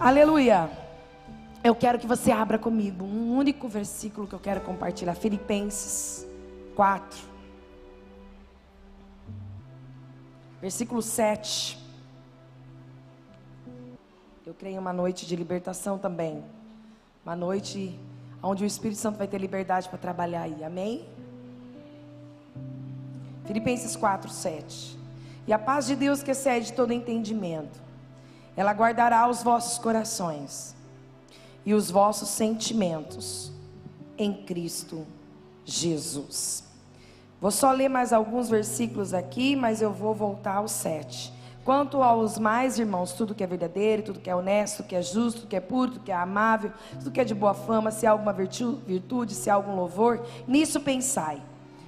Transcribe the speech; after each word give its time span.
Aleluia. 0.00 0.70
Eu 1.64 1.74
quero 1.74 1.98
que 1.98 2.06
você 2.06 2.30
abra 2.30 2.56
comigo 2.56 3.04
um 3.04 3.36
único 3.36 3.66
versículo 3.66 4.28
que 4.28 4.34
eu 4.34 4.38
quero 4.38 4.60
compartilhar. 4.60 5.16
Filipenses 5.16 6.24
4. 6.76 7.18
Versículo 10.60 11.02
7. 11.02 11.76
Eu 14.46 14.54
creio 14.54 14.80
uma 14.80 14.92
noite 14.92 15.26
de 15.26 15.34
libertação 15.34 15.98
também. 15.98 16.44
Uma 17.24 17.34
noite 17.34 17.98
onde 18.40 18.62
o 18.62 18.66
Espírito 18.66 18.98
Santo 18.98 19.18
vai 19.18 19.26
ter 19.26 19.38
liberdade 19.38 19.88
para 19.88 19.98
trabalhar 19.98 20.42
aí. 20.42 20.62
Amém? 20.62 21.08
Filipenses 23.46 23.96
4, 23.96 24.30
7. 24.30 24.96
E 25.44 25.52
a 25.52 25.58
paz 25.58 25.86
de 25.86 25.96
Deus 25.96 26.22
que 26.22 26.30
excede 26.30 26.72
todo 26.72 26.92
entendimento, 26.92 27.87
ela 28.58 28.72
guardará 28.72 29.28
os 29.28 29.40
vossos 29.40 29.78
corações 29.78 30.74
e 31.64 31.72
os 31.72 31.92
vossos 31.92 32.30
sentimentos 32.30 33.52
em 34.18 34.34
Cristo 34.34 35.06
Jesus. 35.64 36.64
Vou 37.40 37.52
só 37.52 37.70
ler 37.70 37.88
mais 37.88 38.12
alguns 38.12 38.50
versículos 38.50 39.14
aqui, 39.14 39.54
mas 39.54 39.80
eu 39.80 39.92
vou 39.92 40.12
voltar 40.12 40.56
ao 40.56 40.66
7. 40.66 41.32
Quanto 41.64 42.02
aos 42.02 42.36
mais, 42.36 42.80
irmãos, 42.80 43.12
tudo 43.12 43.32
que 43.32 43.44
é 43.44 43.46
verdadeiro, 43.46 44.02
tudo 44.02 44.18
que 44.18 44.28
é 44.28 44.34
honesto, 44.34 44.78
tudo 44.78 44.88
que 44.88 44.96
é 44.96 45.02
justo, 45.02 45.42
tudo 45.42 45.50
que 45.50 45.56
é 45.56 45.60
puro, 45.60 45.92
tudo 45.92 46.02
que 46.02 46.10
é 46.10 46.16
amável, 46.16 46.72
tudo 46.98 47.12
que 47.12 47.20
é 47.20 47.24
de 47.24 47.36
boa 47.36 47.54
fama, 47.54 47.92
se 47.92 48.08
há 48.08 48.10
alguma 48.10 48.32
virtude, 48.32 49.36
se 49.36 49.48
há 49.48 49.54
algum 49.54 49.76
louvor, 49.76 50.26
nisso 50.48 50.80
pensai. 50.80 51.40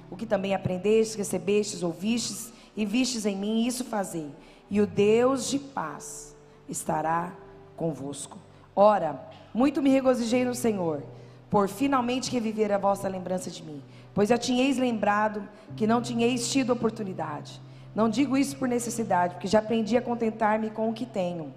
O 0.09 0.15
que 0.15 0.25
também 0.25 0.55
aprendestes, 0.55 1.17
recebestes, 1.17 1.83
ouvistes 1.83 2.53
e 2.77 2.85
vistes 2.85 3.25
em 3.25 3.35
mim, 3.35 3.67
isso 3.67 3.83
fazei. 3.83 4.31
E 4.69 4.79
o 4.79 4.87
Deus 4.87 5.49
de 5.49 5.59
paz 5.59 6.30
estará 6.67 7.33
convosco. 7.75 8.37
Ora, 8.75 9.19
muito 9.53 9.81
me 9.81 9.89
regozijei 9.89 10.45
no 10.45 10.55
Senhor, 10.55 11.03
por 11.49 11.67
finalmente 11.67 12.31
reviver 12.31 12.71
a 12.71 12.77
vossa 12.77 13.07
lembrança 13.07 13.49
de 13.49 13.61
mim, 13.63 13.83
pois 14.13 14.29
já 14.29 14.37
tinhais 14.37 14.77
lembrado 14.77 15.47
que 15.75 15.85
não 15.85 16.01
tinhais 16.01 16.49
tido 16.49 16.71
oportunidade. 16.71 17.61
Não 17.93 18.07
digo 18.07 18.37
isso 18.37 18.55
por 18.55 18.67
necessidade, 18.67 19.35
porque 19.35 19.47
já 19.47 19.59
aprendi 19.59 19.97
a 19.97 20.01
contentar-me 20.01 20.69
com 20.69 20.89
o 20.89 20.93
que 20.93 21.05
tenho. 21.05 21.53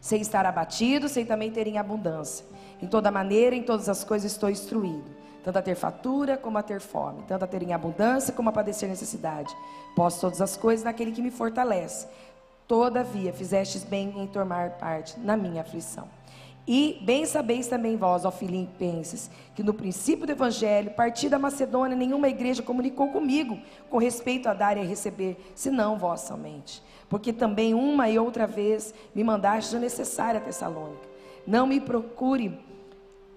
Sem 0.00 0.20
estar 0.20 0.44
abatido, 0.44 1.08
sem 1.08 1.24
também 1.24 1.50
ter 1.50 1.66
em 1.66 1.78
abundância. 1.78 2.44
Em 2.82 2.86
toda 2.86 3.10
maneira, 3.10 3.56
em 3.56 3.62
todas 3.62 3.88
as 3.88 4.04
coisas 4.04 4.30
estou 4.30 4.50
instruído. 4.50 5.10
Tanto 5.42 5.58
a 5.58 5.62
ter 5.62 5.74
fatura 5.74 6.36
como 6.36 6.58
a 6.58 6.62
ter 6.62 6.78
fome. 6.78 7.22
Tanto 7.26 7.42
a 7.42 7.46
ter 7.46 7.62
em 7.62 7.72
abundância 7.72 8.34
como 8.34 8.50
a 8.50 8.52
padecer 8.52 8.86
necessidade. 8.86 9.56
Posso 9.96 10.20
todas 10.20 10.42
as 10.42 10.58
coisas 10.58 10.84
naquele 10.84 11.10
que 11.10 11.22
me 11.22 11.30
fortalece. 11.30 12.06
Todavia, 12.66 13.32
fizestes 13.32 13.84
bem 13.84 14.12
em 14.16 14.26
tomar 14.26 14.70
parte 14.70 15.18
na 15.20 15.36
minha 15.36 15.60
aflição. 15.60 16.08
E 16.66 16.98
bem 17.02 17.26
sabeis 17.26 17.66
também 17.66 17.94
vós, 17.94 18.24
ó 18.24 18.30
Filipenses, 18.30 19.30
que 19.54 19.62
no 19.62 19.74
princípio 19.74 20.26
do 20.26 20.32
Evangelho, 20.32 20.92
partir 20.92 21.28
da 21.28 21.38
Macedônia, 21.38 21.94
nenhuma 21.94 22.28
igreja 22.28 22.62
comunicou 22.62 23.08
comigo 23.08 23.58
com 23.90 23.98
respeito 23.98 24.48
a 24.48 24.54
dar 24.54 24.78
e 24.78 24.80
a 24.80 24.84
receber, 24.84 25.36
senão 25.54 25.98
vós 25.98 26.22
somente. 26.22 26.82
Porque 27.06 27.34
também 27.34 27.74
uma 27.74 28.08
e 28.08 28.18
outra 28.18 28.46
vez 28.46 28.94
me 29.14 29.22
mandastes 29.22 29.74
o 29.74 29.78
necessário 29.78 30.40
a 30.40 30.42
Tessalônica. 30.42 31.06
Não 31.46 31.66
me 31.66 31.78
procure, 31.78 32.58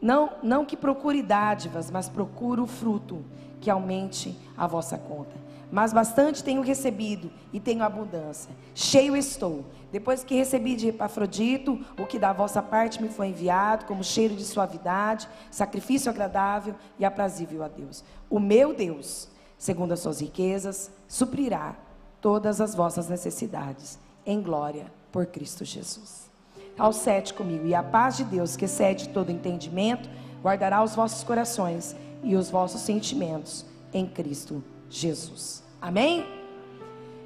não, 0.02 0.32
não 0.42 0.64
que 0.64 0.78
procure 0.78 1.22
dádivas, 1.22 1.92
mas 1.92 2.08
procure 2.08 2.62
o 2.62 2.66
fruto 2.66 3.26
que 3.60 3.70
aumente 3.70 4.38
a 4.56 4.66
vossa 4.68 4.98
conta 4.98 5.36
mas 5.72 5.92
bastante 5.92 6.44
tenho 6.44 6.62
recebido 6.62 7.32
e 7.52 7.60
tenho 7.60 7.84
abundância. 7.84 8.52
Cheio 8.74 9.16
estou. 9.16 9.66
Depois 9.92 10.24
que 10.24 10.36
recebi 10.36 10.76
de 10.76 10.90
Epafrodito, 10.90 11.84
o 12.00 12.06
que 12.06 12.20
da 12.20 12.32
vossa 12.32 12.62
parte 12.62 13.02
me 13.02 13.10
foi 13.10 13.28
enviado, 13.28 13.86
como 13.86 14.04
cheiro 14.04 14.36
de 14.36 14.46
suavidade, 14.46 15.28
sacrifício 15.52 16.10
agradável 16.10 16.76
e 16.98 17.06
aprazível 17.06 17.64
a 17.64 17.68
Deus. 17.68 18.04
O 18.30 18.40
meu 18.40 18.74
Deus, 18.74 19.30
segundo 19.58 19.92
as 19.92 20.00
suas 20.00 20.22
riquezas, 20.22 20.92
suprirá 21.08 21.76
todas 22.22 22.62
as 22.62 22.74
vossas 22.74 23.10
necessidades, 23.10 24.00
em 24.26 24.42
glória 24.42 24.92
por 25.12 25.26
Cristo 25.26 25.66
Jesus. 25.66 26.30
Ao 26.78 26.94
sete 26.94 27.34
comigo, 27.34 27.66
e 27.66 27.74
a 27.74 27.82
paz 27.82 28.18
de 28.18 28.24
Deus, 28.24 28.56
que 28.56 28.66
excede 28.66 29.10
todo 29.10 29.32
entendimento, 29.32 30.10
guardará 30.42 30.84
os 30.84 30.96
vossos 30.96 31.24
corações 31.24 31.96
e 32.24 32.36
os 32.36 32.50
vossos 32.50 32.82
sentimentos 32.82 33.66
em 33.94 34.06
Cristo 34.06 34.56
Jesus. 34.56 34.77
Jesus. 34.90 35.64
Amém? 35.82 36.26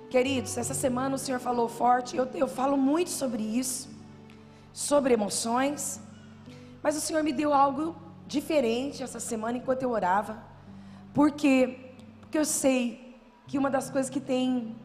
Queridos, 0.10 0.58
essa 0.58 0.74
semana 0.74 1.16
o 1.16 1.18
Senhor 1.18 1.40
falou 1.40 1.70
forte, 1.70 2.18
eu, 2.18 2.28
eu 2.34 2.48
falo 2.48 2.76
muito 2.76 3.10
sobre 3.10 3.42
isso, 3.44 3.90
sobre 4.74 5.14
emoções, 5.14 6.02
mas 6.84 6.98
o 6.98 7.02
Senhor 7.02 7.24
me 7.24 7.32
deu 7.32 7.54
algo 7.54 7.96
diferente 8.28 9.04
essa 9.04 9.20
semana 9.20 9.58
enquanto 9.58 9.84
eu 9.84 9.92
orava, 9.92 10.44
porque, 11.14 11.94
porque 12.20 12.38
eu 12.38 12.46
sei 12.46 13.16
que 13.48 13.58
uma 13.58 13.70
das 13.70 13.90
coisas 13.90 14.10
que 14.10 14.20
tem 14.20 14.76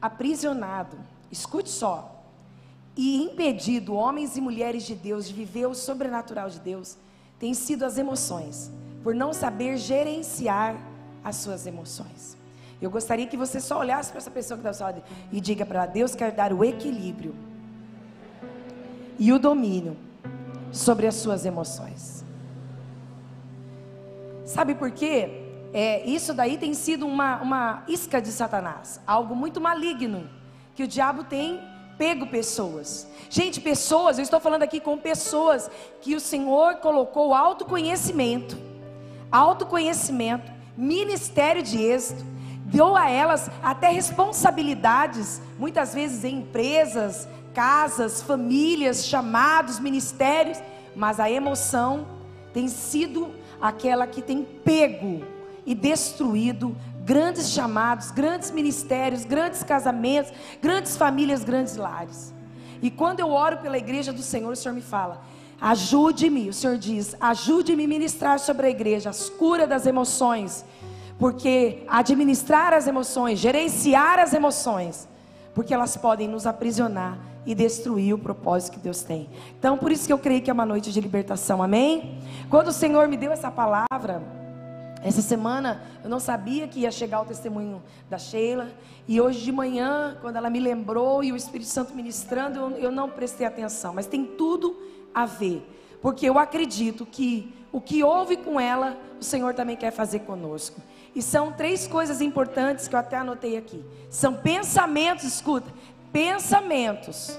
aprisionado, 0.00 0.98
escute 1.32 1.68
só, 1.68 2.24
e 2.96 3.22
impedido 3.22 3.94
homens 3.94 4.36
e 4.36 4.40
mulheres 4.40 4.84
de 4.84 4.94
Deus 4.94 5.26
de 5.26 5.34
viver 5.34 5.66
o 5.66 5.74
sobrenatural 5.74 6.48
de 6.48 6.60
Deus, 6.60 6.96
tem 7.38 7.52
sido 7.54 7.84
as 7.84 7.98
emoções, 7.98 8.70
por 9.02 9.14
não 9.14 9.32
saber 9.32 9.76
gerenciar 9.76 10.76
as 11.26 11.34
suas 11.36 11.66
emoções. 11.66 12.38
Eu 12.80 12.88
gostaria 12.88 13.26
que 13.26 13.36
você 13.36 13.60
só 13.60 13.80
olhasse 13.80 14.10
para 14.10 14.18
essa 14.18 14.30
pessoa 14.30 14.56
que 14.56 14.60
está 14.60 14.70
ao 14.70 14.74
seu 14.74 14.86
lado 14.86 15.02
e 15.32 15.40
diga 15.40 15.66
para 15.66 15.82
ela: 15.82 15.92
Deus 15.92 16.14
quer 16.14 16.30
dar 16.30 16.52
o 16.52 16.64
equilíbrio 16.64 17.34
e 19.18 19.32
o 19.32 19.38
domínio 19.38 19.96
sobre 20.70 21.06
as 21.06 21.16
suas 21.16 21.44
emoções. 21.44 22.24
Sabe 24.44 24.76
por 24.76 24.92
quê? 24.92 25.42
É, 25.72 26.06
isso 26.06 26.32
daí 26.32 26.56
tem 26.56 26.72
sido 26.74 27.06
uma, 27.06 27.42
uma 27.42 27.82
isca 27.88 28.22
de 28.22 28.30
Satanás, 28.30 29.00
algo 29.04 29.34
muito 29.34 29.60
maligno 29.60 30.30
que 30.76 30.84
o 30.84 30.86
diabo 30.86 31.24
tem 31.24 31.60
pego 31.98 32.26
pessoas. 32.26 33.08
Gente, 33.28 33.60
pessoas, 33.60 34.18
eu 34.18 34.22
estou 34.22 34.38
falando 34.38 34.62
aqui 34.62 34.78
com 34.78 34.96
pessoas 34.96 35.68
que 36.00 36.14
o 36.14 36.20
Senhor 36.20 36.76
colocou 36.76 37.34
autoconhecimento, 37.34 38.56
autoconhecimento 39.32 40.55
ministério 40.76 41.62
de 41.62 41.78
êxito, 41.82 42.24
deu 42.66 42.96
a 42.96 43.08
elas 43.08 43.50
até 43.62 43.90
responsabilidades, 43.90 45.40
muitas 45.58 45.94
vezes 45.94 46.24
em 46.24 46.38
empresas, 46.38 47.28
casas, 47.54 48.20
famílias, 48.22 49.06
chamados, 49.06 49.78
ministérios, 49.78 50.58
mas 50.94 51.18
a 51.18 51.30
emoção 51.30 52.06
tem 52.52 52.68
sido 52.68 53.30
aquela 53.60 54.06
que 54.06 54.20
tem 54.20 54.42
pego 54.42 55.24
e 55.64 55.74
destruído 55.74 56.76
grandes 57.04 57.50
chamados, 57.50 58.10
grandes 58.10 58.50
ministérios, 58.50 59.24
grandes 59.24 59.62
casamentos, 59.62 60.32
grandes 60.60 60.96
famílias, 60.96 61.44
grandes 61.44 61.76
lares. 61.76 62.34
E 62.82 62.90
quando 62.90 63.20
eu 63.20 63.30
oro 63.30 63.58
pela 63.58 63.78
igreja 63.78 64.12
do 64.12 64.22
Senhor, 64.22 64.52
o 64.52 64.56
Senhor 64.56 64.74
me 64.74 64.82
fala: 64.82 65.22
Ajude-me, 65.60 66.48
o 66.48 66.52
Senhor 66.52 66.76
diz, 66.76 67.16
ajude-me 67.20 67.84
a 67.84 67.88
ministrar 67.88 68.38
sobre 68.38 68.66
a 68.66 68.70
igreja 68.70 69.10
as 69.10 69.30
curas 69.30 69.68
das 69.68 69.86
emoções, 69.86 70.64
porque 71.18 71.84
administrar 71.88 72.74
as 72.74 72.86
emoções, 72.86 73.38
gerenciar 73.38 74.18
as 74.18 74.34
emoções, 74.34 75.08
porque 75.54 75.72
elas 75.72 75.96
podem 75.96 76.28
nos 76.28 76.46
aprisionar 76.46 77.18
e 77.46 77.54
destruir 77.54 78.12
o 78.12 78.18
propósito 78.18 78.74
que 78.74 78.80
Deus 78.80 79.02
tem. 79.02 79.30
Então, 79.58 79.78
por 79.78 79.90
isso 79.90 80.06
que 80.06 80.12
eu 80.12 80.18
creio 80.18 80.42
que 80.42 80.50
é 80.50 80.52
uma 80.52 80.66
noite 80.66 80.92
de 80.92 81.00
libertação, 81.00 81.62
amém? 81.62 82.18
Quando 82.50 82.68
o 82.68 82.72
Senhor 82.72 83.08
me 83.08 83.16
deu 83.16 83.32
essa 83.32 83.50
palavra, 83.50 84.22
essa 85.02 85.22
semana 85.22 85.80
eu 86.02 86.10
não 86.10 86.18
sabia 86.18 86.66
que 86.66 86.80
ia 86.80 86.90
chegar 86.90 87.20
o 87.20 87.24
testemunho 87.24 87.80
da 88.10 88.18
Sheila. 88.18 88.68
E 89.06 89.20
hoje 89.20 89.40
de 89.40 89.52
manhã, 89.52 90.16
quando 90.20 90.34
ela 90.34 90.50
me 90.50 90.58
lembrou 90.58 91.22
e 91.22 91.30
o 91.32 91.36
Espírito 91.36 91.70
Santo 91.70 91.94
ministrando, 91.94 92.58
eu, 92.58 92.70
eu 92.70 92.90
não 92.90 93.08
prestei 93.08 93.46
atenção. 93.46 93.94
Mas 93.94 94.06
tem 94.06 94.24
tudo 94.24 94.76
a 95.16 95.24
ver. 95.24 95.66
Porque 96.02 96.28
eu 96.28 96.38
acredito 96.38 97.06
que 97.06 97.54
o 97.72 97.80
que 97.80 98.04
houve 98.04 98.36
com 98.36 98.60
ela, 98.60 98.96
o 99.18 99.24
Senhor 99.24 99.54
também 99.54 99.74
quer 99.74 99.90
fazer 99.90 100.20
conosco. 100.20 100.80
E 101.14 101.22
são 101.22 101.50
três 101.50 101.86
coisas 101.86 102.20
importantes 102.20 102.86
que 102.86 102.94
eu 102.94 102.98
até 102.98 103.16
anotei 103.16 103.56
aqui. 103.56 103.82
São 104.10 104.34
pensamentos, 104.34 105.24
escuta, 105.24 105.72
pensamentos 106.12 107.38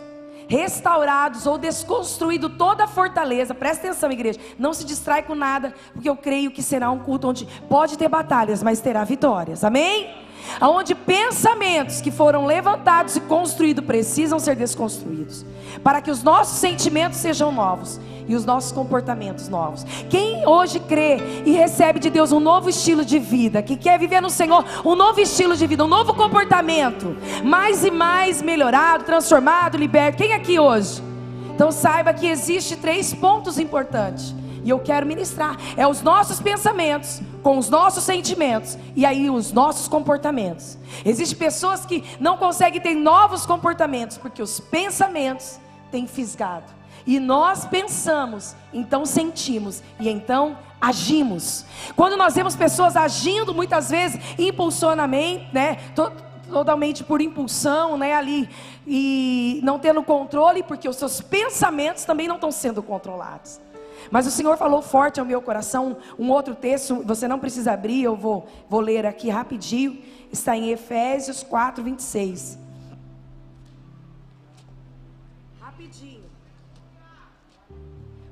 restaurados 0.50 1.46
ou 1.46 1.58
desconstruído 1.58 2.50
toda 2.50 2.86
a 2.86 2.88
fortaleza. 2.88 3.54
Presta 3.54 3.88
atenção, 3.88 4.12
igreja. 4.12 4.40
Não 4.58 4.74
se 4.74 4.86
distrai 4.86 5.22
com 5.22 5.36
nada, 5.36 5.74
porque 5.94 6.10
eu 6.10 6.16
creio 6.16 6.50
que 6.52 6.64
será 6.64 6.90
um 6.90 7.00
culto 7.00 7.28
onde 7.28 7.46
pode 7.70 7.98
ter 7.98 8.08
batalhas, 8.08 8.64
mas 8.64 8.80
terá 8.80 9.04
vitórias. 9.04 9.64
Amém? 9.64 10.27
Onde 10.62 10.96
pensamentos 10.96 12.02
que 12.02 12.12
foram 12.12 12.46
levantados 12.46 13.16
e 13.16 13.22
construídos 13.22 13.86
precisam 13.86 14.40
ser 14.40 14.56
desconstruídos, 14.56 15.46
para 15.84 16.02
que 16.02 16.12
os 16.12 16.24
nossos 16.24 16.58
sentimentos 16.60 17.20
sejam 17.20 17.52
novos 17.52 18.00
e 18.28 18.36
os 18.36 18.46
nossos 18.46 18.72
comportamentos 18.72 19.48
novos. 19.48 19.86
Quem 20.10 20.46
hoje 20.46 20.80
crê 20.80 21.18
e 21.46 21.52
recebe 21.52 22.00
de 22.00 22.10
Deus 22.10 22.32
um 22.32 22.40
novo 22.40 22.70
estilo 22.70 23.06
de 23.06 23.20
vida, 23.20 23.62
que 23.62 23.78
quer 23.78 23.98
viver 23.98 24.22
no 24.22 24.30
Senhor 24.30 24.66
um 24.84 24.96
novo 24.96 25.20
estilo 25.20 25.56
de 25.56 25.66
vida, 25.66 25.86
um 25.86 25.88
novo 25.88 26.14
comportamento, 26.14 27.16
mais 27.44 27.86
e 27.86 27.92
mais 27.92 28.42
melhorado, 28.42 29.06
transformado, 29.06 29.78
liberto. 29.78 30.18
Quem 30.18 30.34
aqui 30.34 30.60
hoje 30.60 31.02
Então 31.56 31.72
saiba 31.72 32.14
que 32.14 32.28
existe 32.28 32.76
três 32.76 33.14
pontos 33.14 33.58
importantes. 33.58 34.36
E 34.64 34.70
eu 34.70 34.80
quero 34.80 35.06
ministrar. 35.06 35.56
É 35.78 35.88
os 35.88 36.02
nossos 36.02 36.42
pensamentos 36.42 37.22
com 37.48 37.58
os 37.58 37.70
nossos 37.70 38.04
sentimentos 38.04 38.78
e 38.94 39.06
aí 39.06 39.30
os 39.30 39.54
nossos 39.54 39.88
comportamentos. 39.88 40.78
Existem 41.06 41.38
pessoas 41.38 41.86
que 41.86 42.04
não 42.20 42.36
conseguem 42.36 42.82
ter 42.82 42.94
novos 42.94 43.46
comportamentos 43.46 44.18
porque 44.18 44.42
os 44.42 44.60
pensamentos 44.60 45.58
têm 45.90 46.06
fisgado. 46.06 46.66
E 47.06 47.22
nós 47.22 47.64
pensamos, 47.64 48.54
então 48.74 49.06
sentimos 49.06 49.82
e 49.98 50.10
então 50.10 50.58
agimos. 50.82 51.64
Quando 51.96 52.18
nós 52.18 52.36
vemos 52.36 52.54
pessoas 52.54 52.98
agindo 52.98 53.54
muitas 53.54 53.90
vezes 53.92 54.20
impulsionamente, 54.38 55.48
né, 55.54 55.78
totalmente 56.52 57.02
por 57.02 57.22
impulsão, 57.22 57.98
né, 57.98 58.14
ali 58.14 58.50
e 58.86 59.62
não 59.64 59.80
tendo 59.80 60.04
controle, 60.04 60.64
porque 60.64 60.90
os 60.90 60.98
seus 60.98 61.22
pensamentos 61.22 62.04
também 62.04 62.28
não 62.28 62.36
estão 62.36 62.52
sendo 62.52 62.84
controlados. 62.84 63.62
Mas 64.12 64.28
o 64.28 64.32
Senhor 64.32 64.58
falou 64.58 64.82
forte 64.82 65.20
ao 65.20 65.26
meu 65.26 65.42
coração 65.42 65.98
um 66.18 66.32
outro 66.32 66.56
texto, 66.56 67.04
você 67.04 67.28
não 67.28 67.40
precisa 67.40 67.74
abrir, 67.74 68.04
eu 68.04 68.16
vou, 68.16 68.48
vou 68.70 68.80
ler 68.80 69.06
aqui 69.06 69.30
rapidinho. 69.30 70.02
Está 70.32 70.56
em 70.56 70.70
Efésios 70.70 71.44
4, 71.44 71.84
26. 71.84 72.60
Rapidinho. 75.60 76.24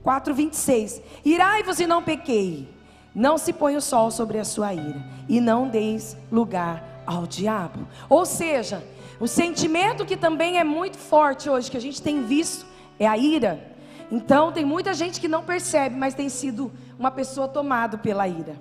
4, 0.04 0.34
26. 0.34 1.02
Irai-vos 1.24 1.80
e 1.80 1.88
não 1.88 2.04
pequei. 2.04 2.70
Não 3.14 3.38
se 3.38 3.54
põe 3.54 3.78
o 3.78 3.82
sol 3.82 4.12
sobre 4.12 4.38
a 4.40 4.44
sua 4.44 4.74
ira. 4.74 5.02
E 5.28 5.40
não 5.40 5.70
deis 5.70 6.18
lugar 6.32 7.04
ao 7.06 7.26
diabo. 7.26 7.88
Ou 8.10 8.26
seja, 8.26 8.86
o 9.20 9.28
sentimento 9.28 10.06
que 10.06 10.18
também 10.18 10.60
é 10.60 10.64
muito 10.64 10.98
forte 10.98 11.50
hoje, 11.50 11.72
que 11.72 11.78
a 11.78 11.82
gente 11.82 12.02
tem 12.02 12.24
visto, 12.24 12.66
é 13.00 13.08
a 13.08 13.18
ira. 13.18 13.75
Então, 14.12 14.52
tem 14.52 14.64
muita 14.64 14.94
gente 14.94 15.20
que 15.20 15.28
não 15.28 15.44
percebe, 15.44 15.96
mas 15.96 16.14
tem 16.14 16.30
sido 16.30 16.72
uma 16.98 17.12
pessoa 17.12 17.48
tomada 17.48 17.98
pela 17.98 18.28
ira, 18.28 18.56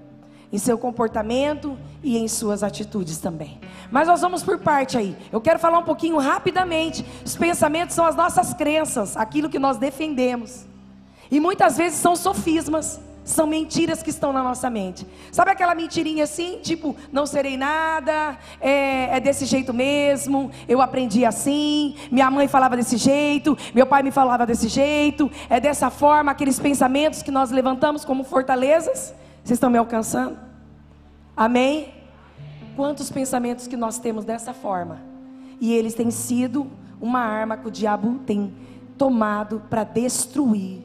em 0.52 0.58
seu 0.58 0.79
comportamento 0.79 1.76
e 2.02 2.17
em 2.17 2.26
suas 2.29 2.62
atitudes 2.62 3.19
também. 3.19 3.61
Mas 3.91 4.08
nós 4.08 4.20
vamos 4.20 4.43
por 4.43 4.58
parte 4.58 4.96
aí. 4.96 5.17
Eu 5.31 5.41
quero 5.41 5.58
falar 5.58 5.79
um 5.79 5.85
pouquinho 5.85 6.19
rapidamente. 6.19 7.05
Os 7.25 7.37
pensamentos 7.37 7.94
são 7.94 8.05
as 8.05 8.17
nossas 8.17 8.55
crenças, 8.55 9.17
aquilo 9.17 9.49
que 9.49 9.58
nós 9.58 9.76
defendemos. 9.76 10.67
E 11.31 11.38
muitas 11.41 11.76
vezes 11.76 11.99
são 11.99 12.17
sofismas. 12.17 13.00
São 13.24 13.46
mentiras 13.46 14.02
que 14.02 14.10
estão 14.10 14.34
na 14.34 14.42
nossa 14.42 14.68
mente. 14.68 15.06
Sabe 15.32 15.50
aquela 15.50 15.74
mentirinha 15.74 16.24
assim, 16.24 16.58
tipo, 16.62 16.94
não 17.10 17.24
serei 17.24 17.56
nada, 17.56 18.36
é, 18.60 19.16
é, 19.16 19.20
desse 19.20 19.46
jeito 19.46 19.72
mesmo, 19.72 20.50
eu 20.68 20.82
aprendi 20.82 21.24
assim, 21.24 21.96
minha 22.10 22.30
mãe 22.30 22.46
falava 22.46 22.76
desse 22.76 22.98
jeito, 22.98 23.56
meu 23.74 23.86
pai 23.86 24.02
me 24.02 24.10
falava 24.10 24.44
desse 24.44 24.68
jeito, 24.68 25.30
é 25.48 25.58
dessa 25.58 25.88
forma, 25.88 26.32
aqueles 26.32 26.58
pensamentos 26.58 27.22
que 27.22 27.30
nós 27.30 27.50
levantamos 27.50 28.04
como 28.04 28.24
fortalezas. 28.24 29.14
Vocês 29.42 29.56
estão 29.56 29.70
me 29.70 29.78
alcançando? 29.78 30.38
Amém? 31.34 31.94
Quantos 32.76 33.10
pensamentos 33.10 33.66
que 33.66 33.76
nós 33.76 33.98
temos 33.98 34.24
dessa 34.24 34.52
forma? 34.52 34.98
E 35.60 35.72
eles 35.72 35.94
têm 35.94 36.10
sido 36.10 36.70
uma 37.00 37.20
arma 37.20 37.56
que 37.56 37.68
o 37.68 37.70
diabo 37.70 38.18
tem 38.26 38.52
tomado 38.98 39.62
para 39.70 39.82
destruir 39.82 40.82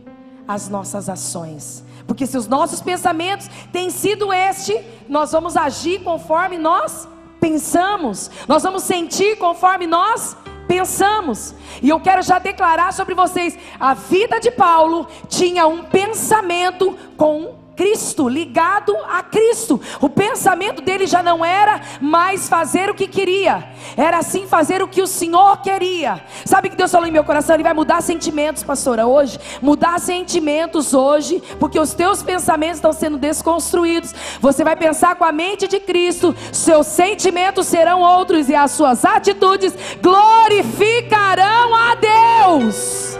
as 0.47 0.68
nossas 0.68 1.09
ações. 1.09 1.83
Porque 2.10 2.26
se 2.26 2.36
os 2.36 2.48
nossos 2.48 2.82
pensamentos 2.82 3.48
têm 3.72 3.92
sido 3.92 4.34
este, 4.34 4.76
nós 5.08 5.32
vamos 5.32 5.56
agir 5.56 6.04
conforme 6.04 6.58
nós 6.58 7.08
pensamos. 7.40 8.32
Nós 8.48 8.64
vamos 8.64 8.82
sentir 8.82 9.38
conforme 9.38 9.86
nós 9.86 10.36
pensamos. 10.68 11.54
E 11.84 11.88
eu 11.88 12.00
quero 12.00 12.24
já 12.24 12.40
declarar 12.40 12.94
sobre 12.94 13.14
vocês: 13.14 13.56
a 13.80 13.94
vida 13.94 14.40
de 14.40 14.50
Paulo 14.50 15.06
tinha 15.28 15.68
um 15.68 15.84
pensamento 15.84 16.98
com 17.16 17.59
Cristo, 17.80 18.28
ligado 18.28 18.94
a 19.10 19.24
Cristo. 19.24 19.80
O 20.02 20.10
pensamento 20.10 20.81
dele 20.81 21.08
já 21.08 21.24
não 21.24 21.46
era 21.46 21.80
mais 22.02 22.50
fazer 22.50 22.90
o 22.90 22.94
que 22.94 23.08
queria, 23.08 23.70
era 23.96 24.22
sim 24.22 24.46
fazer 24.46 24.81
o 24.81 24.88
que 24.90 25.02
o 25.02 25.08
Senhor 25.08 25.62
queria. 25.62 26.22
Sabe 26.44 26.70
que 26.70 26.76
Deus 26.76 26.92
falou 26.92 27.08
em 27.08 27.12
meu 27.12 27.24
coração? 27.24 27.56
Ele 27.56 27.64
vai 27.64 27.74
mudar 27.74 28.02
sentimentos, 28.02 28.64
pastora, 28.64 29.08
hoje. 29.08 29.40
Mudar 29.62 29.98
sentimentos 30.02 30.94
hoje, 30.94 31.42
porque 31.58 31.80
os 31.80 31.94
teus 31.94 32.22
pensamentos 32.22 32.80
estão 32.80 32.92
sendo 32.92 33.18
desconstruídos. 33.18 34.14
Você 34.42 34.62
vai 34.62 34.75
pensar 34.75 35.16
com 35.16 35.24
a 35.24 35.32
mente 35.32 35.66
de 35.66 35.80
Cristo, 35.80 36.36
seus 36.52 36.86
sentimentos 36.86 37.66
serão 37.66 38.02
outros 38.02 38.50
e 38.50 38.56
as 38.56 38.72
suas 38.72 39.06
atitudes 39.06 39.74
glorificarão 40.02 41.74
a 41.74 41.96
Deus. 41.96 43.18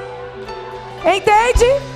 Entende? 1.06 1.89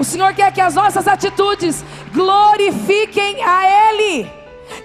O 0.00 0.04
Senhor 0.04 0.32
quer 0.32 0.50
que 0.50 0.62
as 0.62 0.74
nossas 0.74 1.06
atitudes 1.06 1.84
glorifiquem 2.14 3.44
a 3.44 3.90
Ele. 3.90 4.26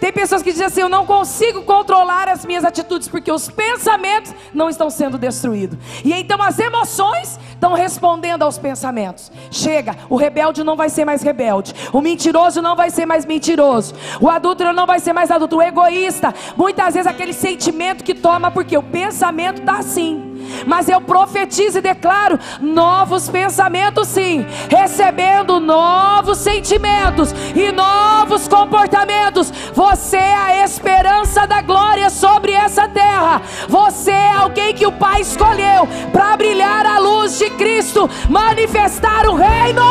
Tem 0.02 0.12
pessoas 0.12 0.42
que 0.42 0.52
dizem 0.52 0.68
assim: 0.68 0.82
Eu 0.82 0.90
não 0.90 1.06
consigo 1.06 1.62
controlar 1.64 2.28
as 2.28 2.46
minhas 2.46 2.66
atitudes 2.66 3.08
porque 3.08 3.32
os 3.32 3.50
pensamentos 3.50 4.34
não 4.54 4.70
estão 4.70 4.90
sendo 4.90 5.18
destruídos. 5.18 5.80
E 6.04 6.12
então 6.12 6.42
as 6.42 6.60
emoções 6.60 7.40
estão 7.54 7.72
respondendo 7.72 8.44
aos 8.44 8.58
pensamentos. 8.58 9.32
Chega, 9.50 9.96
o 10.10 10.18
rebelde 10.18 10.66
não 10.66 10.76
vai 10.76 10.90
ser 10.90 11.06
mais 11.06 11.22
rebelde, 11.22 11.74
o 11.94 12.02
mentiroso 12.02 12.62
não 12.62 12.76
vai 12.76 12.90
ser 12.90 13.06
mais 13.06 13.26
mentiroso, 13.26 13.96
o 14.20 14.30
adúltero 14.30 14.74
não 14.74 14.86
vai 14.86 15.00
ser 15.00 15.14
mais 15.14 15.32
adulto, 15.32 15.56
o 15.56 15.62
egoísta. 15.62 16.34
Muitas 16.58 16.94
vezes 16.94 17.08
aquele 17.08 17.32
sentimento 17.32 18.04
que 18.04 18.14
toma 18.14 18.52
porque 18.52 18.78
o 18.78 18.84
pensamento 18.84 19.62
está 19.62 19.78
assim. 19.78 20.35
Mas 20.66 20.90
eu 20.90 21.02
profetizo 21.02 21.78
e 21.78 21.82
declaro 21.82 22.40
novos 22.60 23.30
pensamentos, 23.30 24.08
sim, 24.08 24.46
recebendo 24.70 25.60
novos 25.60 26.38
sentimentos 26.38 27.34
e 27.56 27.72
novos 27.72 28.48
comportamentos. 28.48 29.52
Você 29.74 30.18
é 30.18 30.36
a 30.36 30.64
esperança 30.64 31.46
da 31.46 31.62
glória 31.62 32.10
sobre 32.10 32.52
essa 32.52 32.88
terra. 32.88 33.42
Você 33.68 34.12
é 34.12 34.34
alguém 34.34 34.74
que 34.74 34.86
o 34.86 34.92
Pai 34.92 35.22
escolheu 35.22 35.88
para 36.12 36.38
brilhar 36.38 36.86
a 36.86 37.00
luz 37.00 37.38
de 37.38 37.50
Cristo, 37.52 38.10
manifestar 38.30 39.28
o 39.28 39.36
reino. 39.36 39.84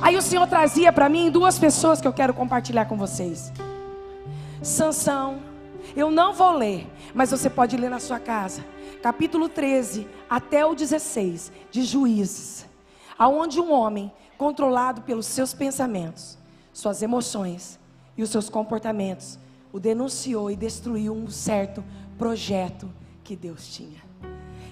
Aí 0.00 0.16
o 0.16 0.22
Senhor 0.22 0.46
trazia 0.48 0.92
para 0.92 1.08
mim 1.08 1.30
duas 1.30 1.58
pessoas 1.58 2.00
que 2.00 2.08
eu 2.08 2.12
quero 2.12 2.34
compartilhar 2.34 2.86
com 2.86 2.96
vocês. 2.96 3.52
Sansão 4.60 5.51
eu 5.94 6.10
não 6.10 6.32
vou 6.32 6.52
ler, 6.52 6.86
mas 7.14 7.30
você 7.30 7.50
pode 7.50 7.76
ler 7.76 7.90
na 7.90 8.00
sua 8.00 8.18
casa. 8.18 8.64
Capítulo 9.02 9.48
13 9.48 10.06
até 10.28 10.64
o 10.64 10.74
16 10.74 11.52
de 11.70 11.82
Juízes, 11.82 12.66
aonde 13.18 13.60
um 13.60 13.72
homem 13.72 14.10
controlado 14.38 15.02
pelos 15.02 15.26
seus 15.26 15.52
pensamentos, 15.52 16.38
suas 16.72 17.02
emoções 17.02 17.78
e 18.16 18.22
os 18.22 18.30
seus 18.30 18.48
comportamentos, 18.48 19.38
o 19.72 19.80
denunciou 19.80 20.50
e 20.50 20.56
destruiu 20.56 21.14
um 21.14 21.28
certo 21.28 21.84
projeto 22.16 22.88
que 23.24 23.36
Deus 23.36 23.68
tinha. 23.68 24.00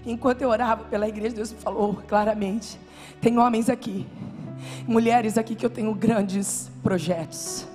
Enquanto 0.06 0.42
eu 0.42 0.48
orava 0.48 0.84
pela 0.84 1.08
igreja, 1.08 1.36
Deus 1.36 1.52
me 1.52 1.58
falou 1.58 1.94
claramente: 2.08 2.78
tem 3.20 3.38
homens 3.38 3.68
aqui, 3.68 4.06
mulheres 4.86 5.36
aqui 5.36 5.54
que 5.54 5.66
eu 5.66 5.70
tenho 5.70 5.94
grandes 5.94 6.70
projetos 6.82 7.66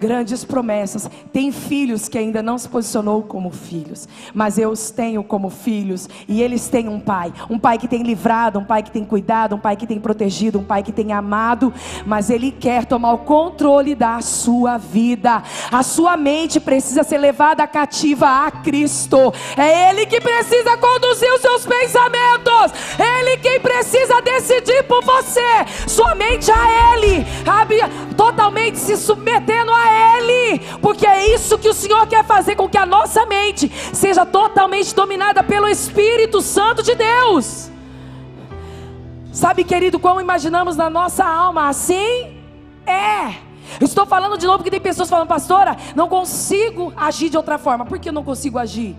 grandes 0.00 0.44
promessas. 0.44 1.08
Tem 1.32 1.52
filhos 1.52 2.08
que 2.08 2.16
ainda 2.16 2.42
não 2.42 2.56
se 2.56 2.68
posicionou 2.68 3.22
como 3.22 3.50
filhos, 3.50 4.08
mas 4.34 4.58
eu 4.58 4.70
os 4.70 4.90
tenho 4.90 5.22
como 5.22 5.50
filhos 5.50 6.08
e 6.26 6.42
eles 6.42 6.68
têm 6.68 6.88
um 6.88 6.98
pai, 6.98 7.32
um 7.48 7.58
pai 7.58 7.76
que 7.76 7.86
tem 7.86 8.02
livrado, 8.02 8.58
um 8.58 8.64
pai 8.64 8.82
que 8.82 8.90
tem 8.90 9.04
cuidado, 9.04 9.54
um 9.56 9.58
pai 9.58 9.76
que 9.76 9.86
tem 9.86 10.00
protegido, 10.00 10.58
um 10.58 10.64
pai 10.64 10.82
que 10.82 10.92
tem 10.92 11.12
amado, 11.12 11.72
mas 12.06 12.30
ele 12.30 12.50
quer 12.50 12.86
tomar 12.86 13.12
o 13.12 13.18
controle 13.18 13.94
da 13.94 14.20
sua 14.22 14.78
vida. 14.78 15.42
A 15.70 15.82
sua 15.82 16.16
mente 16.16 16.58
precisa 16.58 17.02
ser 17.02 17.18
levada 17.18 17.66
cativa 17.66 18.46
a 18.46 18.50
Cristo. 18.50 19.32
É 19.56 19.90
ele 19.90 20.06
que 20.06 20.20
precisa 20.20 20.76
conduzir 20.78 21.30
os 21.34 21.40
seus 21.40 21.66
pensamentos. 21.66 22.72
Ele 22.98 23.36
quem 23.36 23.60
precisa 23.60 24.20
decidir 24.22 24.84
por 24.84 25.04
você. 25.04 25.40
Somente 25.86 26.50
a 26.50 26.94
ele. 26.94 27.26
Totalmente 28.16 28.78
se 28.78 28.96
submetendo 28.96 29.72
a 29.72 29.89
ele, 29.90 30.58
porque 30.80 31.06
é 31.06 31.34
isso 31.34 31.58
que 31.58 31.68
o 31.68 31.74
Senhor 31.74 32.06
quer 32.06 32.24
fazer 32.24 32.56
com 32.56 32.68
que 32.68 32.78
a 32.78 32.86
nossa 32.86 33.26
mente 33.26 33.70
seja 33.92 34.24
totalmente 34.24 34.94
dominada 34.94 35.42
pelo 35.42 35.68
Espírito 35.68 36.40
Santo 36.40 36.82
de 36.82 36.94
Deus. 36.94 37.70
Sabe, 39.32 39.64
querido, 39.64 39.98
como 39.98 40.20
imaginamos 40.20 40.76
na 40.76 40.90
nossa 40.90 41.24
alma 41.24 41.68
assim? 41.68 42.36
É. 42.86 43.34
Estou 43.80 44.04
falando 44.04 44.36
de 44.36 44.46
novo 44.46 44.58
porque 44.58 44.70
tem 44.70 44.80
pessoas 44.80 45.08
falando, 45.08 45.28
pastora, 45.28 45.76
não 45.94 46.08
consigo 46.08 46.92
agir 46.96 47.30
de 47.30 47.36
outra 47.36 47.56
forma. 47.56 47.84
Por 47.84 47.98
que 47.98 48.08
eu 48.08 48.12
não 48.12 48.24
consigo 48.24 48.58
agir? 48.58 48.96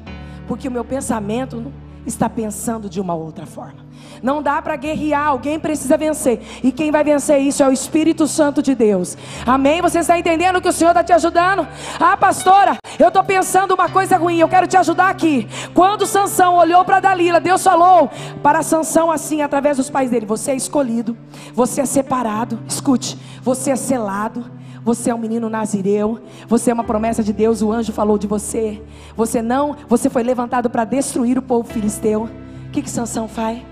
Porque 0.48 0.68
o 0.68 0.72
meu 0.72 0.86
pensamento 0.86 1.72
está 2.06 2.30
pensando 2.30 2.90
de 2.90 3.02
uma 3.02 3.14
outra 3.14 3.46
forma. 3.46 3.86
Não 4.22 4.42
dá 4.42 4.62
para 4.62 4.76
guerrear, 4.76 5.28
alguém 5.28 5.60
precisa 5.60 5.98
vencer. 5.98 6.42
E 6.64 6.72
quem 6.72 6.92
vai 6.92 7.04
vencer 7.04 7.40
isso 7.40 7.64
é 7.64 7.68
o 7.68 7.72
Espírito 7.72 8.28
Santo 8.28 8.62
de 8.62 8.76
Deus. 8.76 9.18
Amém? 9.46 9.82
Você 9.82 10.00
está 10.00 10.18
entendendo 10.18 10.62
que 10.62 10.70
o 10.70 10.74
Senhor 10.74 10.92
está 10.92 11.04
te 11.04 11.12
ajudando? 11.12 11.68
Ah, 12.00 12.16
pastora, 12.16 12.78
eu 13.00 13.08
estou 13.08 13.24
pensando 13.24 13.74
uma 13.74 13.90
coisa 13.90 14.18
ruim, 14.18 14.40
eu 14.40 14.48
quero 14.48 14.68
te 14.68 14.78
ajudar 14.78 15.10
aqui. 15.10 15.48
Quando 15.74 16.06
Sansão 16.06 16.56
olhou 16.56 16.86
para 16.86 17.00
Dalila, 17.00 17.40
Deus 17.40 17.64
falou 17.64 18.10
para 18.44 18.62
Sansão 18.62 19.12
assim, 19.12 19.42
através 19.42 19.78
dos 19.78 19.90
pais 19.90 20.12
dele: 20.12 20.26
Você 20.26 20.52
é 20.52 20.56
escolhido, 20.56 21.18
você 21.54 21.82
é 21.82 21.86
separado. 21.86 22.60
Escute, 22.68 23.18
você 23.42 23.72
é 23.72 23.76
selado. 23.76 24.62
Você 24.84 25.12
é 25.12 25.16
um 25.16 25.18
menino 25.20 25.48
nazireu, 25.48 26.20
você 26.48 26.72
é 26.72 26.74
uma 26.74 26.84
promessa 26.84 27.22
de 27.22 27.32
Deus, 27.32 27.62
o 27.62 27.72
anjo 27.72 27.94
falou 27.94 28.18
de 28.18 28.26
você. 28.26 28.82
Você 29.16 29.40
não, 29.40 29.76
você 29.88 30.10
foi 30.10 30.24
levantado 30.24 30.72
para 30.72 30.86
destruir 30.86 31.38
o 31.38 31.42
povo 31.44 31.72
filisteu. 31.72 32.24
O 32.24 32.72
que 32.72 32.82
que 32.82 32.90
Sansão 32.90 33.28
faz? 33.28 33.71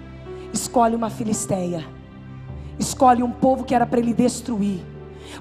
Escolhe 0.59 0.95
uma 0.95 1.09
filisteia. 1.09 1.85
Escolhe 2.77 3.23
um 3.23 3.31
povo 3.31 3.63
que 3.63 3.73
era 3.73 3.85
para 3.85 3.99
ele 3.99 4.13
destruir 4.13 4.81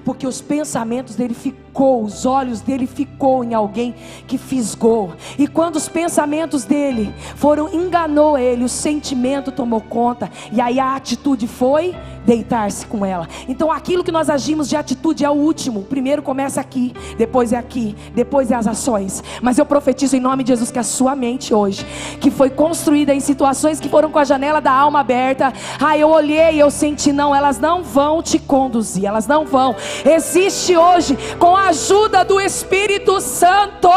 porque 0.03 0.27
os 0.27 0.41
pensamentos 0.41 1.15
dele 1.15 1.33
ficou, 1.69 2.03
os 2.03 2.25
olhos 2.25 2.61
dele 2.61 2.87
ficou 2.87 3.43
em 3.43 3.53
alguém 3.53 3.93
que 4.27 4.37
fisgou. 4.37 5.13
E 5.37 5.47
quando 5.47 5.75
os 5.75 5.87
pensamentos 5.87 6.65
dele 6.65 7.13
foram 7.35 7.73
enganou 7.73 8.37
ele, 8.37 8.63
o 8.63 8.69
sentimento 8.69 9.51
tomou 9.51 9.81
conta 9.81 10.29
e 10.51 10.59
aí 10.59 10.79
a 10.79 10.95
atitude 10.95 11.47
foi 11.47 11.95
deitar-se 12.25 12.85
com 12.85 13.05
ela. 13.05 13.27
Então 13.47 13.71
aquilo 13.71 14.03
que 14.03 14.11
nós 14.11 14.29
agimos 14.29 14.67
de 14.69 14.75
atitude 14.75 15.23
é 15.23 15.29
o 15.29 15.33
último. 15.33 15.83
Primeiro 15.83 16.21
começa 16.21 16.59
aqui, 16.59 16.93
depois 17.17 17.53
é 17.53 17.57
aqui, 17.57 17.95
depois 18.13 18.51
é 18.51 18.55
as 18.55 18.67
ações. 18.67 19.23
Mas 19.41 19.57
eu 19.57 19.65
profetizo 19.65 20.15
em 20.15 20.19
nome 20.19 20.43
de 20.43 20.49
Jesus 20.49 20.71
que 20.71 20.79
a 20.79 20.83
sua 20.83 21.15
mente 21.15 21.53
hoje, 21.53 21.85
que 22.19 22.29
foi 22.29 22.49
construída 22.49 23.13
em 23.13 23.19
situações 23.19 23.79
que 23.79 23.89
foram 23.89 24.11
com 24.11 24.19
a 24.19 24.23
janela 24.23 24.59
da 24.59 24.71
alma 24.71 24.99
aberta, 24.99 25.53
ah, 25.79 25.97
eu 25.97 26.09
olhei 26.09 26.59
eu 26.59 26.69
senti 26.71 27.11
não, 27.11 27.35
elas 27.35 27.59
não 27.59 27.83
vão 27.83 28.21
te 28.21 28.39
conduzir, 28.39 29.05
elas 29.05 29.27
não 29.27 29.45
vão. 29.45 29.75
Existe 30.05 30.75
hoje 30.75 31.17
com 31.37 31.55
a 31.55 31.68
ajuda 31.69 32.25
do 32.25 32.39
Espírito 32.39 33.21
Santo. 33.21 33.89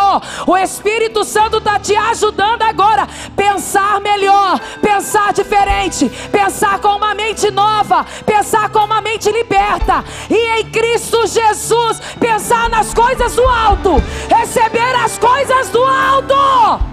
O 0.46 0.56
Espírito 0.56 1.24
Santo 1.24 1.58
está 1.58 1.78
te 1.78 1.96
ajudando 1.96 2.62
agora 2.62 3.06
pensar 3.34 4.00
melhor, 4.00 4.60
pensar 4.80 5.32
diferente, 5.32 6.10
pensar 6.30 6.78
com 6.80 6.96
uma 6.96 7.14
mente 7.14 7.50
nova, 7.50 8.04
pensar 8.26 8.68
com 8.70 8.80
uma 8.80 9.00
mente 9.00 9.30
liberta 9.30 10.04
e 10.30 10.60
em 10.60 10.70
Cristo 10.70 11.26
Jesus 11.26 12.00
pensar 12.20 12.68
nas 12.68 12.92
coisas 12.92 13.34
do 13.34 13.46
alto, 13.46 13.96
receber 14.28 14.94
as 14.96 15.18
coisas 15.18 15.68
do 15.70 15.82
alto. 15.82 16.92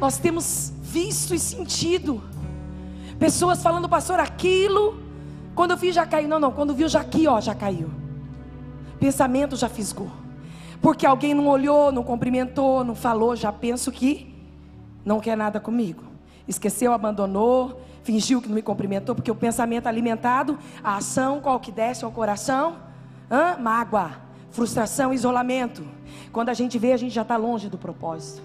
Nós 0.00 0.16
temos 0.18 0.72
visto 0.80 1.34
e 1.34 1.38
sentido 1.40 2.22
pessoas 3.18 3.62
falando, 3.62 3.88
pastor, 3.88 4.20
aquilo. 4.20 5.00
Quando 5.54 5.72
eu 5.72 5.76
vi 5.76 5.92
já 5.92 6.06
caiu. 6.06 6.28
Não, 6.28 6.38
não. 6.38 6.52
Quando 6.52 6.74
viu 6.74 6.88
já 6.88 7.00
aqui, 7.00 7.26
ó, 7.26 7.40
já 7.40 7.54
caiu. 7.54 7.90
Pensamento 8.98 9.56
já 9.56 9.68
fisgou. 9.68 10.10
Porque 10.80 11.06
alguém 11.06 11.34
não 11.34 11.48
olhou, 11.48 11.90
não 11.90 12.02
cumprimentou, 12.02 12.84
não 12.84 12.94
falou, 12.94 13.34
já 13.34 13.52
penso 13.52 13.90
que 13.90 14.34
não 15.04 15.20
quer 15.20 15.36
nada 15.36 15.58
comigo. 15.58 16.04
Esqueceu, 16.46 16.92
abandonou, 16.92 17.80
fingiu 18.02 18.40
que 18.40 18.48
não 18.48 18.54
me 18.54 18.62
cumprimentou, 18.62 19.14
porque 19.14 19.30
o 19.30 19.34
pensamento 19.34 19.86
alimentado, 19.86 20.58
a 20.82 20.96
ação, 20.96 21.40
qual 21.40 21.58
que 21.58 21.72
desce 21.72 22.04
ao 22.04 22.12
coração? 22.12 22.76
Hã? 23.30 23.56
Mágoa, 23.58 24.12
frustração, 24.50 25.12
isolamento. 25.12 25.84
Quando 26.32 26.48
a 26.48 26.54
gente 26.54 26.78
vê, 26.78 26.92
a 26.92 26.96
gente 26.96 27.12
já 27.12 27.22
está 27.22 27.36
longe 27.36 27.68
do 27.68 27.76
propósito. 27.76 28.42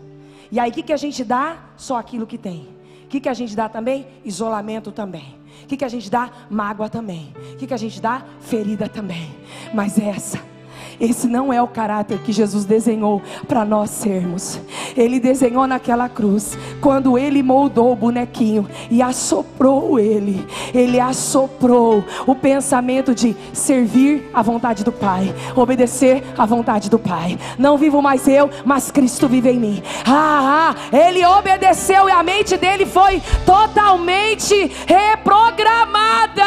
E 0.51 0.60
aí 0.60 0.70
o 0.70 0.74
que, 0.74 0.84
que 0.84 0.94
a 0.94 0.98
gente 0.98 1.24
dá? 1.24 1.58
Só 1.77 1.98
aquilo 1.98 2.27
que 2.27 2.38
tem. 2.38 2.68
Que, 3.13 3.20
que 3.20 3.29
a 3.29 3.34
gente 3.36 3.55
dá 3.55 3.70
também? 3.70 4.08
Isolamento 4.25 4.91
também. 4.91 5.36
O 5.65 5.67
que, 5.67 5.77
que 5.77 5.86
a 5.86 5.88
gente 5.88 6.10
dá? 6.10 6.32
Mágoa 6.50 6.89
também. 6.89 7.32
O 7.53 7.58
que, 7.58 7.67
que 7.67 7.74
a 7.75 7.77
gente 7.77 8.01
dá? 8.01 8.25
Ferida 8.41 8.89
também. 8.89 9.29
Mas 9.72 10.00
essa 10.00 10.39
esse 11.00 11.28
não 11.28 11.52
é 11.52 11.62
o 11.62 11.68
caráter 11.68 12.20
que 12.20 12.32
Jesus 12.32 12.66
desenhou 12.66 13.22
para 13.48 13.66
nós 13.66 13.90
sermos. 13.90 14.60
Ele 14.96 15.20
desenhou 15.20 15.66
naquela 15.68 16.08
cruz, 16.08 16.58
quando 16.82 17.18
ele 17.18 17.42
moldou 17.42 17.92
o 17.92 17.96
bonequinho 17.96 18.68
e 18.90 19.02
assoprou 19.02 20.00
ele. 20.00 20.46
Ele 20.74 21.00
assoprou 21.00 22.04
o 22.26 22.36
pensamento 22.36 23.14
de 23.14 23.36
servir 23.52 24.30
à 24.34 24.42
vontade 24.42 24.84
do 24.84 24.92
Pai, 24.92 25.34
obedecer 25.56 26.24
à 26.38 26.46
vontade 26.46 26.90
do 26.90 27.00
Pai. 27.00 27.38
Não 27.58 27.78
vivo 27.78 28.02
mais 28.02 28.28
eu, 28.28 28.50
mas 28.66 28.92
Cristo 28.92 29.28
vive 29.28 29.50
em 29.50 29.60
mim. 29.60 29.84
Ah, 30.06 30.74
ah 30.74 30.98
ele 30.98 31.26
obedeceu 31.26 32.08
e 32.08 32.12
a 32.12 32.24
mente 32.24 32.58
dele 32.58 32.86
foi 32.86 33.22
totalmente 33.46 34.72
reprogramada. 34.86 36.44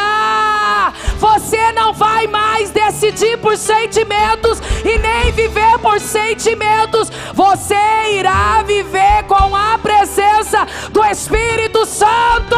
Você 1.19 1.73
não 1.73 1.93
vai 1.93 2.27
mais 2.27 2.71
decidir 2.71 3.39
por 3.39 3.57
sentimento 3.57 4.36
e 4.85 4.99
nem 4.99 5.33
viver 5.33 5.79
por 5.79 6.01
sentimentos. 6.01 7.11
Você 7.35 7.75
irá 8.13 8.63
viver 8.63 9.25
com 9.27 9.55
a 9.55 9.79
presença 9.79 10.67
do 10.91 11.05
Espírito 11.05 11.85
Santo. 11.87 12.57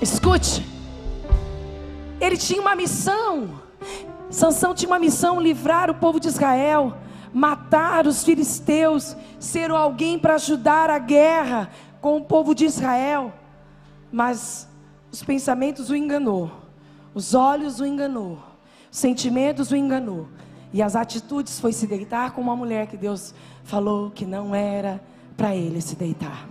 Escute. 0.00 0.66
Ele 2.20 2.36
tinha 2.36 2.60
uma 2.60 2.74
missão. 2.74 3.60
Sansão 4.30 4.74
tinha 4.74 4.88
uma 4.88 4.98
missão: 4.98 5.40
livrar 5.40 5.90
o 5.90 5.94
povo 5.94 6.18
de 6.18 6.28
Israel, 6.28 6.96
matar 7.32 8.06
os 8.06 8.24
filisteus, 8.24 9.16
ser 9.38 9.70
alguém 9.70 10.18
para 10.18 10.34
ajudar 10.34 10.90
a 10.90 10.98
guerra 10.98 11.70
com 12.00 12.16
o 12.16 12.24
povo 12.24 12.54
de 12.54 12.64
Israel. 12.64 13.32
Mas 14.12 14.68
os 15.10 15.22
pensamentos 15.22 15.90
o 15.90 15.96
enganou. 15.96 16.63
Os 17.14 17.32
olhos 17.32 17.78
o 17.78 17.86
enganou, 17.86 18.38
os 18.90 18.98
sentimentos 18.98 19.70
o 19.70 19.76
enganou, 19.76 20.28
e 20.72 20.82
as 20.82 20.96
atitudes 20.96 21.60
foi 21.60 21.72
se 21.72 21.86
deitar 21.86 22.32
com 22.32 22.40
uma 22.40 22.56
mulher 22.56 22.88
que 22.88 22.96
Deus 22.96 23.32
falou 23.62 24.10
que 24.10 24.26
não 24.26 24.52
era 24.52 25.00
para 25.36 25.54
ele 25.54 25.80
se 25.80 25.94
deitar. 25.94 26.48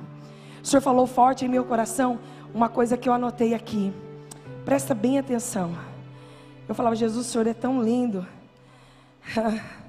O 0.63 0.65
Senhor 0.65 0.81
falou 0.81 1.05
forte 1.05 1.43
em 1.43 1.49
meu 1.49 1.65
coração 1.65 2.17
uma 2.53 2.69
coisa 2.69 2.95
que 2.95 3.09
eu 3.09 3.13
anotei 3.13 3.53
aqui. 3.53 3.91
Presta 4.63 4.95
bem 4.95 5.19
atenção. 5.19 5.77
Eu 6.69 6.73
falava, 6.73 6.95
Jesus, 6.95 7.27
o 7.27 7.29
Senhor 7.29 7.47
é 7.47 7.53
tão 7.53 7.83
lindo. 7.83 8.25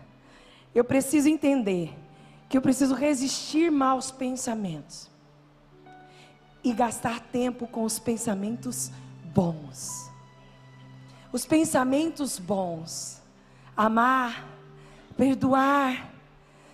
Eu 0.75 0.83
preciso 0.83 1.29
entender 1.29 1.97
que 2.49 2.59
eu 2.59 2.61
preciso 2.61 2.97
resistir 2.97 3.71
maus 3.71 4.11
pensamentos 4.11 5.09
e 6.65 6.73
gastar 6.73 7.21
tempo 7.21 7.69
com 7.69 7.85
os 7.85 8.01
pensamentos 8.01 8.91
bons 9.33 10.13
os 11.35 11.45
pensamentos 11.45 12.39
bons, 12.39 13.21
amar, 13.77 14.47
perdoar, 15.17 16.09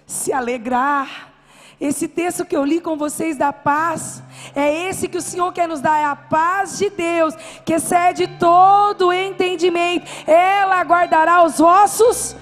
se 0.06 0.34
alegrar. 0.34 1.32
Esse 1.80 2.06
texto 2.06 2.44
que 2.44 2.54
eu 2.54 2.62
li 2.62 2.78
com 2.78 2.94
vocês 2.94 3.38
da 3.38 3.54
paz, 3.54 4.22
é 4.54 4.86
esse 4.86 5.08
que 5.08 5.16
o 5.16 5.22
Senhor 5.22 5.50
quer 5.54 5.66
nos 5.66 5.80
dar, 5.80 5.98
é 5.98 6.04
a 6.04 6.14
paz 6.14 6.76
de 6.76 6.90
Deus, 6.90 7.34
que 7.64 7.72
excede 7.72 8.26
todo 8.38 9.10
entendimento. 9.14 10.04
Ela 10.26 10.82
guardará 10.82 11.42
os 11.42 11.56
vossos 11.56 12.36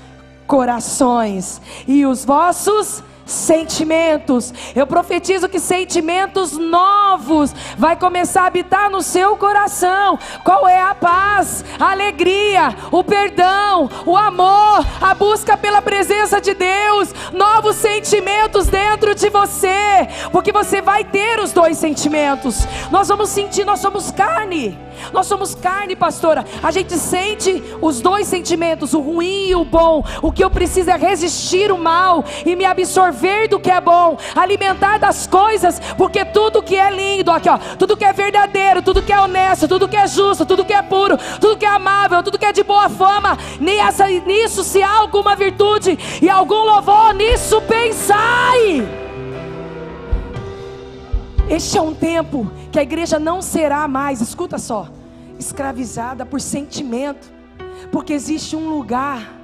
corações 0.45 1.63
e 1.87 2.05
os 2.05 2.25
vossos 2.25 3.01
sentimentos. 3.29 4.53
Eu 4.75 4.87
profetizo 4.87 5.49
que 5.49 5.61
sentimentos 5.61 6.57
novos 6.57 7.55
vai 7.77 7.95
começar 7.95 8.43
a 8.43 8.47
habitar 8.47 8.91
no 8.91 9.03
seu 9.03 9.37
coração. 9.37 10.19
Qual 10.43 10.67
é 10.67 10.81
a 10.81 10.95
paz, 10.95 11.65
a 11.79 11.91
alegria, 11.91 12.75
o 12.91 13.05
perdão, 13.05 13.91
o 14.07 14.17
amor, 14.17 14.85
a 15.01 15.15
busca 15.15 15.57
pela 15.57 15.83
presença 15.83 16.41
de 16.41 16.55
Deus, 16.55 17.15
novos 17.33 17.77
sentimentos 17.77 18.67
dentro 18.67 19.15
de 19.15 19.29
você, 19.29 20.09
porque 20.33 20.51
você 20.51 20.81
vai 20.81 21.05
ter 21.05 21.39
os 21.39 21.53
dois 21.53 21.77
sentimentos. 21.77 22.67
Nós 22.91 23.09
vamos 23.09 23.29
sentir, 23.29 23.65
nós 23.65 23.81
somos 23.81 24.11
carne. 24.11 24.88
Nós 25.13 25.27
somos 25.27 25.55
carne, 25.55 25.97
pastora. 25.97 26.45
A 26.63 26.71
gente 26.71 26.95
sente 26.95 27.63
os 27.81 28.01
dois 28.01 28.27
sentimentos, 28.27 28.95
o 28.95 29.01
ruim 29.01 29.49
e 29.49 29.55
o 29.55 29.65
bom. 29.65 30.05
O 30.23 30.33
que 30.33 30.43
eu 30.43 30.51
preciso 30.51 30.91
é 30.91 30.97
resistir 30.97 31.71
o 31.73 31.79
mal 31.79 32.25
e 32.45 32.55
me 32.57 32.65
absorver 32.65 33.49
do 33.49 33.61
que 33.61 33.71
é 33.71 33.81
bom, 33.81 34.17
alimentar 34.35 34.99
das 34.99 35.27
coisas, 35.27 35.81
porque 35.97 36.25
tudo 36.25 36.63
que 36.63 36.77
é 36.77 36.91
lindo, 36.91 37.31
aqui 37.31 37.49
ó, 37.49 37.59
tudo 37.79 37.97
que 37.97 38.05
é 38.05 38.13
verdadeiro, 38.13 38.83
tudo 38.83 39.03
que 39.03 39.13
é 39.13 39.21
honesto, 39.21 39.69
tudo 39.69 39.89
que 39.89 39.97
é 39.97 40.07
justo, 40.07 40.45
tudo 40.45 40.65
que 40.65 40.73
é 40.73 40.83
puro, 40.83 41.17
tudo 41.41 41.57
que 41.57 41.65
é 41.65 41.69
amável, 41.69 42.23
tudo 42.23 42.39
que 42.39 42.47
é 42.47 42.53
de 42.53 42.63
boa 42.63 42.89
fama, 42.89 43.37
nisso 44.27 44.65
se 44.65 44.83
há 44.83 44.91
alguma 44.91 45.35
virtude 45.37 45.99
e 46.21 46.29
algum 46.29 46.63
louvor, 46.63 47.15
nisso 47.15 47.61
pensai. 47.63 49.08
Este 51.51 51.79
é 51.79 51.83
um 51.83 51.95
tempo 51.95 52.51
que 52.71 52.79
a 52.79 52.83
igreja 52.83 53.19
não 53.19 53.41
será 53.41 53.89
mais, 53.89 54.21
escuta 54.21 54.59
só, 54.59 54.89
escravizada 55.39 56.27
por 56.27 56.41
sentimento, 56.41 57.33
porque 57.91 58.13
existe 58.13 58.55
um 58.55 58.69
lugar 58.69 59.35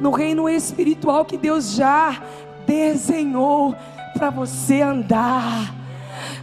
no 0.00 0.10
reino 0.10 0.48
espiritual 0.48 1.24
que 1.24 1.36
Deus 1.36 1.72
já 1.72 2.20
desenhou 2.66 3.76
para 4.14 4.30
você 4.30 4.80
andar 4.80 5.82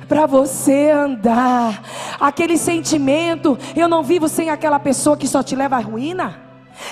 para 0.08 0.26
você 0.26 0.90
andar. 0.90 1.84
Aquele 2.20 2.58
sentimento, 2.58 3.58
eu 3.76 3.88
não 3.88 4.04
vivo 4.04 4.28
sem 4.28 4.50
aquela 4.50 4.80
pessoa 4.80 5.16
que 5.16 5.28
só 5.28 5.44
te 5.44 5.56
leva 5.56 5.78
à 5.78 5.80
ruína. 5.80 6.42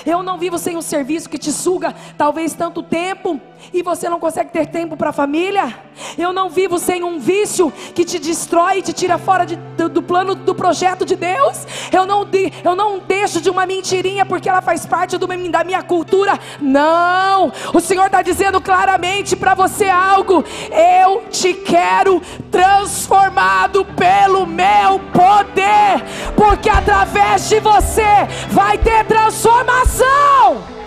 Eu 0.06 0.22
não 0.22 0.38
vivo 0.38 0.58
sem 0.58 0.76
um 0.76 0.82
serviço 0.82 1.28
que 1.28 1.36
te 1.36 1.50
suga 1.50 1.94
talvez 2.16 2.54
tanto 2.54 2.82
tempo 2.82 3.40
e 3.72 3.82
você 3.82 4.08
não 4.08 4.18
consegue 4.18 4.50
ter 4.50 4.66
tempo 4.66 4.96
para 4.96 5.10
a 5.10 5.12
família. 5.12 5.74
Eu 6.16 6.32
não 6.32 6.48
vivo 6.48 6.78
sem 6.78 7.02
um 7.02 7.18
vício 7.18 7.72
que 7.94 8.04
te 8.04 8.18
destrói 8.18 8.78
e 8.78 8.82
te 8.82 8.92
tira 8.92 9.18
fora 9.18 9.44
de, 9.44 9.56
do, 9.56 9.88
do, 9.88 10.02
plano 10.02 10.34
do 10.34 10.54
projeto 10.54 11.04
de 11.04 11.16
Deus. 11.16 11.66
Eu 11.92 12.06
não, 12.06 12.26
eu 12.64 12.76
não 12.76 12.98
deixo 12.98 13.40
de 13.40 13.50
uma 13.50 13.66
mentirinha 13.66 14.24
porque 14.24 14.48
ela 14.48 14.62
faz 14.62 14.86
parte 14.86 15.18
do, 15.18 15.26
da 15.26 15.64
minha 15.64 15.82
cultura. 15.82 16.38
Não, 16.60 17.52
o 17.74 17.80
Senhor 17.80 18.06
está 18.06 18.22
dizendo 18.22 18.60
claramente 18.60 19.36
para 19.36 19.54
você 19.54 19.88
algo. 19.88 20.44
Eu 20.70 21.24
te 21.30 21.54
quero 21.54 22.22
transformado 22.50 23.84
pelo 23.84 24.46
meu 24.46 25.00
poder, 25.12 26.04
porque 26.34 26.70
através 26.70 27.48
de 27.48 27.60
você 27.60 28.26
vai 28.50 28.78
ter 28.78 29.04
transformação. 29.04 30.77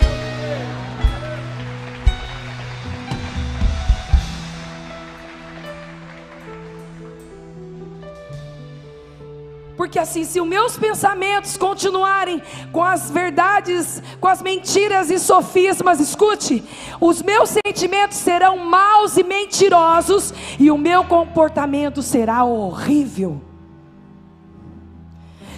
Porque 9.82 9.98
assim, 9.98 10.22
se 10.22 10.40
os 10.40 10.46
meus 10.46 10.78
pensamentos 10.78 11.56
continuarem 11.56 12.40
com 12.70 12.84
as 12.84 13.10
verdades, 13.10 14.00
com 14.20 14.28
as 14.28 14.40
mentiras 14.40 15.10
e 15.10 15.18
sofismas, 15.18 15.98
escute, 15.98 16.62
os 17.00 17.20
meus 17.20 17.50
sentimentos 17.50 18.16
serão 18.16 18.58
maus 18.58 19.16
e 19.16 19.24
mentirosos, 19.24 20.32
e 20.56 20.70
o 20.70 20.78
meu 20.78 21.02
comportamento 21.02 22.00
será 22.00 22.44
horrível. 22.44 23.42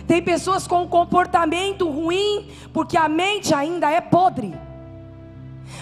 Tem 0.06 0.22
pessoas 0.22 0.66
com 0.66 0.84
um 0.84 0.88
comportamento 0.88 1.86
ruim, 1.86 2.48
porque 2.72 2.96
a 2.96 3.10
mente 3.10 3.52
ainda 3.52 3.90
é 3.90 4.00
podre. 4.00 4.54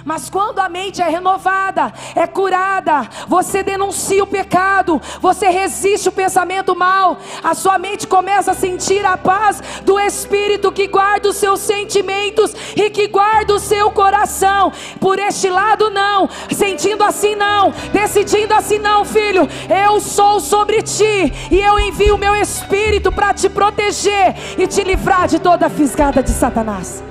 Mas 0.04 0.28
quando 0.28 0.58
a 0.58 0.68
mente 0.68 1.00
é 1.00 1.08
renovada, 1.08 1.92
é 2.14 2.26
curada, 2.26 3.08
você 3.28 3.62
denuncia 3.62 4.22
o 4.22 4.26
pecado, 4.26 5.00
você 5.20 5.48
resiste 5.48 6.08
o 6.08 6.12
pensamento 6.12 6.74
mal, 6.74 7.18
a 7.42 7.54
sua 7.54 7.78
mente 7.78 8.06
começa 8.06 8.50
a 8.50 8.54
sentir 8.54 9.04
a 9.06 9.16
paz 9.16 9.62
do 9.84 9.98
Espírito 9.98 10.72
que 10.72 10.88
guarda 10.88 11.28
os 11.28 11.36
seus 11.36 11.60
sentimentos 11.60 12.54
e 12.74 12.90
que 12.90 13.06
guarda 13.08 13.54
o 13.54 13.60
seu 13.60 13.90
coração. 13.90 14.72
Por 15.00 15.18
este 15.18 15.48
lado, 15.48 15.90
não, 15.90 16.28
sentindo 16.50 17.04
assim, 17.04 17.34
não, 17.34 17.72
decidindo 17.92 18.54
assim, 18.54 18.78
não, 18.78 19.04
filho. 19.04 19.48
Eu 19.68 20.00
sou 20.00 20.40
sobre 20.40 20.82
ti 20.82 21.32
e 21.50 21.60
eu 21.60 21.78
envio 21.78 22.16
o 22.16 22.18
meu 22.18 22.34
Espírito 22.34 23.12
para 23.12 23.32
te 23.32 23.48
proteger 23.48 24.34
e 24.58 24.66
te 24.66 24.82
livrar 24.82 25.28
de 25.28 25.38
toda 25.38 25.66
a 25.66 25.70
fisgada 25.70 26.22
de 26.22 26.30
Satanás. 26.30 27.02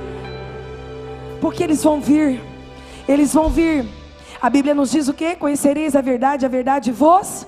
Porque 1.39 1.63
eles 1.63 1.83
vão 1.83 1.99
vir 1.99 2.50
eles 3.11 3.33
vão 3.33 3.49
vir. 3.49 3.85
A 4.41 4.49
Bíblia 4.49 4.73
nos 4.73 4.91
diz 4.91 5.07
o 5.07 5.13
que? 5.13 5.35
Conhecereis 5.35 5.95
a 5.95 6.01
verdade, 6.01 6.45
a 6.45 6.49
verdade 6.49 6.91
vos. 6.91 7.45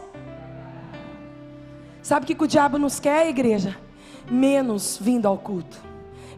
Sabe 2.02 2.26
o 2.26 2.28
que 2.28 2.44
o 2.44 2.48
diabo 2.48 2.78
nos 2.78 3.00
quer, 3.00 3.30
igreja? 3.30 3.78
Menos 4.30 4.98
vindo 5.02 5.28
ao 5.28 5.38
culto, 5.38 5.82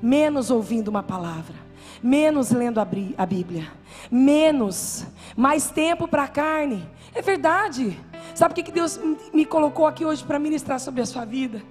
menos 0.01 0.51
ouvindo 0.51 0.87
uma 0.87 1.03
palavra, 1.03 1.55
menos 2.01 2.51
lendo 2.51 2.79
a 2.79 3.25
Bíblia, 3.25 3.67
menos, 4.11 5.05
mais 5.35 5.69
tempo 5.69 6.07
para 6.07 6.23
a 6.23 6.27
carne. 6.27 6.87
É 7.13 7.21
verdade. 7.21 7.99
Sabe 8.33 8.51
o 8.51 8.63
que 8.63 8.71
Deus 8.71 8.99
me 9.33 9.45
colocou 9.45 9.87
aqui 9.87 10.05
hoje 10.05 10.23
para 10.23 10.37
ministrar 10.37 10.79
sobre 10.79 11.01
a 11.01 11.05
sua 11.05 11.25
vida? 11.25 11.61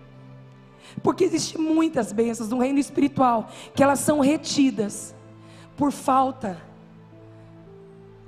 Porque 1.03 1.25
existem 1.25 1.61
muitas 1.61 2.13
bênçãos 2.13 2.49
no 2.49 2.59
reino 2.59 2.79
espiritual 2.79 3.49
que 3.75 3.83
elas 3.83 4.01
são 4.01 4.21
retidas 4.21 5.15
por 5.77 5.93
falta 5.93 6.61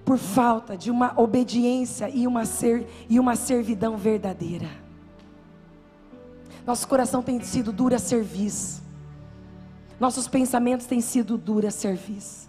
por 0.06 0.18
falta 0.18 0.76
de 0.76 0.88
uma 0.88 1.12
obediência 1.16 2.08
e 2.08 2.28
uma, 2.28 2.44
ser, 2.44 2.86
e 3.08 3.18
uma 3.18 3.34
servidão 3.34 3.96
verdadeira. 3.96 4.70
Nosso 6.64 6.86
coração 6.86 7.24
tem 7.24 7.42
sido 7.42 7.72
dura 7.72 7.98
serviço. 7.98 8.80
Nossos 9.98 10.28
pensamentos 10.28 10.86
têm 10.86 11.00
sido 11.00 11.36
dura 11.36 11.72
serviço. 11.72 12.48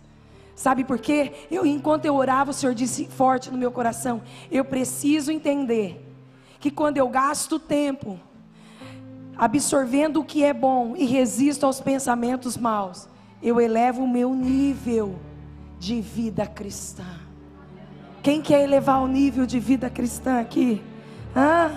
Sabe 0.55 0.83
por 0.83 0.99
quê? 0.99 1.33
Eu, 1.49 1.65
enquanto 1.65 2.05
eu 2.05 2.15
orava, 2.15 2.51
o 2.51 2.53
Senhor 2.53 2.75
disse 2.75 3.05
forte 3.05 3.49
no 3.49 3.57
meu 3.57 3.71
coração: 3.71 4.21
eu 4.51 4.63
preciso 4.63 5.31
entender 5.31 5.99
que 6.59 6.69
quando 6.69 6.97
eu 6.97 7.09
gasto 7.09 7.57
tempo 7.57 8.19
absorvendo 9.35 10.19
o 10.19 10.25
que 10.25 10.43
é 10.43 10.53
bom 10.53 10.95
e 10.95 11.05
resisto 11.05 11.65
aos 11.65 11.79
pensamentos 11.79 12.55
maus, 12.55 13.07
eu 13.41 13.59
elevo 13.59 14.03
o 14.03 14.07
meu 14.07 14.35
nível 14.35 15.15
de 15.79 16.01
vida 16.01 16.45
cristã. 16.45 17.16
Quem 18.27 18.41
quer 18.41 18.61
elevar 18.61 19.01
o 19.01 19.07
nível 19.07 19.45
de 19.45 19.57
vida 19.57 19.89
cristã 19.89 20.41
aqui? 20.41 20.83
Hã? 21.33 21.71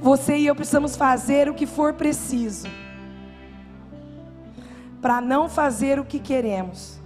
Você 0.00 0.38
e 0.38 0.46
eu 0.46 0.54
precisamos 0.54 0.96
fazer 0.96 1.50
o 1.50 1.54
que 1.54 1.66
for 1.66 1.92
preciso 1.92 2.66
para 5.02 5.20
não 5.20 5.46
fazer 5.46 6.00
o 6.00 6.04
que 6.06 6.18
queremos, 6.18 6.98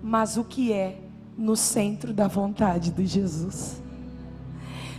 mas 0.00 0.36
o 0.36 0.44
que 0.44 0.72
é 0.72 1.00
no 1.36 1.56
centro 1.56 2.12
da 2.12 2.28
vontade 2.28 2.92
de 2.92 3.04
Jesus. 3.04 3.82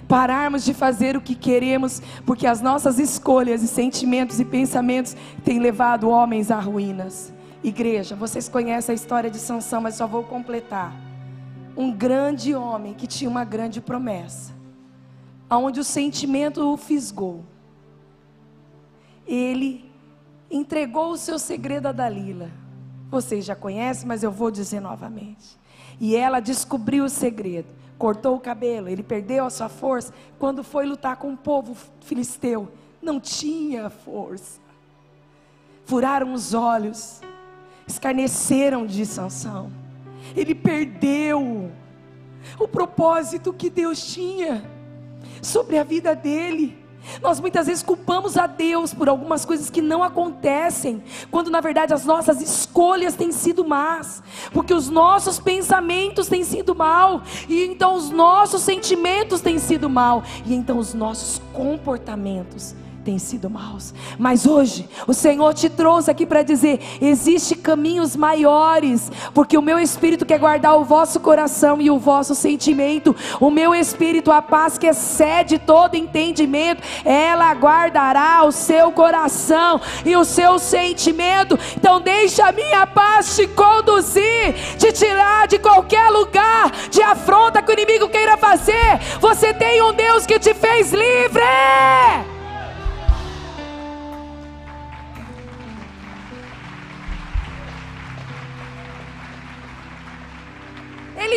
Pararmos 0.06 0.66
de 0.66 0.74
fazer 0.74 1.16
o 1.16 1.22
que 1.22 1.34
queremos, 1.34 2.02
porque 2.26 2.46
as 2.46 2.60
nossas 2.60 3.00
escolhas 3.00 3.64
e 3.64 3.70
sentimentos 3.70 4.38
e 4.42 4.44
pensamentos 4.44 5.16
têm 5.46 5.60
levado 5.60 6.10
homens 6.10 6.52
a 6.52 6.60
ruínas. 6.60 7.32
Igreja, 7.64 8.18
vocês 8.18 8.50
conhecem 8.50 8.92
a 8.92 8.96
história 8.98 9.32
de 9.32 9.38
Sansão, 9.38 9.80
mas 9.80 9.96
só 9.96 10.06
vou 10.06 10.24
completar 10.24 11.07
um 11.78 11.92
grande 11.92 12.56
homem 12.56 12.96
que 12.96 13.06
tinha 13.06 13.30
uma 13.30 13.46
grande 13.46 13.80
promessa, 13.80 14.52
aonde 15.48 15.80
o 15.80 15.84
sentimento 15.84 16.74
o 16.74 16.76
fisgou. 16.76 17.46
Ele 19.28 19.86
entregou 20.50 21.12
o 21.12 21.18
seu 21.18 21.38
segredo 21.38 21.88
a 21.88 21.92
Dalila. 21.92 22.50
Vocês 23.12 23.46
já 23.46 23.56
conhecem, 23.56 24.08
mas 24.08 24.24
eu 24.24 24.32
vou 24.32 24.50
dizer 24.50 24.80
novamente. 24.80 25.56
E 26.00 26.16
ela 26.16 26.40
descobriu 26.40 27.06
o 27.06 27.10
segredo, 27.10 27.68
cortou 27.98 28.36
o 28.36 28.40
cabelo, 28.40 28.90
ele 28.90 29.04
perdeu 29.04 29.46
a 29.46 29.50
sua 29.50 29.70
força 29.70 30.12
quando 30.40 30.64
foi 30.64 30.86
lutar 30.86 31.18
com 31.18 31.32
o 31.32 31.38
povo 31.38 31.78
filisteu. 32.02 32.72
Não 33.02 33.20
tinha 33.20 33.90
força. 33.90 34.60
Furaram 35.86 36.34
os 36.34 36.54
olhos, 36.54 37.22
escarneceram 37.88 38.86
de 38.86 39.06
Sansão 39.06 39.72
ele 40.36 40.56
perdeu 40.56 41.72
o 42.60 42.68
propósito 42.68 43.54
que 43.54 43.70
Deus 43.70 44.14
tinha 44.14 44.64
sobre 45.42 45.78
a 45.78 45.84
vida 45.84 46.16
dele. 46.16 46.78
Nós 47.22 47.40
muitas 47.40 47.68
vezes 47.68 47.82
culpamos 47.82 48.38
a 48.38 48.48
Deus 48.48 48.94
por 48.94 49.08
algumas 49.08 49.46
coisas 49.46 49.70
que 49.70 49.82
não 49.82 50.04
acontecem, 50.04 51.02
quando 51.32 51.50
na 51.50 51.62
verdade 51.62 51.94
as 51.94 52.04
nossas 52.06 52.42
escolhas 52.42 53.16
têm 53.16 53.32
sido 53.32 53.66
más, 53.66 54.22
porque 54.52 54.74
os 54.74 54.90
nossos 54.90 55.40
pensamentos 55.40 56.28
têm 56.28 56.44
sido 56.44 56.76
mal, 56.76 57.24
e 57.48 57.64
então 57.64 57.96
os 57.96 58.10
nossos 58.10 58.62
sentimentos 58.62 59.40
têm 59.40 59.58
sido 59.58 59.90
mal, 59.90 60.22
e 60.46 60.54
então 60.54 60.78
os 60.78 60.94
nossos 60.94 61.42
comportamentos 61.54 62.76
têm 63.08 63.18
sido 63.18 63.50
maus. 63.50 63.94
Mas 64.20 64.46
hoje 64.46 64.86
o 65.08 65.14
Senhor 65.14 65.54
te 65.54 65.70
trouxe 65.70 66.12
aqui 66.12 66.26
para 66.26 66.44
dizer: 66.44 66.82
existe 67.02 67.56
caminhos 67.56 68.18
maiores, 68.18 69.10
porque 69.34 69.58
o 69.58 69.62
meu 69.62 69.80
espírito 69.80 70.26
quer 70.26 70.38
guardar 70.38 70.78
o 70.78 70.84
vosso 70.84 71.22
coração 71.22 71.82
e 71.82 71.90
o 71.90 71.98
vosso 71.98 72.36
sentimento. 72.36 73.16
O 73.40 73.50
meu 73.50 73.74
espírito, 73.74 74.30
a 74.30 74.42
paz 74.42 74.78
que 74.78 74.88
excede 74.88 75.58
todo 75.58 75.96
entendimento, 75.96 76.84
ela 77.06 77.54
guardará 77.54 78.44
o 78.44 78.52
seu 78.52 78.92
coração 78.92 79.80
e 80.06 80.14
o 80.18 80.26
seu 80.26 80.60
sentimento. 80.60 81.58
Então 81.78 82.02
deixa 82.02 82.46
a 82.46 82.52
minha 82.52 82.86
paz 82.86 83.38
te 83.38 83.48
conduzir, 83.48 84.54
te 84.78 84.92
tirar 84.92 85.48
de 85.48 85.60
qualquer 85.60 86.10
lugar 86.10 86.74
de 86.92 87.02
afronta 87.02 87.62
que 87.62 87.72
o 87.72 87.74
inimigo 87.74 88.10
queira 88.10 88.36
fazer. 88.36 89.00
Você 89.22 89.54
tem 89.54 89.82
um 89.82 89.94
Deus 89.94 90.26
que 90.26 90.38
te 90.38 90.54
fez 90.54 90.92
livre. 90.92 92.37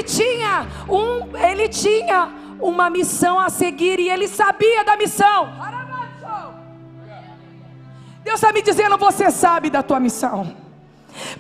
Ele 0.01 0.09
tinha 0.09 0.67
um, 0.89 1.37
ele 1.37 1.69
tinha 1.69 2.33
uma 2.59 2.89
missão 2.89 3.39
a 3.39 3.51
seguir 3.51 4.01
e 4.01 4.09
ele 4.09 4.27
sabia 4.27 4.83
da 4.83 4.97
missão. 4.97 5.53
Deus 8.25 8.37
está 8.37 8.51
me 8.51 8.63
dizendo, 8.63 8.97
você 8.97 9.31
sabe 9.31 9.69
da 9.69 9.83
tua 9.83 10.01
missão. 10.01 10.57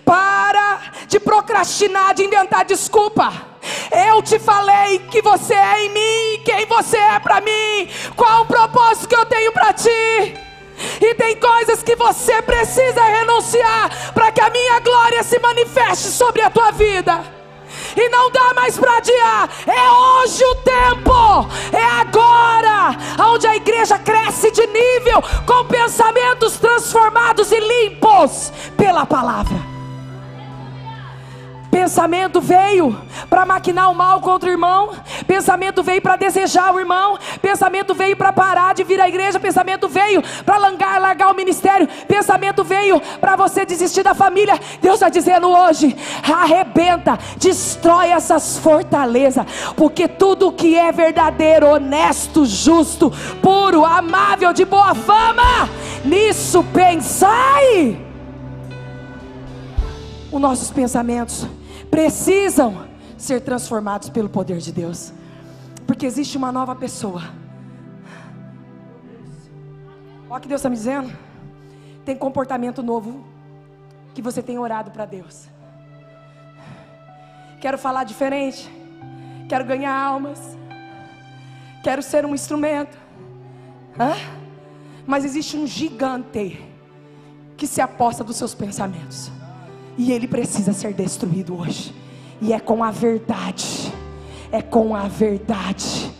Para 0.04 0.78
de 1.08 1.18
procrastinar, 1.18 2.12
de 2.12 2.24
inventar 2.24 2.66
desculpa. 2.66 3.32
Eu 4.08 4.22
te 4.22 4.38
falei 4.38 4.98
que 5.10 5.22
você 5.22 5.54
é 5.54 5.86
em 5.86 5.88
mim, 5.88 6.42
quem 6.44 6.66
você 6.66 6.98
é 6.98 7.18
para 7.18 7.40
mim, 7.40 7.88
qual 8.14 8.42
o 8.42 8.46
propósito 8.46 9.08
que 9.08 9.16
eu 9.16 9.24
tenho 9.24 9.52
para 9.52 9.72
ti. 9.72 10.34
E 11.00 11.14
tem 11.14 11.34
coisas 11.36 11.82
que 11.82 11.96
você 11.96 12.42
precisa 12.42 13.02
renunciar 13.02 14.12
para 14.12 14.30
que 14.30 14.40
a 14.42 14.50
minha 14.50 14.80
glória 14.80 15.22
se 15.22 15.38
manifeste 15.38 16.08
sobre 16.08 16.42
a 16.42 16.50
tua 16.50 16.70
vida 16.72 17.39
e 17.96 18.08
não 18.08 18.30
dá 18.30 18.54
mais 18.54 18.78
para 18.78 18.96
adiar. 18.96 19.48
É 19.66 19.90
hoje 19.90 20.44
o 20.44 20.54
tempo, 20.56 21.48
é 21.72 21.82
agora, 21.82 22.96
onde 23.32 23.46
a 23.46 23.56
igreja 23.56 23.98
cresce 23.98 24.50
de 24.50 24.66
nível 24.66 25.22
com 25.46 25.64
pensamentos 25.66 26.58
transformados 26.58 27.50
e 27.52 27.60
limpos 27.60 28.52
pela 28.76 29.06
palavra. 29.06 29.69
Pensamento 31.70 32.40
veio 32.40 33.00
para 33.28 33.46
maquinar 33.46 33.90
o 33.92 33.94
mal 33.94 34.20
contra 34.20 34.48
o 34.48 34.52
irmão. 34.52 34.90
Pensamento 35.26 35.84
veio 35.84 36.02
para 36.02 36.16
desejar 36.16 36.74
o 36.74 36.80
irmão. 36.80 37.16
Pensamento 37.40 37.94
veio 37.94 38.16
para 38.16 38.32
parar 38.32 38.74
de 38.74 38.82
vir 38.82 39.00
à 39.00 39.08
igreja. 39.08 39.38
Pensamento 39.38 39.88
veio 39.88 40.20
para 40.44 40.58
largar, 40.58 41.00
largar 41.00 41.30
o 41.30 41.36
ministério. 41.36 41.88
Pensamento 42.08 42.64
veio 42.64 43.00
para 43.20 43.36
você 43.36 43.64
desistir 43.64 44.02
da 44.02 44.14
família. 44.14 44.58
Deus 44.82 44.94
está 44.94 45.08
dizendo 45.08 45.48
hoje: 45.48 45.96
arrebenta, 46.22 47.16
destrói 47.36 48.08
essas 48.08 48.58
fortalezas. 48.58 49.46
Porque 49.76 50.08
tudo 50.08 50.52
que 50.52 50.76
é 50.76 50.90
verdadeiro, 50.90 51.68
honesto, 51.68 52.44
justo, 52.44 53.12
puro, 53.40 53.84
amável, 53.84 54.52
de 54.52 54.64
boa 54.64 54.92
fama, 54.94 55.68
nisso 56.04 56.64
pensai. 56.72 58.06
Os 60.32 60.40
nossos 60.40 60.70
pensamentos 60.70 61.46
precisam 61.90 62.88
ser 63.16 63.40
transformados 63.40 64.08
pelo 64.08 64.28
poder 64.28 64.58
de 64.58 64.72
Deus, 64.72 65.12
porque 65.86 66.06
existe 66.06 66.38
uma 66.38 66.52
nova 66.52 66.74
pessoa. 66.74 67.22
Olha 70.28 70.38
o 70.38 70.40
que 70.40 70.48
Deus 70.48 70.60
está 70.60 70.70
me 70.70 70.76
dizendo. 70.76 71.12
Tem 72.04 72.16
comportamento 72.16 72.82
novo 72.82 73.24
que 74.14 74.22
você 74.22 74.42
tem 74.42 74.58
orado 74.58 74.90
para 74.90 75.04
Deus. 75.04 75.48
Quero 77.60 77.76
falar 77.76 78.04
diferente. 78.04 78.70
Quero 79.48 79.64
ganhar 79.64 79.92
almas. 79.92 80.56
Quero 81.82 82.02
ser 82.02 82.24
um 82.24 82.34
instrumento. 82.34 82.96
Hã? 83.98 84.14
Mas 85.06 85.24
existe 85.24 85.56
um 85.56 85.66
gigante 85.66 86.64
que 87.56 87.66
se 87.66 87.80
aposta 87.80 88.22
dos 88.22 88.36
seus 88.36 88.54
pensamentos. 88.54 89.30
E 89.96 90.12
ele 90.12 90.26
precisa 90.26 90.72
ser 90.72 90.92
destruído 90.92 91.58
hoje. 91.58 91.94
E 92.40 92.52
é 92.52 92.60
com 92.60 92.82
a 92.82 92.90
verdade. 92.90 93.92
É 94.50 94.62
com 94.62 94.94
a 94.94 95.08
verdade. 95.08 96.10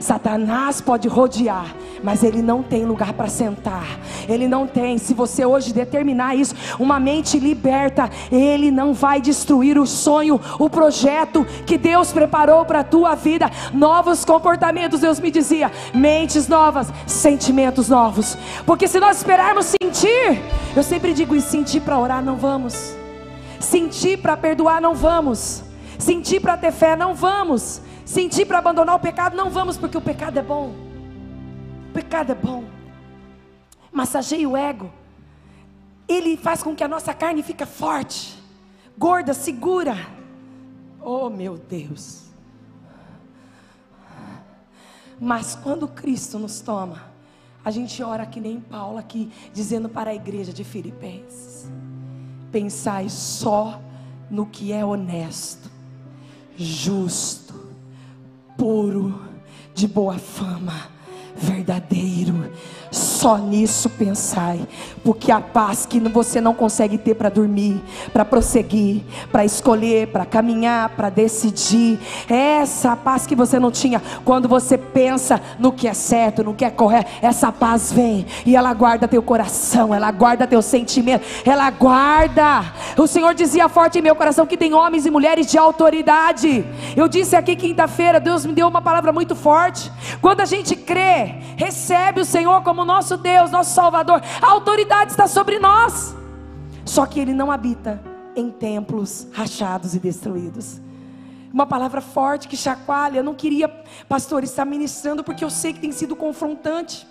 Satanás 0.00 0.80
pode 0.80 1.06
rodear, 1.06 1.74
mas 2.02 2.24
ele 2.24 2.40
não 2.40 2.62
tem 2.62 2.86
lugar 2.86 3.12
para 3.12 3.28
sentar. 3.28 3.86
Ele 4.26 4.48
não 4.48 4.66
tem. 4.66 4.96
Se 4.96 5.12
você 5.12 5.44
hoje 5.44 5.74
determinar 5.74 6.34
isso, 6.34 6.54
uma 6.78 6.98
mente 6.98 7.38
liberta, 7.38 8.10
ele 8.32 8.70
não 8.70 8.94
vai 8.94 9.20
destruir 9.20 9.78
o 9.78 9.86
sonho, 9.86 10.40
o 10.58 10.70
projeto 10.70 11.46
que 11.66 11.76
Deus 11.76 12.12
preparou 12.12 12.64
para 12.64 12.80
a 12.80 12.84
tua 12.84 13.14
vida. 13.14 13.50
Novos 13.74 14.24
comportamentos, 14.24 15.00
Deus 15.00 15.20
me 15.20 15.30
dizia, 15.30 15.70
mentes 15.94 16.48
novas, 16.48 16.90
sentimentos 17.06 17.90
novos. 17.90 18.38
Porque 18.64 18.88
se 18.88 18.98
nós 18.98 19.18
esperarmos 19.18 19.66
sentir, 19.66 20.42
eu 20.74 20.82
sempre 20.82 21.12
digo, 21.12 21.36
e 21.36 21.42
sentir 21.42 21.80
para 21.80 21.98
orar 21.98 22.24
não 22.24 22.36
vamos. 22.36 22.99
Sentir 23.60 24.16
para 24.16 24.36
perdoar 24.38 24.80
não 24.80 24.94
vamos. 24.94 25.62
Sentir 25.98 26.40
para 26.40 26.56
ter 26.56 26.72
fé 26.72 26.96
não 26.96 27.14
vamos. 27.14 27.82
Sentir 28.06 28.46
para 28.46 28.58
abandonar 28.58 28.96
o 28.96 29.00
pecado 29.00 29.36
não 29.36 29.50
vamos, 29.50 29.76
porque 29.76 29.98
o 29.98 30.00
pecado 30.00 30.38
é 30.38 30.42
bom. 30.42 30.74
O 31.90 31.92
pecado 31.92 32.32
é 32.32 32.34
bom. 32.34 32.64
Massageia 33.92 34.48
o 34.48 34.56
ego. 34.56 34.90
Ele 36.08 36.38
faz 36.38 36.62
com 36.62 36.74
que 36.74 36.82
a 36.82 36.88
nossa 36.88 37.12
carne 37.12 37.42
fique 37.42 37.64
forte, 37.66 38.36
gorda, 38.98 39.34
segura. 39.34 39.94
Oh, 41.00 41.28
meu 41.28 41.56
Deus. 41.56 42.24
Mas 45.20 45.54
quando 45.54 45.86
Cristo 45.86 46.38
nos 46.38 46.60
toma, 46.60 47.04
a 47.62 47.70
gente 47.70 48.02
ora 48.02 48.24
que 48.24 48.40
nem 48.40 48.58
Paulo 48.58 48.96
aqui, 48.96 49.30
dizendo 49.52 49.88
para 49.88 50.10
a 50.10 50.14
igreja 50.14 50.52
de 50.52 50.64
Filipenses 50.64 51.70
pensai 52.50 53.08
só 53.08 53.80
no 54.30 54.46
que 54.46 54.72
é 54.72 54.84
honesto, 54.84 55.70
justo, 56.56 57.54
puro, 58.56 59.20
de 59.74 59.88
boa 59.88 60.18
fama, 60.18 60.88
verdadeiro 61.36 62.50
só 62.90 63.36
nisso 63.36 63.88
pensai, 63.88 64.60
porque 65.04 65.30
a 65.30 65.40
paz 65.40 65.86
que 65.86 66.00
você 66.00 66.40
não 66.40 66.54
consegue 66.54 66.98
ter 66.98 67.14
para 67.14 67.28
dormir, 67.28 67.80
para 68.12 68.24
prosseguir, 68.24 69.02
para 69.30 69.44
escolher, 69.44 70.08
para 70.08 70.24
caminhar, 70.24 70.88
para 70.90 71.08
decidir, 71.08 72.00
é 72.28 72.60
essa 72.60 72.96
paz 72.96 73.26
que 73.26 73.36
você 73.36 73.58
não 73.58 73.70
tinha 73.70 74.02
quando 74.24 74.48
você 74.48 74.76
pensa 74.76 75.40
no 75.58 75.70
que 75.70 75.86
é 75.86 75.94
certo, 75.94 76.42
no 76.42 76.54
que 76.54 76.64
é 76.64 76.70
correto, 76.70 77.10
essa 77.22 77.52
paz 77.52 77.92
vem 77.92 78.26
e 78.44 78.56
ela 78.56 78.72
guarda 78.74 79.06
teu 79.06 79.22
coração, 79.22 79.94
ela 79.94 80.10
guarda 80.10 80.46
teu 80.46 80.62
sentimento, 80.62 81.24
ela 81.44 81.70
guarda. 81.70 82.72
O 82.96 83.06
Senhor 83.06 83.34
dizia 83.34 83.68
forte 83.68 83.98
em 83.98 84.02
meu 84.02 84.16
coração 84.16 84.46
que 84.46 84.56
tem 84.56 84.74
homens 84.74 85.06
e 85.06 85.10
mulheres 85.10 85.46
de 85.46 85.58
autoridade. 85.58 86.64
Eu 86.96 87.06
disse 87.06 87.36
aqui 87.36 87.54
quinta-feira, 87.54 88.18
Deus 88.18 88.44
me 88.44 88.52
deu 88.52 88.66
uma 88.66 88.82
palavra 88.82 89.12
muito 89.12 89.36
forte. 89.36 89.92
Quando 90.20 90.40
a 90.40 90.44
gente 90.44 90.74
crê, 90.74 91.19
recebe 91.56 92.20
o 92.20 92.24
Senhor 92.24 92.62
como 92.62 92.84
nosso 92.84 93.16
Deus, 93.16 93.50
nosso 93.50 93.74
Salvador, 93.74 94.22
a 94.40 94.46
autoridade 94.46 95.12
está 95.12 95.26
sobre 95.26 95.58
nós. 95.58 96.14
Só 96.84 97.06
que 97.06 97.20
Ele 97.20 97.32
não 97.32 97.50
habita 97.50 98.02
em 98.34 98.50
templos 98.50 99.28
rachados 99.32 99.94
e 99.94 99.98
destruídos. 99.98 100.80
Uma 101.52 101.66
palavra 101.66 102.00
forte 102.00 102.48
que 102.48 102.56
chacoalha. 102.56 103.18
Eu 103.18 103.24
não 103.24 103.34
queria, 103.34 103.68
pastor, 104.08 104.44
estar 104.44 104.64
ministrando 104.64 105.24
porque 105.24 105.44
eu 105.44 105.50
sei 105.50 105.72
que 105.72 105.80
tem 105.80 105.92
sido 105.92 106.14
confrontante. 106.14 107.06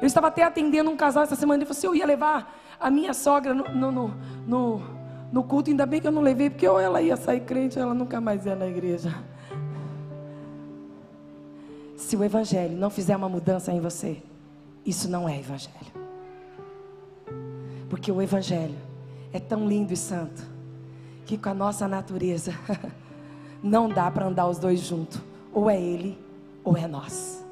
Eu 0.00 0.06
estava 0.06 0.28
até 0.28 0.42
atendendo 0.42 0.90
um 0.90 0.96
casal 0.96 1.22
essa 1.22 1.36
semana 1.36 1.62
e 1.62 1.66
falei 1.66 1.78
assim: 1.78 1.86
eu 1.86 1.94
ia 1.94 2.06
levar 2.06 2.58
a 2.80 2.90
minha 2.90 3.12
sogra 3.12 3.54
no, 3.54 3.64
no, 3.64 4.14
no, 4.46 4.82
no 5.32 5.44
culto. 5.44 5.70
Ainda 5.70 5.84
bem 5.84 6.00
que 6.00 6.06
eu 6.06 6.12
não 6.12 6.22
levei, 6.22 6.48
porque 6.50 6.66
ou 6.66 6.80
ela 6.80 7.02
ia 7.02 7.16
sair 7.16 7.40
crente 7.40 7.78
ou 7.78 7.84
ela 7.84 7.94
nunca 7.94 8.20
mais 8.20 8.46
ia 8.46 8.56
na 8.56 8.66
igreja. 8.66 9.14
Se 11.98 12.16
o 12.16 12.22
Evangelho 12.22 12.76
não 12.78 12.88
fizer 12.88 13.16
uma 13.16 13.28
mudança 13.28 13.72
em 13.72 13.80
você, 13.80 14.22
isso 14.86 15.10
não 15.10 15.28
é 15.28 15.38
evangelho. 15.38 15.74
Porque 17.90 18.10
o 18.10 18.22
evangelho 18.22 18.78
é 19.32 19.40
tão 19.40 19.68
lindo 19.68 19.92
e 19.92 19.96
santo 19.96 20.42
que 21.26 21.36
com 21.36 21.48
a 21.48 21.54
nossa 21.54 21.88
natureza 21.88 22.54
não 23.62 23.88
dá 23.88 24.10
para 24.10 24.26
andar 24.26 24.46
os 24.46 24.58
dois 24.58 24.80
juntos. 24.80 25.20
Ou 25.52 25.68
é 25.68 25.78
ele 25.78 26.16
ou 26.64 26.76
é 26.76 26.86
nós. 26.86 27.44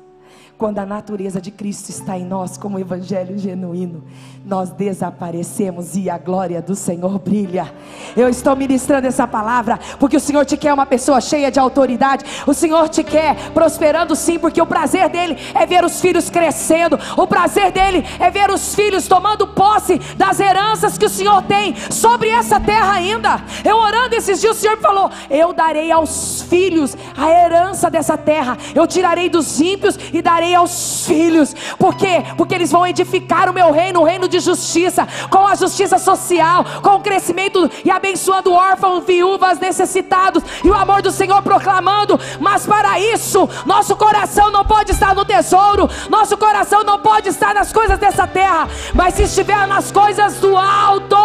Quando 0.59 0.79
a 0.79 0.87
natureza 0.87 1.39
de 1.39 1.51
Cristo 1.51 1.91
está 1.91 2.17
em 2.17 2.25
nós, 2.25 2.57
como 2.57 2.79
evangelho 2.79 3.37
genuíno, 3.37 4.03
nós 4.43 4.71
desaparecemos 4.71 5.97
e 5.97 6.09
a 6.09 6.17
glória 6.17 6.63
do 6.63 6.75
Senhor 6.75 7.19
brilha. 7.19 7.71
Eu 8.17 8.27
estou 8.27 8.57
ministrando 8.57 9.07
essa 9.07 9.27
palavra 9.27 9.79
porque 9.99 10.17
o 10.17 10.21
Senhor 10.21 10.47
te 10.47 10.57
quer 10.57 10.73
uma 10.73 10.87
pessoa 10.87 11.21
cheia 11.21 11.51
de 11.51 11.61
autoridade. 11.61 12.25
O 12.47 12.55
Senhor 12.55 12.89
te 12.89 13.05
quer 13.05 13.51
prosperando 13.51 14.17
sim, 14.17 14.39
porque 14.39 14.63
o 14.63 14.67
prazer 14.67 15.11
dele 15.11 15.37
é 15.53 15.67
ver 15.67 15.85
os 15.85 16.01
filhos 16.01 16.31
crescendo. 16.31 16.99
O 17.19 17.27
prazer 17.27 17.71
dele 17.71 18.03
é 18.19 18.31
ver 18.31 18.51
os 18.51 18.75
filhos 18.75 19.07
tomando 19.07 19.47
posse 19.49 19.99
das 20.17 20.41
heranças 20.41 20.97
que 20.97 21.05
o 21.05 21.11
Senhor 21.11 21.43
tem 21.43 21.77
sobre 21.91 22.31
essa 22.31 22.59
terra 22.59 22.93
ainda. 22.93 23.43
Eu 23.63 23.77
orando 23.77 24.15
esses 24.15 24.41
dias, 24.41 24.57
o 24.57 24.61
Senhor 24.61 24.79
falou: 24.79 25.11
Eu 25.29 25.53
darei 25.53 25.93
aos 25.93 26.41
filhos 26.43 26.97
a 27.15 27.29
herança 27.29 27.91
dessa 27.91 28.17
terra. 28.17 28.57
Eu 28.75 28.87
tirarei 28.87 29.29
dos 29.29 29.61
ímpios 29.61 29.99
e 30.15 30.23
darei 30.23 30.46
aos 30.55 31.07
filhos. 31.07 31.55
Por 31.79 31.95
quê? 31.95 32.25
Porque 32.37 32.55
eles 32.55 32.71
vão 32.71 32.87
edificar 32.87 33.51
o 33.51 33.55
meu 33.55 33.71
reino, 33.73 34.01
o 34.01 34.05
reino 34.05 34.29
de 34.29 34.41
justiça, 34.41 35.07
com 35.31 35.47
a 35.47 35.55
justiça 35.55 35.99
social, 35.99 36.65
com 36.83 36.97
o 36.97 37.01
crescimento 37.01 37.71
e 37.85 37.91
abençoando 37.91 38.53
órfãos, 38.53 39.05
viúvas, 39.05 39.59
necessitados, 39.59 40.43
e 40.65 40.69
o 40.69 40.75
amor 40.75 41.03
do 41.03 41.11
Senhor 41.11 41.43
proclamando. 41.43 42.19
Mas 42.41 42.67
para 42.67 42.99
isso, 43.01 43.49
nosso 43.65 43.97
coração 43.97 44.51
não 44.51 44.65
pode 44.65 44.93
estar 44.93 45.15
no 45.15 45.25
tesouro, 45.25 45.89
nosso 46.09 46.37
coração 46.37 46.85
não 46.85 46.99
pode 46.99 47.29
estar 47.29 47.55
nas 47.55 47.73
coisas 47.73 47.99
dessa 47.99 48.27
terra, 48.27 48.69
mas 48.95 49.15
se 49.15 49.25
estiver 49.25 49.67
nas 49.67 49.91
coisas 49.91 50.35
do 50.35 50.57
alto, 50.57 51.17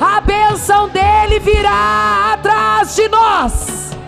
a 0.00 0.20
bênção 0.20 0.88
dele 0.88 1.38
virá 1.38 2.32
atrás 2.34 2.94
de 2.94 3.08
nós. 3.08 3.99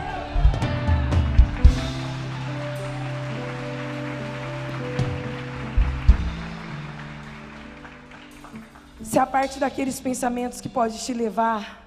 Se 9.12 9.18
a 9.18 9.26
parte 9.26 9.60
daqueles 9.60 10.00
pensamentos 10.00 10.58
que 10.58 10.70
pode 10.70 10.98
te 10.98 11.12
levar 11.12 11.82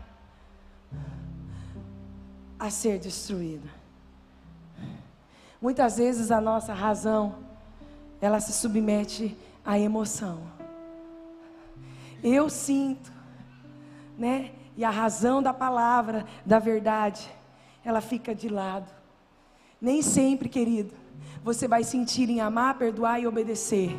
a 2.59 2.69
ser 2.69 2.99
destruído. 2.99 3.67
Muitas 5.59 5.97
vezes 5.97 6.29
a 6.29 6.39
nossa 6.39 6.71
razão, 6.71 7.37
ela 8.21 8.39
se 8.39 8.53
submete 8.53 9.35
à 9.65 9.79
emoção. 9.79 10.39
Eu 12.23 12.47
sinto, 12.47 13.11
né? 14.15 14.51
E 14.77 14.85
a 14.85 14.91
razão 14.91 15.41
da 15.41 15.51
palavra, 15.51 16.27
da 16.45 16.59
verdade, 16.59 17.27
ela 17.83 18.01
fica 18.01 18.35
de 18.35 18.49
lado. 18.49 18.91
Nem 19.81 20.01
sempre, 20.01 20.49
querido, 20.49 20.93
você 21.45 21.67
vai 21.67 21.83
sentir 21.83 22.27
em 22.27 22.41
amar, 22.41 22.75
perdoar 22.75 23.19
e 23.19 23.27
obedecer. 23.27 23.95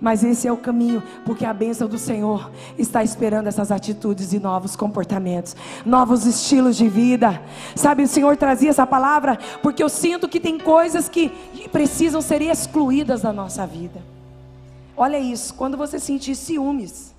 Mas 0.00 0.24
esse 0.24 0.48
é 0.48 0.52
o 0.52 0.56
caminho, 0.56 1.00
porque 1.24 1.44
a 1.44 1.54
bênção 1.54 1.86
do 1.86 1.96
Senhor 1.96 2.50
está 2.76 3.04
esperando 3.04 3.46
essas 3.46 3.70
atitudes 3.70 4.32
e 4.32 4.40
novos 4.40 4.74
comportamentos, 4.74 5.54
novos 5.86 6.26
estilos 6.26 6.76
de 6.76 6.88
vida. 6.88 7.40
Sabe, 7.76 8.02
o 8.02 8.08
Senhor 8.08 8.36
trazia 8.36 8.70
essa 8.70 8.84
palavra 8.84 9.38
porque 9.62 9.80
eu 9.80 9.88
sinto 9.88 10.28
que 10.28 10.40
tem 10.40 10.58
coisas 10.58 11.08
que 11.08 11.30
precisam 11.70 12.20
ser 12.20 12.42
excluídas 12.42 13.22
da 13.22 13.32
nossa 13.32 13.64
vida. 13.64 14.02
Olha 14.96 15.20
isso, 15.20 15.54
quando 15.54 15.76
você 15.76 16.00
sentir 16.00 16.34
ciúmes, 16.34 17.14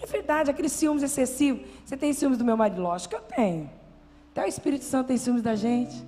é 0.00 0.06
verdade, 0.06 0.52
aquele 0.52 0.68
ciúmes 0.68 1.02
excessivo. 1.02 1.58
Você 1.84 1.96
tem 1.96 2.12
ciúmes 2.12 2.38
do 2.38 2.44
meu 2.44 2.56
marido? 2.56 2.80
Lógico 2.80 3.16
que 3.16 3.20
eu 3.20 3.36
tenho. 3.36 3.68
Até 4.30 4.44
o 4.44 4.48
Espírito 4.48 4.84
Santo 4.84 5.08
tem 5.08 5.16
ciúmes 5.16 5.42
da 5.42 5.56
gente. 5.56 6.06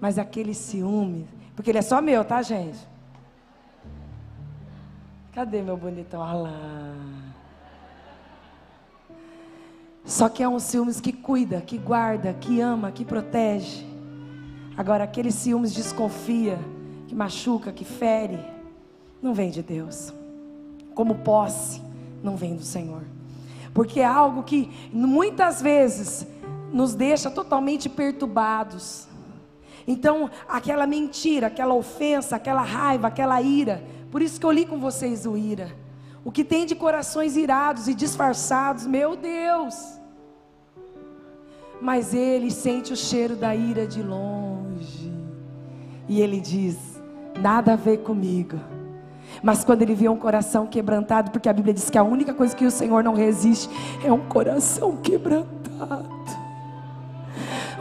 Mas 0.00 0.18
aquele 0.18 0.54
ciúme, 0.54 1.26
porque 1.54 1.70
ele 1.70 1.78
é 1.78 1.82
só 1.82 2.00
meu, 2.00 2.24
tá, 2.24 2.42
gente? 2.42 2.78
Cadê 5.32 5.62
meu 5.62 5.76
bonitão? 5.76 6.20
Olha 6.20 6.34
lá. 6.34 7.26
Só 10.04 10.28
que 10.28 10.42
é 10.42 10.48
um 10.48 10.58
ciúmes 10.58 11.00
que 11.00 11.12
cuida, 11.12 11.60
que 11.60 11.76
guarda, 11.76 12.32
que 12.32 12.60
ama, 12.60 12.92
que 12.92 13.04
protege. 13.04 13.84
Agora, 14.76 15.04
aquele 15.04 15.32
ciúmes 15.32 15.74
desconfia, 15.74 16.58
que 17.08 17.14
machuca, 17.14 17.72
que 17.72 17.84
fere, 17.84 18.38
não 19.20 19.34
vem 19.34 19.50
de 19.50 19.62
Deus. 19.62 20.14
Como 20.94 21.16
posse, 21.16 21.82
não 22.22 22.36
vem 22.36 22.54
do 22.54 22.62
Senhor. 22.62 23.02
Porque 23.74 24.00
é 24.00 24.04
algo 24.04 24.42
que 24.42 24.70
muitas 24.92 25.60
vezes 25.60 26.26
nos 26.72 26.94
deixa 26.94 27.30
totalmente 27.30 27.88
perturbados. 27.88 29.05
Então, 29.86 30.28
aquela 30.48 30.86
mentira, 30.86 31.46
aquela 31.46 31.74
ofensa, 31.74 32.36
aquela 32.36 32.62
raiva, 32.62 33.06
aquela 33.06 33.40
ira. 33.40 33.82
Por 34.10 34.20
isso 34.20 34.40
que 34.40 34.46
eu 34.46 34.50
li 34.50 34.66
com 34.66 34.78
vocês 34.78 35.26
o 35.26 35.36
ira. 35.36 35.70
O 36.24 36.32
que 36.32 36.42
tem 36.42 36.66
de 36.66 36.74
corações 36.74 37.36
irados 37.36 37.86
e 37.86 37.94
disfarçados, 37.94 38.86
meu 38.86 39.14
Deus. 39.14 39.76
Mas 41.80 42.12
ele 42.12 42.50
sente 42.50 42.92
o 42.92 42.96
cheiro 42.96 43.36
da 43.36 43.54
ira 43.54 43.86
de 43.86 44.02
longe. 44.02 45.12
E 46.08 46.20
ele 46.20 46.40
diz: 46.40 46.76
nada 47.40 47.74
a 47.74 47.76
ver 47.76 47.98
comigo. 47.98 48.58
Mas 49.42 49.64
quando 49.64 49.82
ele 49.82 49.94
vê 49.94 50.08
um 50.08 50.16
coração 50.16 50.66
quebrantado, 50.66 51.30
porque 51.30 51.48
a 51.48 51.52
Bíblia 51.52 51.74
diz 51.74 51.90
que 51.90 51.98
a 51.98 52.02
única 52.02 52.32
coisa 52.32 52.56
que 52.56 52.64
o 52.64 52.70
Senhor 52.70 53.04
não 53.04 53.14
resiste 53.14 53.68
é 54.02 54.12
um 54.12 54.26
coração 54.26 54.96
quebrantado. 54.96 56.15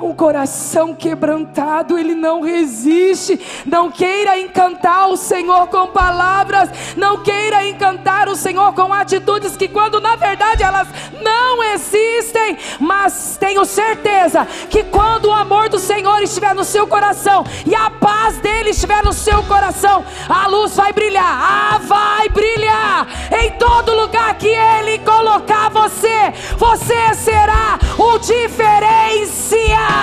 Um 0.06 0.14
coração 0.14 0.94
quebrantado, 0.94 1.98
ele 1.98 2.14
não 2.14 2.42
resiste. 2.42 3.40
Não 3.66 3.90
queira 3.90 4.40
encantar 4.40 5.10
o 5.10 5.18
Senhor 5.18 5.66
com 5.66 5.88
palavras, 5.88 6.70
não 6.96 7.24
queira 7.24 7.68
encantar 7.68 8.30
o 8.30 8.36
Senhor 8.36 8.72
com 8.74 8.94
atitudes 8.94 9.58
que, 9.58 9.68
quando 9.68 10.00
na 10.00 10.16
verdade 10.16 10.62
elas 10.62 10.88
não 11.24 11.64
existem, 11.74 12.56
mas 12.80 13.36
tenho 13.40 13.66
certeza 13.66 14.46
que 14.70 14.84
quando 14.84 15.26
o 15.26 15.34
amor 15.34 15.70
do 15.70 15.80
Senhor 15.80 16.22
estiver 16.22 16.54
no 16.54 16.64
seu 16.64 16.86
coração 16.86 17.44
e 17.66 17.74
a 17.74 17.90
paz 17.90 18.38
dele 18.38 18.70
estiver 18.70 19.04
no 19.04 19.12
seu 19.12 19.42
coração, 19.46 20.06
a 20.30 20.46
luz 20.46 20.76
vai 20.76 20.94
brilhar, 20.94 21.26
ah, 21.26 21.80
vai 21.80 22.30
brilhar 22.30 23.08
em 23.42 23.50
todo 23.54 23.96
lugar 23.96 24.38
que 24.38 24.50
ele 24.50 25.00
colocar 25.00 25.70
você, 25.70 26.32
você 26.60 27.16
será 27.16 27.80
o 27.98 28.20
diferencial. 28.20 29.95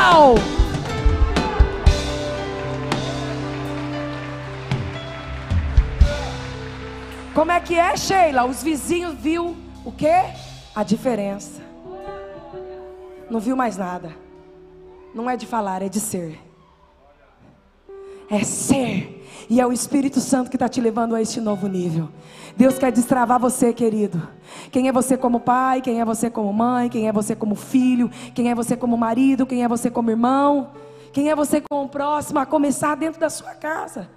Como 7.35 7.51
é 7.51 7.61
que 7.61 7.75
é, 7.75 7.97
Sheila? 7.97 8.45
Os 8.45 8.63
vizinhos 8.63 9.15
viu 9.15 9.57
o 9.85 9.91
quê? 9.91 10.15
A 10.75 10.83
diferença. 10.83 11.63
Não 13.31 13.41
viu 13.41 13.57
mais 13.57 13.77
nada. 13.77 14.15
Não 15.15 15.29
é 15.29 15.37
de 15.37 15.47
falar, 15.47 15.83
é 15.83 15.89
de 15.89 15.99
ser. 15.99 16.39
É 18.31 18.45
ser. 18.45 19.22
E 19.53 19.61
é 19.61 19.67
o 19.67 19.71
Espírito 19.71 20.19
Santo 20.19 20.49
que 20.49 20.57
está 20.57 20.67
te 20.67 20.81
levando 20.81 21.15
a 21.15 21.21
este 21.21 21.39
novo 21.39 21.67
nível. 21.69 22.09
Deus 22.57 22.79
quer 22.79 22.91
destravar 22.91 23.39
você, 23.39 23.71
querido. 23.71 24.27
Quem 24.71 24.89
é 24.89 24.93
você 24.93 25.15
como 25.15 25.41
pai, 25.41 25.83
quem 25.83 26.01
é 26.01 26.07
você 26.07 26.31
como 26.31 26.51
mãe, 26.55 26.89
quem 26.89 27.07
é 27.07 27.13
você 27.13 27.37
como 27.37 27.55
filho, 27.55 28.11
quem 28.35 28.51
é 28.51 28.55
você 28.55 28.79
como 28.79 28.97
marido, 28.97 29.45
quem 29.45 29.63
é 29.63 29.69
você 29.69 29.91
como 29.91 30.09
irmão, 30.09 30.71
quem 31.13 31.29
é 31.29 31.37
você 31.37 31.61
como 31.61 31.87
próximo, 31.87 32.39
a 32.39 32.47
começar 32.47 32.95
dentro 32.95 33.21
da 33.21 33.29
sua 33.29 33.53
casa. 33.55 34.09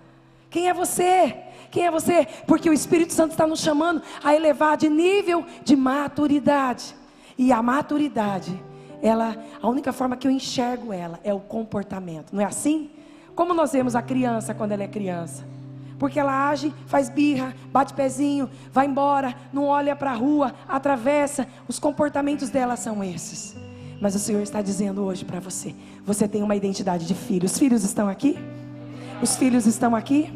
Quem 0.49 0.69
é 0.69 0.73
você? 0.73 1.35
Quem 1.69 1.85
é 1.85 1.91
você? 1.91 2.25
Porque 2.47 2.69
o 2.69 2.73
Espírito 2.73 3.11
Santo 3.11 3.31
está 3.31 3.45
nos 3.45 3.59
chamando 3.59 4.01
a 4.23 4.33
elevar 4.33 4.77
de 4.77 4.87
nível 4.87 5.43
de 5.65 5.75
maturidade. 5.75 6.95
E 7.37 7.51
a 7.51 7.61
maturidade, 7.61 8.57
ela, 9.01 9.35
a 9.61 9.67
única 9.67 9.91
forma 9.91 10.15
que 10.15 10.29
eu 10.29 10.31
enxergo 10.31 10.93
ela 10.93 11.19
é 11.25 11.33
o 11.33 11.41
comportamento. 11.41 12.31
Não 12.31 12.39
é 12.39 12.45
assim? 12.45 12.89
Como 13.35 13.53
nós 13.53 13.73
vemos 13.73 13.95
a 13.95 14.01
criança 14.01 14.53
quando 14.53 14.71
ela 14.71 14.83
é 14.83 14.87
criança? 14.87 15.43
Porque 15.99 16.19
ela 16.19 16.49
age, 16.49 16.73
faz 16.87 17.09
birra, 17.09 17.53
bate 17.71 17.93
pezinho, 17.93 18.49
vai 18.71 18.85
embora, 18.85 19.35
não 19.51 19.65
olha 19.65 19.95
para 19.95 20.11
a 20.11 20.15
rua, 20.15 20.53
atravessa. 20.67 21.47
Os 21.67 21.79
comportamentos 21.79 22.49
dela 22.49 22.75
são 22.75 23.03
esses. 23.03 23.55
Mas 24.01 24.15
o 24.15 24.19
Senhor 24.19 24.41
está 24.41 24.61
dizendo 24.61 25.03
hoje 25.03 25.23
para 25.23 25.39
você: 25.39 25.73
você 26.05 26.27
tem 26.27 26.43
uma 26.43 26.55
identidade 26.55 27.05
de 27.05 27.13
filho. 27.13 27.45
Os 27.45 27.57
filhos 27.57 27.83
estão 27.83 28.07
aqui? 28.07 28.37
Os 29.21 29.35
filhos 29.35 29.65
estão 29.65 29.95
aqui? 29.95 30.33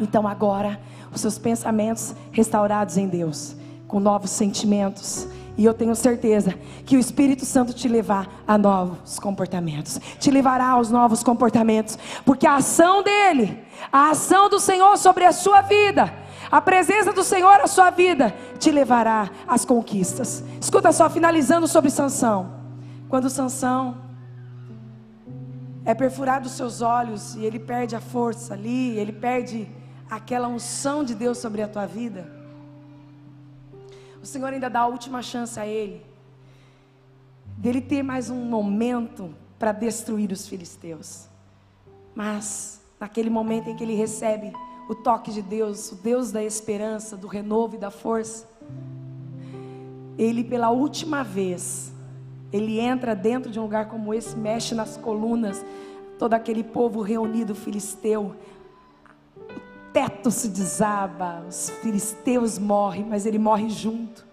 Então 0.00 0.26
agora, 0.26 0.80
os 1.12 1.20
seus 1.20 1.38
pensamentos 1.38 2.14
restaurados 2.30 2.96
em 2.96 3.08
Deus, 3.08 3.56
com 3.86 4.00
novos 4.00 4.30
sentimentos, 4.30 5.26
e 5.56 5.64
eu 5.64 5.74
tenho 5.74 5.94
certeza 5.94 6.54
que 6.86 6.96
o 6.96 7.00
Espírito 7.00 7.44
Santo 7.44 7.72
te 7.72 7.88
levar 7.88 8.42
a 8.46 8.56
novos 8.56 9.18
comportamentos, 9.18 10.00
te 10.18 10.30
levará 10.30 10.68
aos 10.68 10.90
novos 10.90 11.22
comportamentos, 11.22 11.98
porque 12.24 12.46
a 12.46 12.56
ação 12.56 13.02
dele, 13.02 13.62
a 13.92 14.10
ação 14.10 14.48
do 14.48 14.58
Senhor 14.58 14.96
sobre 14.96 15.24
a 15.24 15.32
sua 15.32 15.60
vida, 15.60 16.12
a 16.50 16.60
presença 16.60 17.12
do 17.12 17.22
Senhor 17.22 17.58
na 17.58 17.66
sua 17.66 17.90
vida 17.90 18.34
te 18.58 18.70
levará 18.70 19.30
às 19.46 19.64
conquistas. 19.64 20.42
Escuta 20.60 20.92
só, 20.92 21.08
finalizando 21.08 21.66
sobre 21.66 21.90
Sansão. 21.90 22.52
Quando 23.08 23.30
Sansão 23.30 23.96
é 25.84 25.94
perfurado 25.94 26.46
os 26.46 26.52
seus 26.52 26.80
olhos 26.80 27.34
e 27.34 27.44
ele 27.44 27.58
perde 27.58 27.96
a 27.96 28.00
força 28.00 28.54
ali, 28.54 28.98
ele 28.98 29.12
perde 29.12 29.68
aquela 30.10 30.48
unção 30.48 31.02
de 31.02 31.14
Deus 31.14 31.38
sobre 31.38 31.62
a 31.62 31.68
tua 31.68 31.86
vida. 31.86 32.41
O 34.22 34.26
Senhor 34.26 34.52
ainda 34.52 34.70
dá 34.70 34.80
a 34.80 34.86
última 34.86 35.20
chance 35.20 35.58
a 35.58 35.66
ele, 35.66 36.00
dele 37.58 37.80
ter 37.80 38.04
mais 38.04 38.30
um 38.30 38.44
momento 38.44 39.34
para 39.58 39.72
destruir 39.72 40.30
os 40.30 40.46
filisteus. 40.46 41.26
Mas, 42.14 42.80
naquele 43.00 43.28
momento 43.28 43.68
em 43.68 43.74
que 43.74 43.82
ele 43.82 43.94
recebe 43.94 44.52
o 44.88 44.94
toque 44.94 45.32
de 45.32 45.42
Deus, 45.42 45.90
o 45.90 45.96
Deus 45.96 46.30
da 46.30 46.42
esperança, 46.42 47.16
do 47.16 47.26
renovo 47.26 47.74
e 47.74 47.78
da 47.78 47.90
força, 47.90 48.46
ele 50.16 50.44
pela 50.44 50.70
última 50.70 51.24
vez, 51.24 51.92
ele 52.52 52.78
entra 52.78 53.16
dentro 53.16 53.50
de 53.50 53.58
um 53.58 53.62
lugar 53.62 53.88
como 53.88 54.14
esse, 54.14 54.36
mexe 54.36 54.72
nas 54.72 54.96
colunas, 54.96 55.64
todo 56.16 56.34
aquele 56.34 56.62
povo 56.62 57.00
reunido 57.00 57.56
filisteu, 57.56 58.36
teto 59.92 60.30
se 60.30 60.48
desaba, 60.48 61.44
os 61.48 61.70
filisteus 61.82 62.58
morrem, 62.58 63.04
mas 63.04 63.26
ele 63.26 63.38
morre 63.38 63.68
junto. 63.68 64.26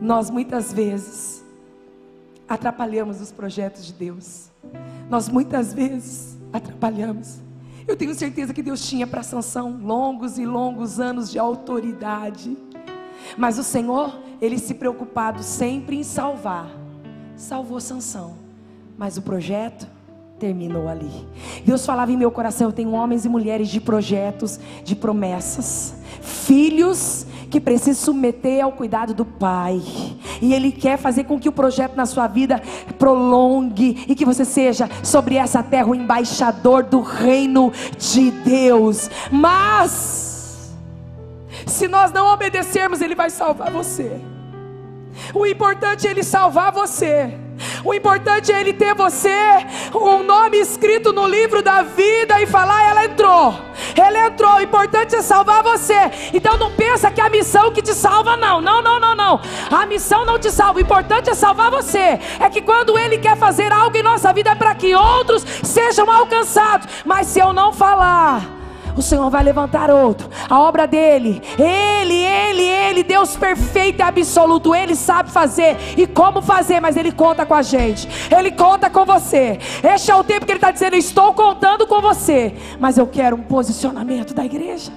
Nós 0.00 0.30
muitas 0.30 0.72
vezes 0.72 1.44
atrapalhamos 2.48 3.20
os 3.20 3.30
projetos 3.30 3.86
de 3.86 3.92
Deus. 3.92 4.50
Nós 5.08 5.28
muitas 5.28 5.72
vezes 5.72 6.36
atrapalhamos. 6.52 7.38
Eu 7.86 7.96
tenho 7.96 8.14
certeza 8.14 8.54
que 8.54 8.62
Deus 8.62 8.86
tinha 8.86 9.06
para 9.06 9.22
Sansão 9.22 9.78
longos 9.82 10.38
e 10.38 10.46
longos 10.46 10.98
anos 10.98 11.30
de 11.30 11.38
autoridade. 11.38 12.56
Mas 13.36 13.58
o 13.58 13.62
Senhor, 13.62 14.18
ele 14.40 14.58
se 14.58 14.74
preocupado 14.74 15.42
sempre 15.42 15.96
em 15.96 16.02
salvar. 16.02 16.68
Salvou 17.36 17.80
Sansão. 17.80 18.36
Mas 18.96 19.16
o 19.16 19.22
projeto 19.22 19.86
terminou 20.38 20.88
ali. 20.88 21.10
Deus 21.64 21.84
falava 21.84 22.12
em 22.12 22.16
meu 22.16 22.30
coração: 22.30 22.68
eu 22.68 22.72
tenho 22.72 22.92
homens 22.92 23.24
e 23.24 23.28
mulheres 23.28 23.68
de 23.68 23.80
projetos, 23.80 24.58
de 24.82 24.94
promessas, 24.94 25.94
filhos 26.20 27.26
que 27.50 27.60
precisa 27.60 27.98
submeter 28.00 28.64
ao 28.64 28.72
cuidado 28.72 29.14
do 29.14 29.24
Pai. 29.24 29.80
E 30.42 30.52
Ele 30.52 30.72
quer 30.72 30.98
fazer 30.98 31.24
com 31.24 31.38
que 31.38 31.48
o 31.48 31.52
projeto 31.52 31.94
na 31.94 32.04
sua 32.04 32.26
vida 32.26 32.60
prolongue 32.98 34.04
e 34.08 34.14
que 34.14 34.24
você 34.24 34.44
seja 34.44 34.90
sobre 35.04 35.36
essa 35.36 35.62
terra 35.62 35.86
o 35.86 35.94
embaixador 35.94 36.82
do 36.82 37.00
reino 37.00 37.72
de 37.96 38.32
Deus. 38.32 39.08
Mas, 39.30 40.74
se 41.64 41.86
nós 41.86 42.10
não 42.10 42.26
obedecermos, 42.26 43.00
Ele 43.00 43.14
vai 43.14 43.30
salvar 43.30 43.70
você. 43.70 44.20
O 45.32 45.46
importante 45.46 46.08
é 46.08 46.10
Ele 46.10 46.24
salvar 46.24 46.72
você. 46.72 47.43
O 47.84 47.92
importante 47.92 48.50
é 48.50 48.60
Ele 48.60 48.72
ter 48.72 48.94
você, 48.94 49.30
um 49.94 50.22
nome 50.22 50.56
escrito 50.58 51.12
no 51.12 51.26
livro 51.26 51.62
da 51.62 51.82
vida 51.82 52.40
e 52.40 52.46
falar: 52.46 52.82
ela 52.88 53.04
entrou, 53.04 53.54
ela 53.94 54.26
entrou. 54.26 54.54
O 54.54 54.60
importante 54.62 55.14
é 55.14 55.20
salvar 55.20 55.62
você. 55.62 56.10
Então 56.32 56.56
não 56.56 56.70
pensa 56.72 57.10
que 57.10 57.20
é 57.20 57.26
a 57.26 57.28
missão 57.28 57.70
que 57.70 57.82
te 57.82 57.92
salva, 57.92 58.38
não. 58.38 58.60
Não, 58.60 58.80
não, 58.80 58.98
não, 58.98 59.14
não. 59.14 59.40
A 59.70 59.84
missão 59.84 60.24
não 60.24 60.38
te 60.38 60.50
salva. 60.50 60.78
O 60.78 60.82
importante 60.82 61.28
é 61.28 61.34
salvar 61.34 61.70
você. 61.70 62.18
É 62.40 62.48
que 62.50 62.62
quando 62.62 62.98
Ele 62.98 63.18
quer 63.18 63.36
fazer 63.36 63.70
algo 63.70 63.94
em 63.94 64.02
nossa 64.02 64.32
vida 64.32 64.50
é 64.50 64.54
para 64.54 64.74
que 64.74 64.94
outros 64.94 65.44
sejam 65.62 66.10
alcançados. 66.10 66.88
Mas 67.04 67.26
se 67.26 67.38
eu 67.38 67.52
não 67.52 67.70
falar, 67.70 68.63
o 68.96 69.02
Senhor 69.02 69.28
vai 69.30 69.42
levantar 69.42 69.90
outro. 69.90 70.28
A 70.48 70.60
obra 70.60 70.86
dele, 70.86 71.42
ele, 71.58 72.14
ele, 72.14 72.62
ele, 72.62 73.02
Deus 73.02 73.36
perfeito 73.36 74.00
e 74.00 74.02
absoluto, 74.02 74.74
ele 74.74 74.94
sabe 74.94 75.30
fazer 75.30 75.76
e 75.96 76.06
como 76.06 76.40
fazer, 76.40 76.80
mas 76.80 76.96
ele 76.96 77.12
conta 77.12 77.44
com 77.44 77.54
a 77.54 77.62
gente, 77.62 78.08
ele 78.34 78.52
conta 78.52 78.88
com 78.88 79.04
você. 79.04 79.58
Este 79.82 80.10
é 80.10 80.14
o 80.14 80.24
tempo 80.24 80.46
que 80.46 80.52
ele 80.52 80.58
está 80.58 80.70
dizendo: 80.70 80.96
Estou 80.96 81.32
contando 81.34 81.86
com 81.86 82.00
você, 82.00 82.54
mas 82.78 82.98
eu 82.98 83.06
quero 83.06 83.36
um 83.36 83.42
posicionamento 83.42 84.34
da 84.34 84.44
igreja. 84.44 84.92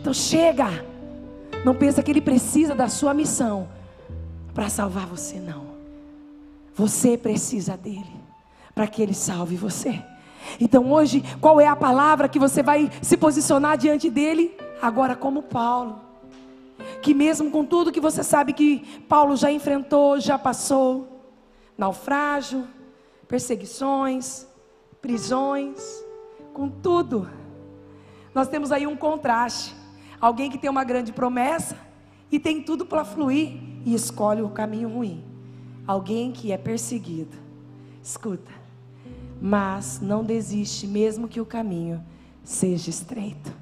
Então 0.00 0.14
chega, 0.14 0.84
não 1.64 1.74
pensa 1.74 2.02
que 2.02 2.10
ele 2.10 2.20
precisa 2.20 2.74
da 2.74 2.88
sua 2.88 3.12
missão 3.12 3.68
para 4.54 4.68
salvar 4.68 5.06
você, 5.06 5.38
não. 5.38 5.70
Você 6.74 7.18
precisa 7.18 7.76
dele 7.76 8.20
para 8.74 8.86
que 8.86 9.02
ele 9.02 9.12
salve 9.12 9.56
você. 9.56 10.02
Então 10.60 10.90
hoje, 10.92 11.22
qual 11.40 11.60
é 11.60 11.66
a 11.66 11.76
palavra 11.76 12.28
que 12.28 12.38
você 12.38 12.62
vai 12.62 12.90
se 13.02 13.16
posicionar 13.16 13.76
diante 13.76 14.10
dele? 14.10 14.56
Agora, 14.80 15.14
como 15.14 15.42
Paulo, 15.42 16.00
que 17.02 17.14
mesmo 17.14 17.50
com 17.50 17.64
tudo 17.64 17.92
que 17.92 18.00
você 18.00 18.22
sabe 18.22 18.52
que 18.52 19.02
Paulo 19.08 19.36
já 19.36 19.50
enfrentou, 19.50 20.18
já 20.20 20.38
passou 20.38 21.22
naufrágio, 21.76 22.66
perseguições, 23.26 24.46
prisões, 25.00 26.04
com 26.52 26.68
tudo, 26.68 27.28
nós 28.34 28.48
temos 28.48 28.70
aí 28.70 28.86
um 28.86 28.96
contraste. 28.96 29.74
Alguém 30.20 30.50
que 30.50 30.58
tem 30.58 30.68
uma 30.68 30.84
grande 30.84 31.12
promessa 31.12 31.76
e 32.30 32.38
tem 32.38 32.62
tudo 32.62 32.84
para 32.84 33.04
fluir 33.04 33.58
e 33.84 33.94
escolhe 33.94 34.42
o 34.42 34.50
caminho 34.50 34.88
ruim. 34.88 35.24
Alguém 35.86 36.30
que 36.30 36.52
é 36.52 36.58
perseguido. 36.58 37.36
Escuta, 38.02 38.52
mas 39.40 40.00
não 40.02 40.22
desiste, 40.22 40.86
mesmo 40.86 41.28
que 41.28 41.40
o 41.40 41.46
caminho 41.46 42.00
seja 42.44 42.90
estreito. 42.90 43.52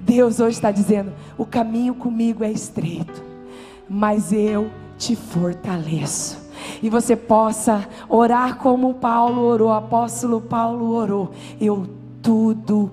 Deus 0.00 0.40
hoje 0.40 0.56
está 0.56 0.70
dizendo: 0.70 1.12
o 1.38 1.46
caminho 1.46 1.94
comigo 1.94 2.44
é 2.44 2.50
estreito, 2.50 3.22
mas 3.88 4.32
eu 4.32 4.70
te 4.98 5.16
fortaleço. 5.16 6.42
E 6.82 6.88
você 6.88 7.16
possa 7.16 7.88
orar 8.08 8.56
como 8.56 8.94
Paulo 8.94 9.42
orou, 9.42 9.68
o 9.68 9.72
apóstolo 9.72 10.40
Paulo 10.40 10.92
orou. 10.92 11.32
Eu 11.60 11.88
tudo 12.20 12.90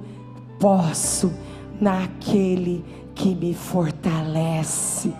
posso 0.60 1.32
naquele 1.80 2.84
que 3.14 3.36
me 3.36 3.54
fortalece. 3.54 5.14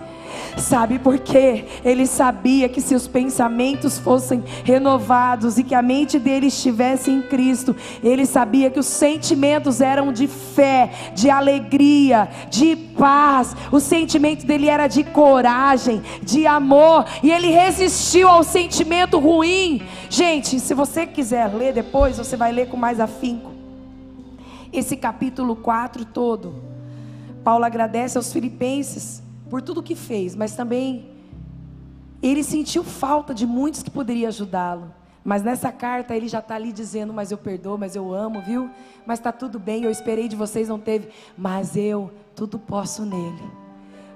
Sabe 0.60 1.00
por 1.00 1.20
quê? 1.20 1.66
Ele 1.84 2.06
sabia 2.06 2.68
que 2.68 2.82
se 2.82 2.94
os 2.94 3.08
pensamentos 3.08 3.98
fossem 3.98 4.44
renovados 4.64 5.58
e 5.58 5.64
que 5.64 5.74
a 5.74 5.82
mente 5.82 6.20
dele 6.20 6.48
estivesse 6.48 7.10
em 7.10 7.22
Cristo, 7.22 7.76
ele 8.04 8.26
sabia 8.26 8.70
que 8.70 8.80
os 8.80 8.86
sentimentos 8.86 9.82
eram 9.82 10.12
de 10.12 10.28
fé, 10.28 10.92
de 11.16 11.30
alegria, 11.30 12.30
de 12.50 12.76
paz. 12.76 13.56
O 13.72 13.80
sentimento 13.80 14.46
dele 14.46 14.68
era 14.68 14.88
de 14.88 15.04
coragem, 15.04 16.02
de 16.22 16.46
amor, 16.46 17.06
e 17.24 17.32
ele 17.32 17.48
resistiu 17.48 18.28
ao 18.28 18.44
sentimento 18.44 19.18
ruim. 19.18 19.82
Gente, 20.10 20.60
se 20.60 20.74
você 20.74 21.06
quiser 21.06 21.48
ler 21.54 21.74
depois, 21.74 22.18
você 22.18 22.36
vai 22.36 22.52
ler 22.52 22.68
com 22.68 22.78
mais 22.78 23.00
afinco. 23.00 23.52
Esse 24.72 24.98
capítulo 24.98 25.56
4 25.56 26.06
todo. 26.06 26.56
Paulo 27.44 27.64
agradece 27.64 28.18
aos 28.18 28.32
filipenses 28.32 29.29
por 29.50 29.62
tudo 29.62 29.84
que 29.84 29.96
fez, 29.96 30.36
mas 30.36 30.56
também 30.56 31.10
ele 32.22 32.44
sentiu 32.44 32.84
falta 32.84 33.34
de 33.34 33.46
muitos 33.46 33.82
que 33.82 33.90
poderiam 33.90 34.28
ajudá-lo. 34.28 34.94
Mas 35.24 35.44
nessa 35.44 35.72
carta 35.72 36.16
ele 36.16 36.28
já 36.28 36.40
está 36.40 36.56
ali 36.56 36.72
dizendo: 36.72 37.14
Mas 37.14 37.32
eu 37.32 37.38
perdoo, 37.38 37.78
mas 37.78 37.96
eu 37.96 38.14
amo, 38.14 38.42
viu? 38.42 38.70
Mas 39.06 39.20
está 39.20 39.32
tudo 39.32 39.60
bem, 39.60 39.84
eu 39.84 39.92
esperei 39.92 40.28
de 40.28 40.36
vocês, 40.36 40.70
não 40.70 40.80
teve. 40.80 41.10
Mas 41.38 41.76
eu 41.76 42.12
tudo 42.36 42.58
posso 42.58 43.06
nele 43.06 43.69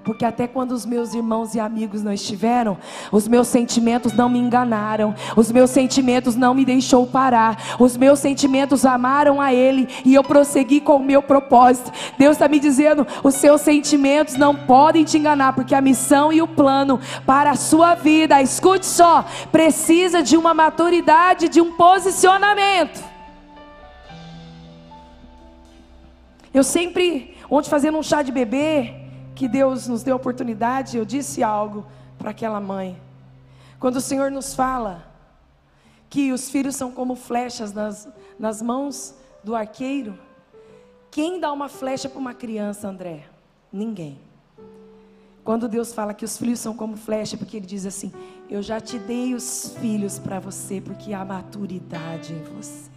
porque 0.04 0.24
até 0.24 0.46
quando 0.46 0.72
os 0.72 0.84
meus 0.84 1.14
irmãos 1.14 1.54
e 1.54 1.60
amigos 1.60 2.02
não 2.02 2.12
estiveram, 2.12 2.76
os 3.10 3.26
meus 3.26 3.48
sentimentos 3.48 4.12
não 4.12 4.28
me 4.28 4.38
enganaram, 4.38 5.14
os 5.34 5.50
meus 5.50 5.70
sentimentos 5.70 6.36
não 6.36 6.54
me 6.54 6.64
deixou 6.64 7.06
parar, 7.06 7.76
os 7.80 7.96
meus 7.96 8.18
sentimentos 8.18 8.84
amaram 8.84 9.40
a 9.40 9.52
Ele 9.54 9.88
e 10.04 10.14
eu 10.14 10.22
prossegui 10.22 10.80
com 10.80 10.96
o 10.96 11.04
meu 11.04 11.22
propósito. 11.22 11.90
Deus 12.18 12.32
está 12.32 12.46
me 12.46 12.60
dizendo: 12.60 13.06
os 13.22 13.34
seus 13.34 13.62
sentimentos 13.62 14.36
não 14.36 14.54
podem 14.54 15.04
te 15.04 15.16
enganar, 15.16 15.54
porque 15.54 15.74
a 15.74 15.80
missão 15.80 16.32
e 16.32 16.42
o 16.42 16.46
plano 16.46 17.00
para 17.24 17.52
a 17.52 17.56
sua 17.56 17.94
vida, 17.94 18.42
escute 18.42 18.84
só, 18.84 19.24
precisa 19.50 20.22
de 20.22 20.36
uma 20.36 20.52
maturidade, 20.52 21.48
de 21.48 21.60
um 21.60 21.72
posicionamento. 21.72 23.02
Eu 26.52 26.62
sempre, 26.62 27.36
ontem 27.50 27.70
fazendo 27.70 27.98
um 27.98 28.02
chá 28.02 28.22
de 28.22 28.30
bebê, 28.30 29.03
que 29.34 29.48
Deus 29.48 29.88
nos 29.88 30.02
deu 30.02 30.14
a 30.14 30.16
oportunidade, 30.16 30.96
eu 30.96 31.04
disse 31.04 31.42
algo 31.42 31.84
para 32.18 32.30
aquela 32.30 32.60
mãe. 32.60 33.00
Quando 33.78 33.96
o 33.96 34.00
Senhor 34.00 34.30
nos 34.30 34.54
fala 34.54 35.06
que 36.08 36.32
os 36.32 36.48
filhos 36.48 36.76
são 36.76 36.92
como 36.92 37.16
flechas 37.16 37.72
nas, 37.72 38.08
nas 38.38 38.62
mãos 38.62 39.14
do 39.42 39.54
arqueiro, 39.54 40.18
quem 41.10 41.40
dá 41.40 41.52
uma 41.52 41.68
flecha 41.68 42.08
para 42.08 42.18
uma 42.18 42.34
criança, 42.34 42.88
André? 42.88 43.26
Ninguém. 43.72 44.18
Quando 45.44 45.68
Deus 45.68 45.92
fala 45.92 46.14
que 46.14 46.24
os 46.24 46.38
filhos 46.38 46.58
são 46.58 46.74
como 46.74 46.96
flecha, 46.96 47.36
porque 47.36 47.58
Ele 47.58 47.66
diz 47.66 47.84
assim: 47.84 48.10
Eu 48.48 48.62
já 48.62 48.80
te 48.80 48.98
dei 48.98 49.34
os 49.34 49.76
filhos 49.78 50.18
para 50.18 50.40
você, 50.40 50.80
porque 50.80 51.12
há 51.12 51.24
maturidade 51.24 52.32
em 52.32 52.42
você. 52.44 52.90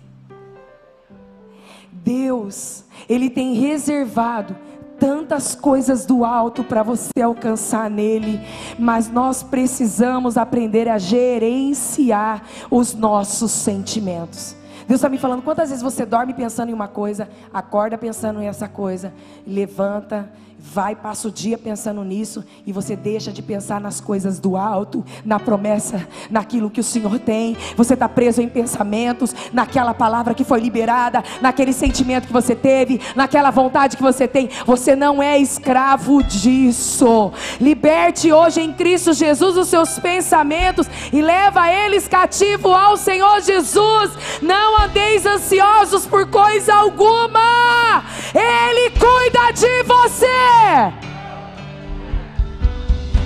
Deus, 1.92 2.86
Ele 3.10 3.30
tem 3.30 3.54
reservado 3.56 4.56
tantas 5.00 5.56
coisas 5.56 6.06
do 6.06 6.24
alto 6.26 6.64
para 6.64 6.84
você 6.84 7.22
alcançar 7.22 7.90
nele, 7.90 8.40
mas 8.78 9.10
nós 9.10 9.44
precisamos 9.44 10.38
aprender 10.38 10.88
a 10.90 10.98
gerenciar 10.98 12.44
os 12.70 12.94
nossos 12.94 13.52
sentimentos. 13.52 14.56
Deus 14.88 15.00
está 15.00 15.10
me 15.10 15.18
falando 15.18 15.42
quantas 15.42 15.70
vezes 15.70 15.84
você 15.84 16.06
dorme 16.06 16.34
pensando 16.34 16.70
em 16.70 16.74
uma 16.74 16.88
coisa, 16.88 17.28
acorda 17.54 17.98
pensando 17.98 18.42
em 18.42 18.48
essa 18.48 18.70
coisa, 18.70 19.14
levanta 19.46 20.32
vai, 20.60 20.96
passa 20.96 21.28
o 21.28 21.32
dia 21.32 21.58
pensando 21.58 22.04
nisso 22.04 22.44
e 22.66 22.72
você 22.72 22.96
deixa 22.96 23.32
de 23.32 23.42
pensar 23.42 23.80
nas 23.80 24.02
coisas 24.02 24.40
do 24.40 24.58
alto, 24.58 25.06
na 25.24 25.40
promessa, 25.40 26.08
naquilo 26.30 26.70
que 26.70 26.80
o 26.80 26.84
Senhor 26.84 27.20
tem. 27.20 27.56
Você 27.76 27.94
está 27.94 28.10
preso 28.10 28.42
em 28.42 28.50
pensamentos, 28.50 29.36
naquela 29.54 29.94
palavra 29.94 30.34
que 30.34 30.44
foi 30.44 30.60
liberada, 30.60 31.24
naquele 31.42 31.74
sentimento 31.74 32.28
que 32.28 32.34
você 32.34 32.56
teve, 32.56 33.00
naquela 33.16 33.52
vontade 33.52 33.98
que 33.98 34.04
você 34.04 34.28
tem. 34.28 34.50
Você 34.66 34.96
não 34.96 35.22
é 35.22 35.38
escravo 35.38 36.24
disso. 36.24 37.32
Liberte 37.62 38.32
hoje 38.32 38.62
em 38.62 38.74
Cristo 38.74 39.14
Jesus 39.14 39.58
os 39.58 39.68
seus 39.68 40.00
pensamentos 40.00 40.88
e 41.14 41.22
leva 41.22 41.72
eles 41.72 42.08
cativo 42.08 42.74
ao 42.74 42.98
Senhor 42.98 43.42
Jesus. 43.42 44.12
Não 44.42 44.82
andeis 44.84 45.26
ansiosos 45.26 46.06
por 46.06 46.30
coisa 46.30 46.74
alguma. 46.74 48.04
Ele 48.34 48.90
cuida 48.92 49.52
de 49.54 49.84
você. 49.84 50.47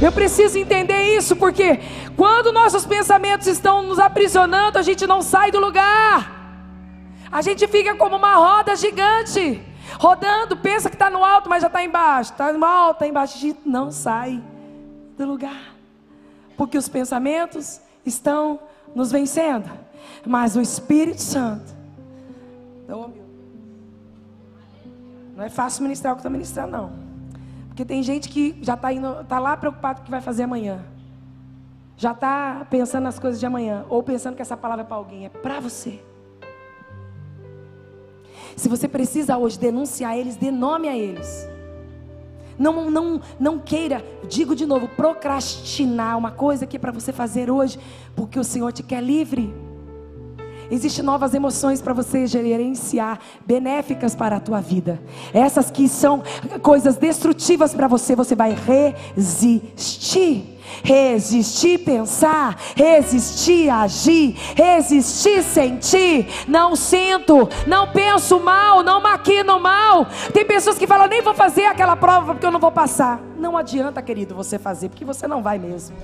Eu 0.01 0.11
preciso 0.11 0.57
entender 0.57 1.15
isso 1.15 1.35
porque 1.35 1.79
quando 2.17 2.51
nossos 2.51 2.87
pensamentos 2.87 3.45
estão 3.45 3.83
nos 3.83 3.99
aprisionando, 3.99 4.79
a 4.79 4.81
gente 4.81 5.05
não 5.05 5.21
sai 5.21 5.51
do 5.51 5.59
lugar. 5.59 6.39
A 7.31 7.41
gente 7.41 7.67
fica 7.67 7.95
como 7.95 8.15
uma 8.15 8.35
roda 8.35 8.75
gigante, 8.75 9.61
rodando, 9.99 10.57
pensa 10.57 10.89
que 10.89 10.95
está 10.95 11.09
no 11.09 11.23
alto, 11.23 11.47
mas 11.47 11.61
já 11.61 11.67
está 11.67 11.83
embaixo. 11.83 12.31
Está 12.31 12.51
no 12.51 12.65
alto, 12.65 12.95
está 12.95 13.07
embaixo. 13.07 13.37
A 13.37 13.39
gente 13.39 13.59
não 13.63 13.91
sai 13.91 14.41
do 15.17 15.25
lugar. 15.25 15.75
Porque 16.57 16.77
os 16.77 16.89
pensamentos 16.89 17.79
estão 18.03 18.59
nos 18.95 19.11
vencendo. 19.11 19.69
Mas 20.25 20.55
o 20.55 20.61
Espírito 20.61 21.21
Santo. 21.21 21.71
Não 22.87 23.13
é 25.43 25.49
fácil 25.49 25.83
ministrar 25.83 26.13
o 26.13 26.15
que 26.15 26.21
está 26.21 26.29
ministrando, 26.29 26.71
não. 26.71 27.10
Porque 27.71 27.85
tem 27.85 28.03
gente 28.03 28.27
que 28.27 28.57
já 28.61 28.73
está 28.73 28.89
tá 29.23 29.39
lá 29.39 29.55
preocupado 29.55 29.99
com 29.99 30.01
o 30.01 30.05
que 30.05 30.11
vai 30.11 30.19
fazer 30.19 30.43
amanhã. 30.43 30.83
Já 31.95 32.11
está 32.11 32.67
pensando 32.69 33.03
nas 33.03 33.17
coisas 33.17 33.39
de 33.39 33.45
amanhã. 33.45 33.85
Ou 33.87 34.03
pensando 34.03 34.35
que 34.35 34.41
essa 34.41 34.57
palavra 34.57 34.83
é 34.83 34.85
para 34.85 34.97
alguém. 34.97 35.25
É 35.25 35.29
para 35.29 35.61
você. 35.61 36.01
Se 38.57 38.67
você 38.67 38.89
precisa 38.89 39.37
hoje 39.37 39.57
denunciar 39.57 40.17
eles, 40.17 40.35
dê 40.35 40.51
nome 40.51 40.89
a 40.89 40.97
eles. 40.97 41.47
Não, 42.59 42.91
não, 42.91 43.21
não 43.39 43.57
queira, 43.57 44.03
digo 44.27 44.53
de 44.53 44.65
novo, 44.65 44.89
procrastinar 44.89 46.17
uma 46.17 46.29
coisa 46.29 46.67
que 46.67 46.75
é 46.75 46.79
para 46.79 46.91
você 46.91 47.13
fazer 47.13 47.49
hoje, 47.49 47.79
porque 48.17 48.37
o 48.37 48.43
Senhor 48.43 48.73
te 48.73 48.83
quer 48.83 49.01
livre. 49.01 49.70
Existem 50.71 51.03
novas 51.03 51.33
emoções 51.33 51.81
para 51.81 51.93
você 51.93 52.25
gerenciar, 52.25 53.19
benéficas 53.45 54.15
para 54.15 54.37
a 54.37 54.39
tua 54.39 54.61
vida. 54.61 55.01
Essas 55.33 55.69
que 55.69 55.89
são 55.89 56.23
coisas 56.61 56.95
destrutivas 56.95 57.73
para 57.73 57.89
você, 57.89 58.15
você 58.15 58.35
vai 58.35 58.55
resistir. 59.15 60.57
Resistir 60.81 61.79
pensar, 61.79 62.57
resistir 62.77 63.69
agir, 63.69 64.37
resistir 64.55 65.43
sentir. 65.43 66.27
Não 66.47 66.77
sinto, 66.77 67.49
não 67.67 67.91
penso 67.91 68.39
mal, 68.39 68.81
não 68.81 69.01
maquino 69.01 69.59
mal. 69.59 70.07
Tem 70.33 70.45
pessoas 70.45 70.77
que 70.77 70.87
falam, 70.87 71.07
nem 71.07 71.21
vou 71.21 71.33
fazer 71.33 71.65
aquela 71.65 71.97
prova 71.97 72.33
porque 72.33 72.45
eu 72.45 72.51
não 72.51 72.59
vou 72.59 72.71
passar. 72.71 73.19
Não 73.37 73.57
adianta, 73.57 74.01
querido, 74.01 74.33
você 74.33 74.57
fazer, 74.57 74.87
porque 74.87 75.03
você 75.03 75.27
não 75.27 75.43
vai 75.43 75.59
mesmo. 75.59 75.97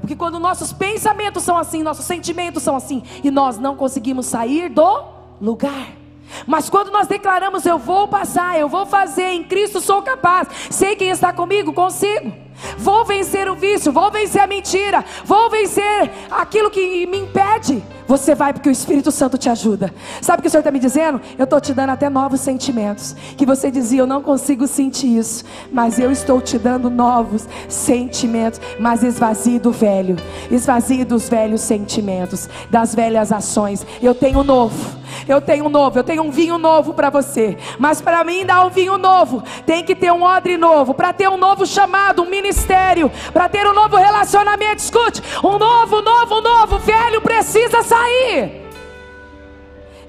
Porque 0.00 0.16
quando 0.16 0.38
nossos 0.38 0.72
pensamentos 0.72 1.42
são 1.42 1.56
assim, 1.56 1.82
nossos 1.82 2.04
sentimentos 2.04 2.62
são 2.62 2.74
assim, 2.74 3.02
e 3.22 3.30
nós 3.30 3.58
não 3.58 3.76
conseguimos 3.76 4.26
sair 4.26 4.68
do 4.68 5.04
lugar. 5.40 6.00
Mas 6.46 6.70
quando 6.70 6.90
nós 6.90 7.06
declaramos, 7.06 7.66
eu 7.66 7.78
vou 7.78 8.08
passar, 8.08 8.58
eu 8.58 8.68
vou 8.68 8.86
fazer, 8.86 9.30
em 9.30 9.44
Cristo 9.44 9.80
sou 9.80 10.02
capaz, 10.02 10.48
sei 10.70 10.96
quem 10.96 11.10
está 11.10 11.32
comigo, 11.32 11.72
consigo. 11.72 12.32
Vou 12.76 13.04
vencer 13.04 13.48
o 13.48 13.54
vício, 13.54 13.90
vou 13.90 14.10
vencer 14.10 14.42
a 14.42 14.46
mentira, 14.46 15.04
vou 15.24 15.48
vencer 15.50 16.10
aquilo 16.30 16.70
que 16.70 17.06
me 17.06 17.18
impede. 17.18 17.82
Você 18.10 18.34
vai 18.34 18.52
porque 18.52 18.68
o 18.68 18.72
Espírito 18.72 19.12
Santo 19.12 19.38
te 19.38 19.48
ajuda. 19.48 19.94
Sabe 20.20 20.40
o 20.40 20.42
que 20.42 20.48
o 20.48 20.50
Senhor 20.50 20.62
está 20.62 20.72
me 20.72 20.80
dizendo? 20.80 21.20
Eu 21.38 21.44
estou 21.44 21.60
te 21.60 21.72
dando 21.72 21.90
até 21.90 22.10
novos 22.10 22.40
sentimentos. 22.40 23.14
Que 23.36 23.46
você 23.46 23.70
dizia, 23.70 24.00
eu 24.00 24.06
não 24.06 24.20
consigo 24.20 24.66
sentir 24.66 25.16
isso. 25.16 25.44
Mas 25.70 25.96
eu 25.96 26.10
estou 26.10 26.40
te 26.40 26.58
dando 26.58 26.90
novos 26.90 27.46
sentimentos. 27.68 28.60
Mas 28.80 29.04
esvazie 29.04 29.60
do 29.60 29.70
velho. 29.70 30.16
Esvazie 30.50 31.04
dos 31.04 31.28
velhos 31.28 31.60
sentimentos. 31.60 32.48
Das 32.68 32.96
velhas 32.96 33.30
ações. 33.30 33.86
Eu 34.02 34.12
tenho 34.12 34.42
novo. 34.42 34.98
Eu 35.28 35.40
tenho 35.40 35.68
novo, 35.68 35.98
eu 35.98 36.04
tenho 36.04 36.22
um 36.22 36.30
vinho 36.30 36.56
novo 36.56 36.94
para 36.94 37.10
você. 37.10 37.56
Mas 37.78 38.00
para 38.00 38.24
mim 38.24 38.46
dar 38.46 38.64
um 38.64 38.70
vinho 38.70 38.96
novo, 38.96 39.42
tem 39.66 39.84
que 39.84 39.94
ter 39.94 40.10
um 40.12 40.22
odre 40.22 40.56
novo. 40.56 40.94
Para 40.94 41.12
ter 41.12 41.28
um 41.28 41.36
novo 41.36 41.66
chamado, 41.66 42.22
um 42.22 42.30
ministério. 42.30 43.10
Para 43.32 43.48
ter 43.48 43.66
um 43.66 43.74
novo 43.74 43.96
relacionamento. 43.96 44.82
Escute, 44.82 45.22
um 45.44 45.58
novo, 45.58 46.00
novo, 46.00 46.40
novo. 46.40 46.78
Velho 46.78 47.20
precisa 47.20 47.82
sair. 47.82 47.99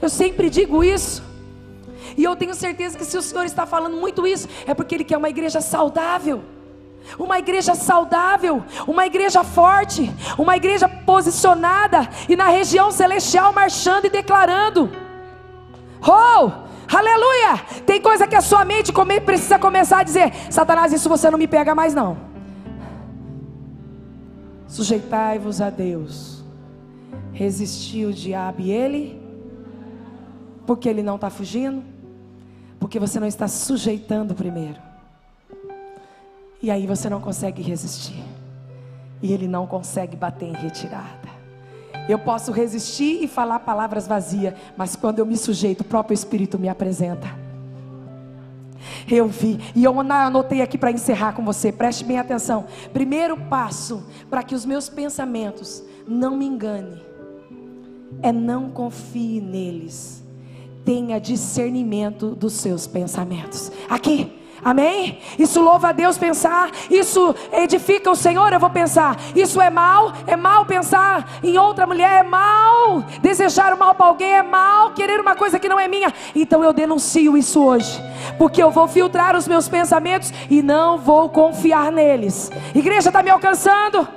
Eu 0.02 0.10
sempre 0.10 0.50
digo 0.50 0.84
isso. 0.84 1.24
E 2.18 2.24
eu 2.24 2.36
tenho 2.36 2.54
certeza 2.54 2.98
que 2.98 3.06
se 3.06 3.18
o 3.18 3.22
Senhor 3.22 3.46
está 3.46 3.66
falando 3.66 3.96
muito 3.98 4.26
isso, 4.26 4.48
é 4.66 4.74
porque 4.74 4.96
Ele 4.96 5.04
quer 5.04 5.18
uma 5.18 5.30
igreja 5.30 5.62
saudável. 5.62 6.44
Uma 7.18 7.40
igreja 7.40 7.74
saudável, 7.74 8.64
uma 8.88 9.06
igreja 9.08 9.44
forte, 9.44 10.12
uma 10.38 10.56
igreja 10.56 10.88
posicionada 10.88 12.08
e 12.30 12.36
na 12.36 12.48
região 12.48 12.92
celestial 12.92 13.52
marchando 13.52 14.06
e 14.06 14.10
declarando. 14.10 14.90
Oh, 16.02 16.52
aleluia! 16.96 17.58
Tem 17.88 18.00
coisa 18.00 18.28
que 18.28 18.36
a 18.36 18.42
sua 18.42 18.64
mente 18.64 18.94
precisa 19.26 19.58
começar 19.58 20.00
a 20.00 20.04
dizer: 20.04 20.32
Satanás, 20.52 20.94
isso 20.94 21.10
você 21.10 21.30
não 21.32 21.40
me 21.40 21.48
pega 21.48 21.74
mais 21.74 21.94
não. 21.94 22.18
Sujeitai-vos 24.68 25.60
a 25.60 25.70
Deus. 25.70 26.41
Resistiu 27.42 28.10
o 28.10 28.14
diabo 28.14 28.62
e 28.62 28.70
ele, 28.70 29.20
porque 30.68 30.88
ele 30.88 31.02
não 31.02 31.16
está 31.16 31.28
fugindo, 31.28 31.84
porque 32.80 33.00
você 33.00 33.20
não 33.20 33.26
está 33.26 33.48
sujeitando 33.48 34.36
primeiro. 34.36 34.80
E 36.62 36.70
aí 36.70 36.86
você 36.86 37.10
não 37.10 37.20
consegue 37.20 37.64
resistir. 37.64 38.24
E 39.24 39.34
ele 39.34 39.48
não 39.48 39.66
consegue 39.66 40.16
bater 40.16 40.50
em 40.50 40.54
retirada. 40.54 41.30
Eu 42.08 42.20
posso 42.20 42.52
resistir 42.52 43.24
e 43.24 43.28
falar 43.28 43.62
palavras 43.62 44.06
vazias, 44.06 44.54
mas 44.78 44.96
quando 44.96 45.18
eu 45.18 45.26
me 45.26 45.36
sujeito, 45.36 45.82
o 45.82 45.86
próprio 45.86 46.14
Espírito 46.14 46.60
me 46.60 46.70
apresenta. 46.70 47.28
Eu 49.10 49.28
vi, 49.28 49.60
e 49.76 49.84
eu 49.84 50.00
anotei 50.00 50.62
aqui 50.62 50.78
para 50.78 50.92
encerrar 50.92 51.34
com 51.34 51.44
você, 51.44 51.72
preste 51.72 52.06
bem 52.06 52.20
atenção. 52.20 52.68
Primeiro 52.94 53.36
passo 53.36 54.06
para 54.30 54.44
que 54.44 54.54
os 54.54 54.64
meus 54.64 54.90
pensamentos 54.90 55.84
não 56.08 56.38
me 56.38 56.46
enganem 56.46 57.10
é 58.22 58.32
não 58.32 58.70
confie 58.70 59.42
neles. 59.42 60.24
Tenha 60.84 61.20
discernimento 61.20 62.30
dos 62.30 62.54
seus 62.54 62.88
pensamentos. 62.88 63.72
Aqui, 63.90 64.42
Amém? 64.64 65.18
Isso 65.40 65.60
louva 65.60 65.90
a 65.90 65.92
Deus 65.92 66.20
pensar, 66.20 66.70
isso 66.90 67.36
edifica 67.52 68.12
o 68.12 68.16
Senhor, 68.16 68.54
eu 68.54 68.60
vou 68.60 68.70
pensar. 68.70 69.18
Isso 69.36 69.60
é 69.60 69.72
mal, 69.72 70.14
é 70.28 70.36
mal 70.36 70.66
pensar 70.66 71.28
em 71.42 71.58
outra 71.58 71.88
mulher, 71.88 72.20
é 72.20 72.24
mal 72.24 73.04
desejar 73.22 73.74
o 73.74 73.80
mal 73.80 73.96
para 73.96 74.06
alguém, 74.06 74.34
é 74.36 74.44
mal 74.44 74.92
querer 74.92 75.20
uma 75.20 75.36
coisa 75.36 75.58
que 75.58 75.68
não 75.68 75.80
é 75.80 75.88
minha. 75.88 76.14
Então 76.36 76.64
eu 76.64 76.74
denuncio 76.74 77.36
isso 77.36 77.64
hoje, 77.64 78.00
porque 78.38 78.62
eu 78.62 78.70
vou 78.70 78.88
filtrar 78.88 79.36
os 79.36 79.48
meus 79.48 79.68
pensamentos 79.68 80.32
e 80.48 80.62
não 80.62 81.00
vou 81.00 81.30
confiar 81.30 81.92
neles. 81.92 82.52
Igreja 82.76 83.10
está 83.10 83.24
me 83.24 83.32
alcançando? 83.32 84.08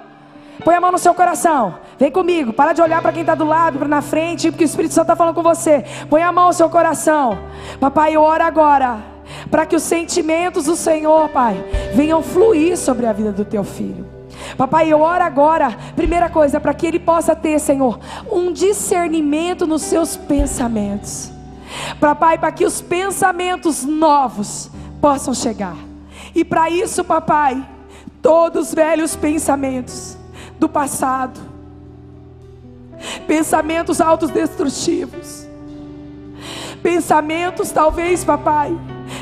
Põe 0.63 0.75
a 0.75 0.81
mão 0.81 0.93
no 0.93 0.99
seu 0.99 1.15
coração. 1.15 1.79
Vem 1.99 2.11
comigo. 2.11 2.53
Para 2.53 2.73
de 2.73 2.83
olhar 2.83 3.01
para 3.01 3.13
quem 3.13 3.23
está 3.23 3.35
do 3.35 3.45
lado, 3.45 3.79
para 3.79 3.89
na 3.89 4.03
frente, 4.03 4.51
porque 4.51 4.65
o 4.65 4.67
Espírito 4.67 4.95
Santo 4.95 5.05
está 5.05 5.17
falando 5.17 5.35
com 5.35 5.43
você. 5.43 5.85
Põe 6.09 6.23
a 6.23 6.33
mão 6.33 6.49
no 6.49 6.53
seu 6.53 6.69
coração. 6.69 7.39
Papai, 7.81 8.15
eu 8.15 8.23
oro 8.23 8.43
agora 8.43 9.15
para 9.51 9.67
que 9.67 9.77
os 9.77 9.83
sentimentos 9.83 10.65
do 10.65 10.77
Senhor, 10.77 11.29
Pai, 11.29 11.55
venham 11.95 12.23
fluir 12.23 12.77
sobre 12.77 13.07
a 13.07 13.13
vida 13.13 13.33
do 13.33 13.45
teu 13.45 13.65
filho. 13.65 14.07
Papai, 14.57 14.93
eu 14.93 15.01
oro 15.01 15.23
agora, 15.23 15.77
primeira 15.97 16.29
coisa, 16.29 16.61
para 16.61 16.75
que 16.75 16.87
ele 16.87 16.99
possa 16.99 17.35
ter, 17.35 17.59
Senhor, 17.59 17.99
um 18.31 18.53
discernimento 18.53 19.67
nos 19.67 19.83
seus 19.83 20.17
pensamentos. 20.17 21.31
Papai, 21.99 22.39
para 22.39 22.53
que 22.53 22.65
os 22.65 22.81
pensamentos 22.81 23.85
novos 23.85 24.71
possam 25.01 25.35
chegar. 25.35 25.77
E 26.35 26.45
para 26.45 26.69
isso, 26.71 27.05
papai, 27.05 27.65
todos 28.21 28.69
os 28.69 28.75
velhos 28.75 29.17
pensamentos 29.17 30.17
do 30.59 30.69
passado, 30.69 31.41
pensamentos 33.27 34.01
autodestrutivos, 34.01 35.47
pensamentos, 36.83 37.71
talvez, 37.71 38.25
papai, 38.25 38.77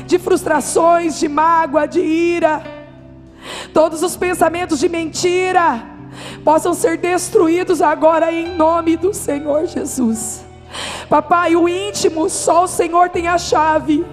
de 0.05 0.19
frustrações, 0.19 1.19
de 1.19 1.27
mágoa, 1.27 1.87
de 1.87 2.01
ira, 2.01 2.63
todos 3.73 4.03
os 4.03 4.15
pensamentos 4.15 4.79
de 4.79 4.89
mentira, 4.89 5.83
possam 6.43 6.73
ser 6.73 6.97
destruídos 6.97 7.81
agora 7.81 8.31
em 8.31 8.55
nome 8.55 8.97
do 8.97 9.13
Senhor 9.13 9.65
Jesus. 9.65 10.43
Papai, 11.09 11.55
o 11.55 11.67
íntimo, 11.69 12.29
só 12.29 12.63
o 12.63 12.67
Senhor 12.67 13.09
tem 13.09 13.27
a 13.27 13.37
chave. 13.37 14.05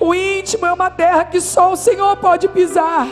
O 0.00 0.14
íntimo 0.14 0.64
é 0.64 0.72
uma 0.72 0.90
terra 0.90 1.24
que 1.24 1.40
só 1.40 1.72
o 1.72 1.76
Senhor 1.76 2.16
pode 2.16 2.48
pisar. 2.48 3.06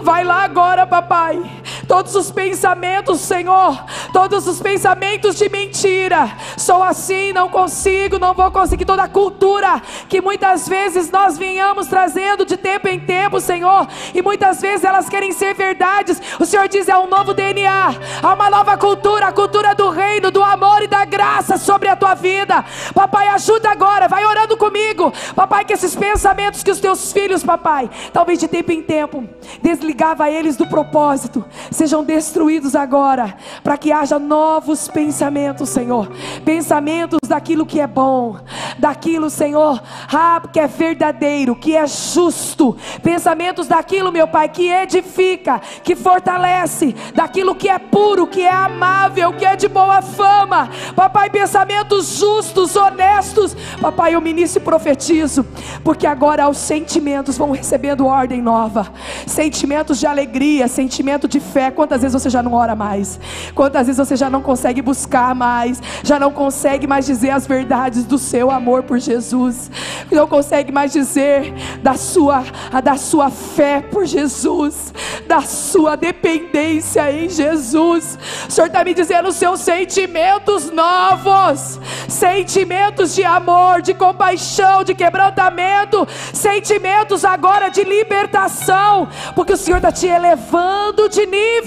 Vai 0.00 0.22
lá 0.24 0.44
agora, 0.44 0.86
papai. 0.86 1.42
Todos 1.88 2.14
os 2.14 2.30
pensamentos, 2.30 3.20
Senhor, 3.20 3.82
todos 4.12 4.46
os 4.46 4.60
pensamentos 4.60 5.36
de 5.36 5.48
mentira. 5.48 6.30
Sou 6.56 6.82
assim, 6.82 7.32
não 7.32 7.48
consigo, 7.48 8.18
não 8.18 8.34
vou 8.34 8.50
conseguir. 8.50 8.84
Toda 8.84 9.04
a 9.04 9.08
cultura 9.08 9.80
que 10.08 10.20
muitas 10.20 10.68
vezes 10.68 11.10
nós 11.10 11.38
vinhamos 11.38 11.86
trazendo 11.86 12.44
de 12.44 12.58
tempo 12.58 12.88
em 12.88 13.00
tempo, 13.00 13.40
Senhor, 13.40 13.88
e 14.14 14.20
muitas 14.20 14.60
vezes 14.60 14.84
elas 14.84 15.08
querem 15.08 15.32
ser 15.32 15.54
verdades. 15.54 16.20
O 16.38 16.44
Senhor 16.44 16.68
diz: 16.68 16.88
é 16.88 16.98
um 16.98 17.08
novo 17.08 17.32
DNA, 17.32 17.94
há 18.22 18.34
uma 18.34 18.50
nova 18.50 18.76
cultura, 18.76 19.28
a 19.28 19.32
cultura 19.32 19.74
do 19.74 19.88
reino, 19.88 20.30
do 20.30 20.42
amor 20.42 20.82
e 20.82 20.86
da 20.86 21.06
graça 21.06 21.56
sobre 21.56 21.88
a 21.88 21.96
tua 21.96 22.14
vida. 22.14 22.64
Papai, 22.94 23.28
ajuda 23.28 23.70
agora, 23.70 24.08
vai 24.08 24.26
orando 24.26 24.56
comigo. 24.58 25.10
Papai, 25.34 25.64
que 25.64 25.72
esses 25.72 25.96
pensamentos 25.96 26.62
que 26.62 26.70
os 26.70 26.80
teus 26.80 27.12
filhos, 27.12 27.42
papai, 27.42 27.88
talvez 28.12 28.38
de 28.38 28.46
tempo 28.46 28.72
em 28.72 28.82
tempo, 28.82 29.26
desligava 29.62 30.30
eles 30.30 30.54
do 30.54 30.66
propósito, 30.66 31.44
sejam 31.78 32.02
destruídos 32.02 32.74
agora, 32.74 33.36
para 33.62 33.78
que 33.78 33.92
haja 33.92 34.18
novos 34.18 34.88
pensamentos, 34.88 35.68
Senhor. 35.68 36.10
Pensamentos 36.44 37.20
daquilo 37.28 37.64
que 37.64 37.78
é 37.78 37.86
bom, 37.86 38.36
daquilo, 38.76 39.30
Senhor, 39.30 39.80
ah, 40.12 40.42
que 40.52 40.58
é 40.58 40.66
verdadeiro, 40.66 41.54
que 41.54 41.76
é 41.76 41.86
justo, 41.86 42.76
pensamentos 43.00 43.68
daquilo, 43.68 44.10
meu 44.10 44.26
Pai, 44.26 44.48
que 44.48 44.68
edifica, 44.68 45.60
que 45.84 45.94
fortalece, 45.94 46.96
daquilo 47.14 47.54
que 47.54 47.68
é 47.68 47.78
puro, 47.78 48.26
que 48.26 48.42
é 48.42 48.52
amável, 48.52 49.32
que 49.32 49.44
é 49.44 49.54
de 49.54 49.68
boa 49.68 50.02
fama, 50.02 50.68
papai, 50.96 51.30
pensamentos 51.30 52.18
justos, 52.18 52.74
honestos, 52.74 53.56
papai, 53.80 54.16
eu 54.16 54.20
ministro 54.20 54.60
e 54.60 54.64
profetizo, 54.64 55.46
porque 55.84 56.08
agora 56.08 56.48
os 56.48 56.58
sentimentos 56.58 57.38
vão 57.38 57.52
recebendo 57.52 58.04
ordem 58.04 58.42
nova, 58.42 58.92
sentimentos 59.28 60.00
de 60.00 60.06
alegria, 60.08 60.66
sentimento 60.66 61.28
de 61.28 61.38
fé. 61.38 61.67
Quantas 61.70 62.02
vezes 62.02 62.20
você 62.20 62.30
já 62.30 62.42
não 62.42 62.54
ora 62.54 62.74
mais? 62.74 63.18
Quantas 63.54 63.86
vezes 63.86 63.98
você 63.98 64.16
já 64.16 64.28
não 64.28 64.42
consegue 64.42 64.82
buscar 64.82 65.34
mais? 65.34 65.82
Já 66.02 66.18
não 66.18 66.30
consegue 66.30 66.86
mais 66.86 67.06
dizer 67.06 67.30
as 67.30 67.46
verdades 67.46 68.04
do 68.04 68.18
seu 68.18 68.50
amor 68.50 68.82
por 68.82 68.98
Jesus? 68.98 69.70
Não 70.10 70.26
consegue 70.26 70.72
mais 70.72 70.92
dizer 70.92 71.52
da 71.82 71.94
sua, 71.94 72.44
da 72.82 72.96
sua 72.96 73.30
fé 73.30 73.80
por 73.80 74.06
Jesus, 74.06 74.92
da 75.26 75.42
sua 75.42 75.96
dependência 75.96 77.10
em 77.12 77.28
Jesus. 77.28 78.18
O 78.48 78.52
Senhor 78.52 78.66
está 78.66 78.84
me 78.84 78.94
dizendo 78.94 79.32
seus 79.32 79.60
sentimentos 79.60 80.70
novos, 80.70 81.78
sentimentos 82.08 83.14
de 83.14 83.24
amor, 83.24 83.82
de 83.82 83.94
compaixão, 83.94 84.84
de 84.84 84.94
quebrantamento, 84.94 86.06
sentimentos 86.32 87.24
agora 87.24 87.68
de 87.68 87.84
libertação, 87.84 89.08
porque 89.34 89.52
o 89.52 89.56
Senhor 89.56 89.78
está 89.78 89.92
te 89.92 90.06
elevando 90.06 91.08
de 91.08 91.26
nível 91.26 91.57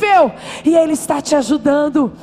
e 0.63 0.75
Ele 0.75 0.93
está 0.93 1.21
te 1.21 1.35
ajudando. 1.35 2.13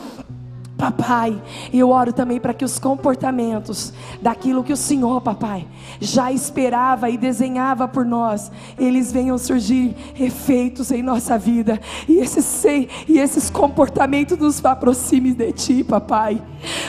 Papai, 0.78 1.42
eu 1.74 1.90
oro 1.90 2.12
também 2.12 2.38
para 2.38 2.54
que 2.54 2.64
os 2.64 2.78
comportamentos 2.78 3.92
daquilo 4.22 4.62
que 4.62 4.72
o 4.72 4.76
Senhor, 4.76 5.20
papai, 5.20 5.66
já 5.98 6.30
esperava 6.30 7.10
e 7.10 7.18
desenhava 7.18 7.88
por 7.88 8.04
nós, 8.04 8.48
eles 8.78 9.10
venham 9.10 9.36
surgir 9.38 9.96
efeitos 10.16 10.92
em 10.92 11.02
nossa 11.02 11.36
vida 11.36 11.80
e 12.08 12.18
esses, 12.18 12.64
e 13.08 13.18
esses 13.18 13.50
comportamentos 13.50 14.38
nos 14.38 14.64
aproximem 14.64 15.32
de 15.32 15.50
Ti, 15.50 15.82
papai. 15.82 16.40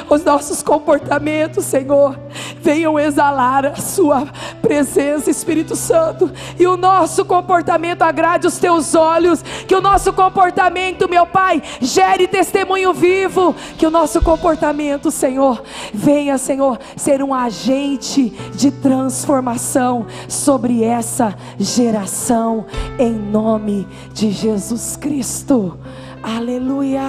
Os 0.08 0.24
nossos 0.24 0.62
comportamentos, 0.62 1.66
Senhor, 1.66 2.20
venham 2.62 3.00
exalar 3.00 3.66
a 3.66 3.76
Sua 3.76 4.28
presença, 4.62 5.32
Espírito 5.32 5.76
Santo, 5.76 6.32
e 6.60 6.68
o 6.68 6.78
nosso 6.78 7.26
comportamento 7.26 8.04
agrade 8.04 8.46
os 8.46 8.60
Teus 8.60 8.94
olhos, 8.94 9.42
que 9.42 9.76
o 9.76 9.82
nosso 9.82 10.14
comportamento, 10.14 11.10
meu 11.10 11.26
Pai, 11.26 11.64
gere 11.82 12.28
testemunho 12.28 12.94
vivo 12.94 13.56
que 13.80 13.88
o 13.88 13.90
nosso 13.90 14.22
comportamento, 14.22 15.10
Senhor, 15.10 15.64
venha, 15.94 16.38
Senhor, 16.38 16.78
ser 16.98 17.24
um 17.24 17.34
agente 17.34 18.30
de 18.54 18.72
transformação 18.72 20.06
sobre 20.28 20.84
essa 20.84 21.34
geração, 21.58 22.66
em 23.00 23.14
nome 23.14 23.88
de 24.14 24.32
Jesus 24.32 24.98
Cristo. 24.98 25.80
Aleluia. 26.22 27.02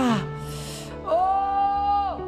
Oh! 1.04 2.22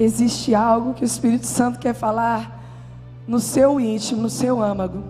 Existe 0.00 0.54
algo 0.54 0.94
que 0.94 1.02
o 1.02 1.04
Espírito 1.04 1.46
Santo 1.46 1.78
quer 1.78 1.92
falar 1.92 2.64
no 3.26 3.38
seu 3.38 3.78
íntimo, 3.78 4.22
no 4.22 4.30
seu 4.30 4.62
âmago. 4.62 5.04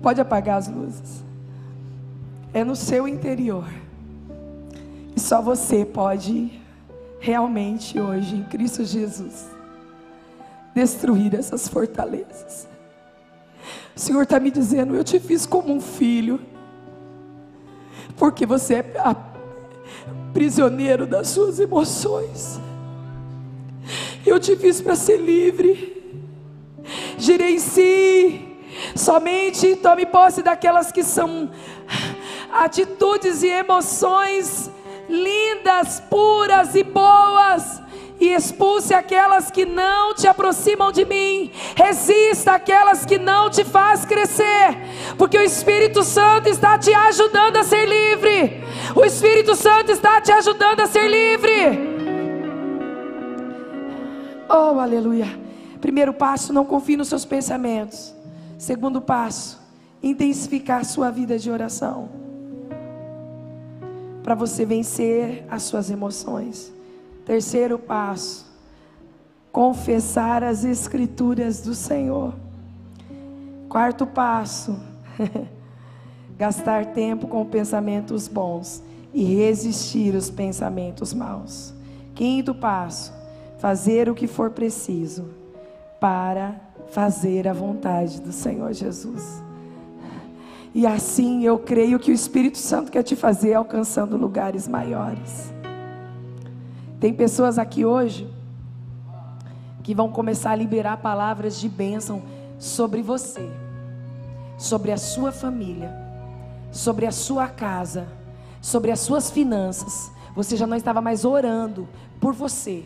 Pode 0.00 0.18
apagar 0.18 0.56
as 0.56 0.66
luzes 0.66 1.29
é 2.52 2.64
no 2.64 2.74
seu 2.74 3.06
interior. 3.06 3.68
E 5.14 5.20
só 5.20 5.40
você 5.40 5.84
pode 5.84 6.60
realmente 7.20 8.00
hoje, 8.00 8.36
em 8.36 8.44
Cristo 8.44 8.84
Jesus, 8.84 9.46
destruir 10.74 11.34
essas 11.34 11.68
fortalezas. 11.68 12.66
O 13.94 14.00
Senhor 14.00 14.22
está 14.22 14.40
me 14.40 14.50
dizendo: 14.50 14.94
Eu 14.94 15.04
te 15.04 15.18
fiz 15.20 15.44
como 15.44 15.72
um 15.72 15.80
filho, 15.80 16.40
porque 18.16 18.46
você 18.46 18.76
é 18.76 18.84
prisioneiro 20.32 21.06
das 21.06 21.28
suas 21.28 21.60
emoções. 21.60 22.60
Eu 24.24 24.38
te 24.38 24.56
fiz 24.56 24.80
para 24.80 24.94
ser 24.94 25.18
livre. 25.18 25.90
Gerencie, 27.18 28.58
somente 28.96 29.76
tome 29.76 30.06
posse 30.06 30.42
daquelas 30.42 30.90
que 30.90 31.02
são 31.02 31.50
atitudes 32.52 33.42
e 33.42 33.48
emoções 33.48 34.70
lindas, 35.10 36.00
puras 36.08 36.74
e 36.74 36.84
boas. 36.84 37.82
E 38.20 38.34
expulse 38.34 38.92
aquelas 38.92 39.50
que 39.50 39.64
não 39.64 40.14
te 40.14 40.26
aproximam 40.26 40.92
de 40.92 41.06
mim. 41.06 41.50
Resista 41.74 42.52
aquelas 42.52 43.06
que 43.06 43.18
não 43.18 43.48
te 43.48 43.64
faz 43.64 44.04
crescer. 44.04 44.76
Porque 45.16 45.38
o 45.38 45.42
Espírito 45.42 46.02
Santo 46.02 46.48
está 46.48 46.78
te 46.78 46.92
ajudando 46.92 47.56
a 47.56 47.64
ser 47.64 47.86
livre. 47.88 48.62
O 48.94 49.04
Espírito 49.06 49.56
Santo 49.56 49.90
está 49.90 50.20
te 50.20 50.30
ajudando 50.32 50.80
a 50.80 50.86
ser 50.86 51.08
livre. 51.08 51.88
Oh, 54.50 54.78
aleluia. 54.78 55.26
Primeiro 55.80 56.12
passo, 56.12 56.52
não 56.52 56.66
confie 56.66 56.98
nos 56.98 57.08
seus 57.08 57.24
pensamentos. 57.24 58.14
Segundo 58.58 59.00
passo, 59.00 59.58
intensificar 60.02 60.84
sua 60.84 61.10
vida 61.10 61.38
de 61.38 61.50
oração 61.50 62.19
para 64.22 64.34
você 64.34 64.64
vencer 64.64 65.44
as 65.50 65.62
suas 65.62 65.90
emoções. 65.90 66.72
Terceiro 67.24 67.78
passo, 67.78 68.46
confessar 69.52 70.42
as 70.42 70.64
escrituras 70.64 71.60
do 71.60 71.74
Senhor. 71.74 72.34
Quarto 73.68 74.06
passo, 74.06 74.78
gastar 76.36 76.86
tempo 76.86 77.28
com 77.28 77.44
pensamentos 77.44 78.26
bons 78.26 78.82
e 79.12 79.36
resistir 79.36 80.14
os 80.14 80.30
pensamentos 80.30 81.12
maus. 81.12 81.72
Quinto 82.14 82.54
passo, 82.54 83.12
fazer 83.58 84.08
o 84.08 84.14
que 84.14 84.26
for 84.26 84.50
preciso 84.50 85.28
para 86.00 86.60
fazer 86.90 87.46
a 87.46 87.52
vontade 87.52 88.20
do 88.20 88.32
Senhor 88.32 88.72
Jesus. 88.72 89.49
E 90.72 90.86
assim 90.86 91.44
eu 91.44 91.58
creio 91.58 91.98
que 91.98 92.10
o 92.10 92.14
Espírito 92.14 92.58
Santo 92.58 92.92
quer 92.92 93.02
te 93.02 93.16
fazer 93.16 93.54
alcançando 93.54 94.16
lugares 94.16 94.68
maiores. 94.68 95.52
Tem 97.00 97.12
pessoas 97.12 97.58
aqui 97.58 97.84
hoje 97.84 98.30
que 99.82 99.94
vão 99.94 100.08
começar 100.10 100.52
a 100.52 100.56
liberar 100.56 100.98
palavras 100.98 101.58
de 101.58 101.68
bênção 101.68 102.22
sobre 102.58 103.02
você, 103.02 103.50
sobre 104.56 104.92
a 104.92 104.96
sua 104.96 105.32
família, 105.32 105.92
sobre 106.70 107.06
a 107.06 107.10
sua 107.10 107.48
casa, 107.48 108.06
sobre 108.60 108.92
as 108.92 109.00
suas 109.00 109.30
finanças. 109.30 110.12
Você 110.36 110.56
já 110.56 110.66
não 110.66 110.76
estava 110.76 111.00
mais 111.00 111.24
orando 111.24 111.88
por 112.20 112.32
você, 112.32 112.84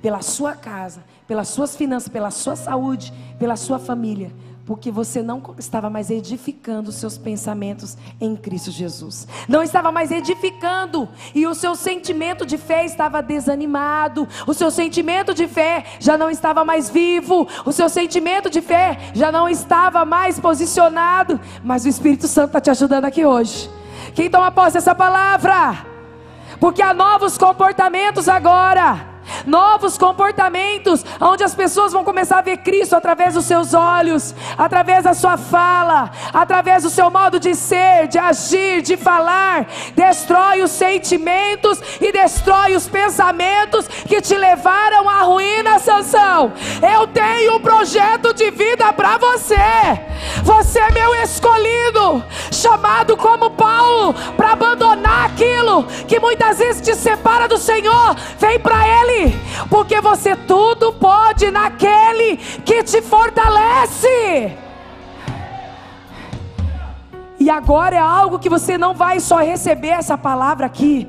pela 0.00 0.22
sua 0.22 0.54
casa, 0.54 1.02
pelas 1.26 1.48
suas 1.48 1.74
finanças, 1.74 2.08
pela 2.08 2.30
sua 2.30 2.54
saúde, 2.54 3.12
pela 3.38 3.56
sua 3.56 3.80
família 3.80 4.30
porque 4.66 4.90
você 4.90 5.22
não 5.22 5.42
estava 5.58 5.90
mais 5.90 6.10
edificando 6.10 6.88
os 6.88 6.96
seus 6.96 7.18
pensamentos 7.18 7.96
em 8.20 8.34
Cristo 8.34 8.70
Jesus. 8.70 9.28
Não 9.48 9.62
estava 9.62 9.92
mais 9.92 10.10
edificando 10.10 11.08
e 11.34 11.46
o 11.46 11.54
seu 11.54 11.74
sentimento 11.74 12.46
de 12.46 12.56
fé 12.56 12.84
estava 12.84 13.22
desanimado. 13.22 14.26
O 14.46 14.54
seu 14.54 14.70
sentimento 14.70 15.34
de 15.34 15.46
fé 15.46 15.84
já 16.00 16.16
não 16.16 16.30
estava 16.30 16.64
mais 16.64 16.88
vivo. 16.88 17.46
O 17.64 17.72
seu 17.72 17.88
sentimento 17.88 18.48
de 18.48 18.62
fé 18.62 19.10
já 19.12 19.30
não 19.30 19.48
estava 19.48 20.04
mais 20.04 20.40
posicionado. 20.40 21.38
Mas 21.62 21.84
o 21.84 21.88
Espírito 21.88 22.26
Santo 22.26 22.46
está 22.48 22.60
te 22.60 22.70
ajudando 22.70 23.04
aqui 23.04 23.24
hoje. 23.24 23.70
Quem 24.14 24.30
toma 24.30 24.50
posse 24.50 24.74
dessa 24.74 24.94
palavra? 24.94 25.86
Porque 26.58 26.80
há 26.80 26.94
novos 26.94 27.36
comportamentos 27.36 28.28
agora 28.28 29.13
novos 29.46 29.98
comportamentos, 29.98 31.04
onde 31.20 31.44
as 31.44 31.54
pessoas 31.54 31.92
vão 31.92 32.04
começar 32.04 32.38
a 32.38 32.42
ver 32.42 32.58
Cristo 32.58 32.94
através 32.94 33.34
dos 33.34 33.44
seus 33.44 33.74
olhos, 33.74 34.34
através 34.56 35.04
da 35.04 35.14
sua 35.14 35.36
fala, 35.36 36.10
através 36.32 36.82
do 36.82 36.90
seu 36.90 37.10
modo 37.10 37.38
de 37.38 37.54
ser, 37.54 38.08
de 38.08 38.18
agir, 38.18 38.82
de 38.82 38.96
falar. 38.96 39.66
Destrói 39.94 40.62
os 40.62 40.70
sentimentos 40.70 41.80
e 42.00 42.12
destrói 42.12 42.74
os 42.74 42.88
pensamentos 42.88 43.86
que 43.88 44.20
te 44.20 44.36
levaram 44.36 45.08
à 45.08 45.22
ruína, 45.22 45.78
Sansão. 45.78 46.52
Eu 46.96 47.06
tenho 47.06 47.56
um 47.56 47.60
projeto 47.60 48.32
de 48.34 48.50
vida 48.50 48.92
para 48.92 49.18
você. 49.18 49.54
Você 50.42 50.78
é 50.78 50.90
meu 50.90 51.14
escolhido, 51.22 52.24
chamado 52.50 53.16
como 53.16 53.50
Paulo 53.50 54.14
para 54.36 54.52
abandonar 54.52 55.26
aquilo 55.26 55.84
que 56.06 56.18
muitas 56.20 56.58
vezes 56.58 56.82
te 56.82 56.94
separa 56.94 57.48
do 57.48 57.58
Senhor. 57.58 58.14
Vem 58.38 58.58
para 58.58 58.86
Ele 58.86 59.13
porque 59.68 60.00
você 60.00 60.36
tudo 60.36 60.92
pode 60.92 61.50
naquele 61.50 62.36
que 62.64 62.82
te 62.82 63.00
fortalece. 63.02 64.56
E 67.38 67.50
agora 67.50 67.96
é 67.96 67.98
algo 67.98 68.38
que 68.38 68.48
você 68.48 68.78
não 68.78 68.94
vai 68.94 69.20
só 69.20 69.38
receber 69.38 69.88
essa 69.88 70.16
palavra 70.16 70.66
aqui, 70.66 71.06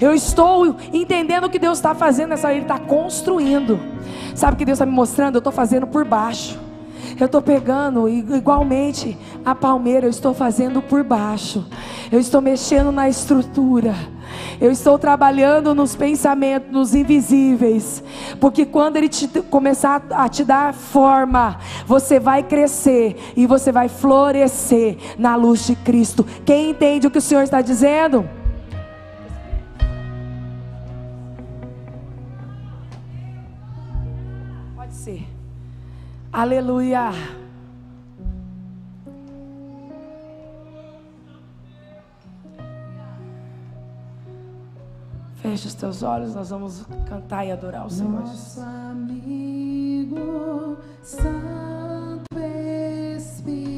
Eu 0.00 0.14
estou 0.14 0.74
entendendo 0.92 1.44
o 1.44 1.50
que 1.50 1.58
Deus 1.58 1.78
está 1.78 1.94
fazendo 1.94 2.30
nessa 2.30 2.50
Ele 2.50 2.62
está 2.62 2.78
construindo. 2.78 3.78
Sabe 4.34 4.54
o 4.54 4.56
que 4.56 4.64
Deus 4.64 4.76
está 4.76 4.86
me 4.86 4.92
mostrando? 4.92 5.36
Eu 5.36 5.38
estou 5.40 5.52
fazendo 5.52 5.86
por 5.86 6.04
baixo. 6.04 6.58
Eu 7.18 7.26
estou 7.26 7.40
pegando 7.40 8.08
igualmente 8.08 9.16
a 9.44 9.54
palmeira, 9.54 10.06
eu 10.06 10.10
estou 10.10 10.34
fazendo 10.34 10.82
por 10.82 11.04
baixo. 11.04 11.64
Eu 12.10 12.18
estou 12.18 12.40
mexendo 12.40 12.90
na 12.90 13.08
estrutura. 13.08 13.94
Eu 14.60 14.70
estou 14.70 14.98
trabalhando 14.98 15.74
nos 15.74 15.94
pensamentos, 15.94 16.70
nos 16.72 16.94
invisíveis. 16.94 18.02
Porque 18.40 18.64
quando 18.64 18.96
Ele 18.96 19.08
te, 19.08 19.28
começar 19.42 20.02
a 20.10 20.28
te 20.28 20.44
dar 20.44 20.72
forma, 20.72 21.58
você 21.86 22.18
vai 22.18 22.42
crescer 22.42 23.16
e 23.36 23.46
você 23.46 23.70
vai 23.70 23.88
florescer 23.88 24.96
na 25.18 25.36
luz 25.36 25.66
de 25.66 25.76
Cristo. 25.76 26.24
Quem 26.44 26.70
entende 26.70 27.06
o 27.06 27.10
que 27.10 27.18
o 27.18 27.22
Senhor 27.22 27.42
está 27.42 27.60
dizendo? 27.60 28.28
Pode 34.76 34.94
ser. 34.94 35.26
Aleluia. 36.32 37.10
Feche 45.46 45.68
os 45.68 45.74
teus 45.74 46.02
olhos, 46.02 46.34
nós 46.34 46.50
vamos 46.50 46.84
cantar 47.08 47.46
e 47.46 47.52
adorar 47.52 47.86
o 47.86 47.90
Senhor. 47.90 48.10
Nosso 48.10 48.60
amigo 48.60 50.16
Santo 51.04 52.24
Espírito. 53.16 53.75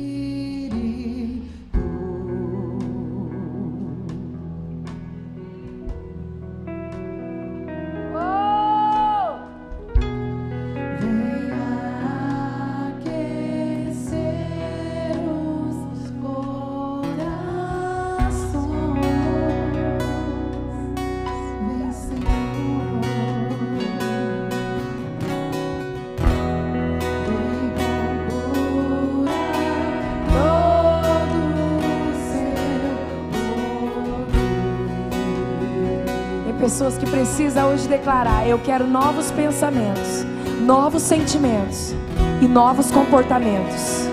Pessoas 36.69 36.99
que 36.99 37.09
precisam 37.09 37.71
hoje 37.71 37.89
declarar: 37.89 38.47
Eu 38.47 38.59
quero 38.59 38.87
novos 38.87 39.31
pensamentos, 39.31 40.27
novos 40.61 41.03
sentimentos 41.03 41.95
e 42.43 42.47
novos 42.47 42.91
comportamentos. 42.91 44.07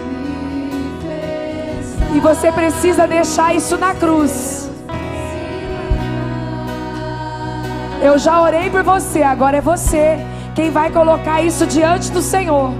E 2.16 2.20
você 2.22 2.54
precisa 2.54 3.06
deixar 3.06 3.54
isso 3.54 3.78
na 3.78 3.94
cruz. 3.94 4.72
Eu 8.02 8.18
já 8.18 8.42
orei 8.42 8.70
por 8.70 8.84
você, 8.84 9.22
agora 9.22 9.58
é 9.58 9.62
você 9.62 10.18
quem 10.56 10.72
vai 10.72 10.90
colocar 10.90 11.42
isso 11.42 11.68
diante 11.68 12.10
do 12.10 12.22
Senhor. 12.22 12.72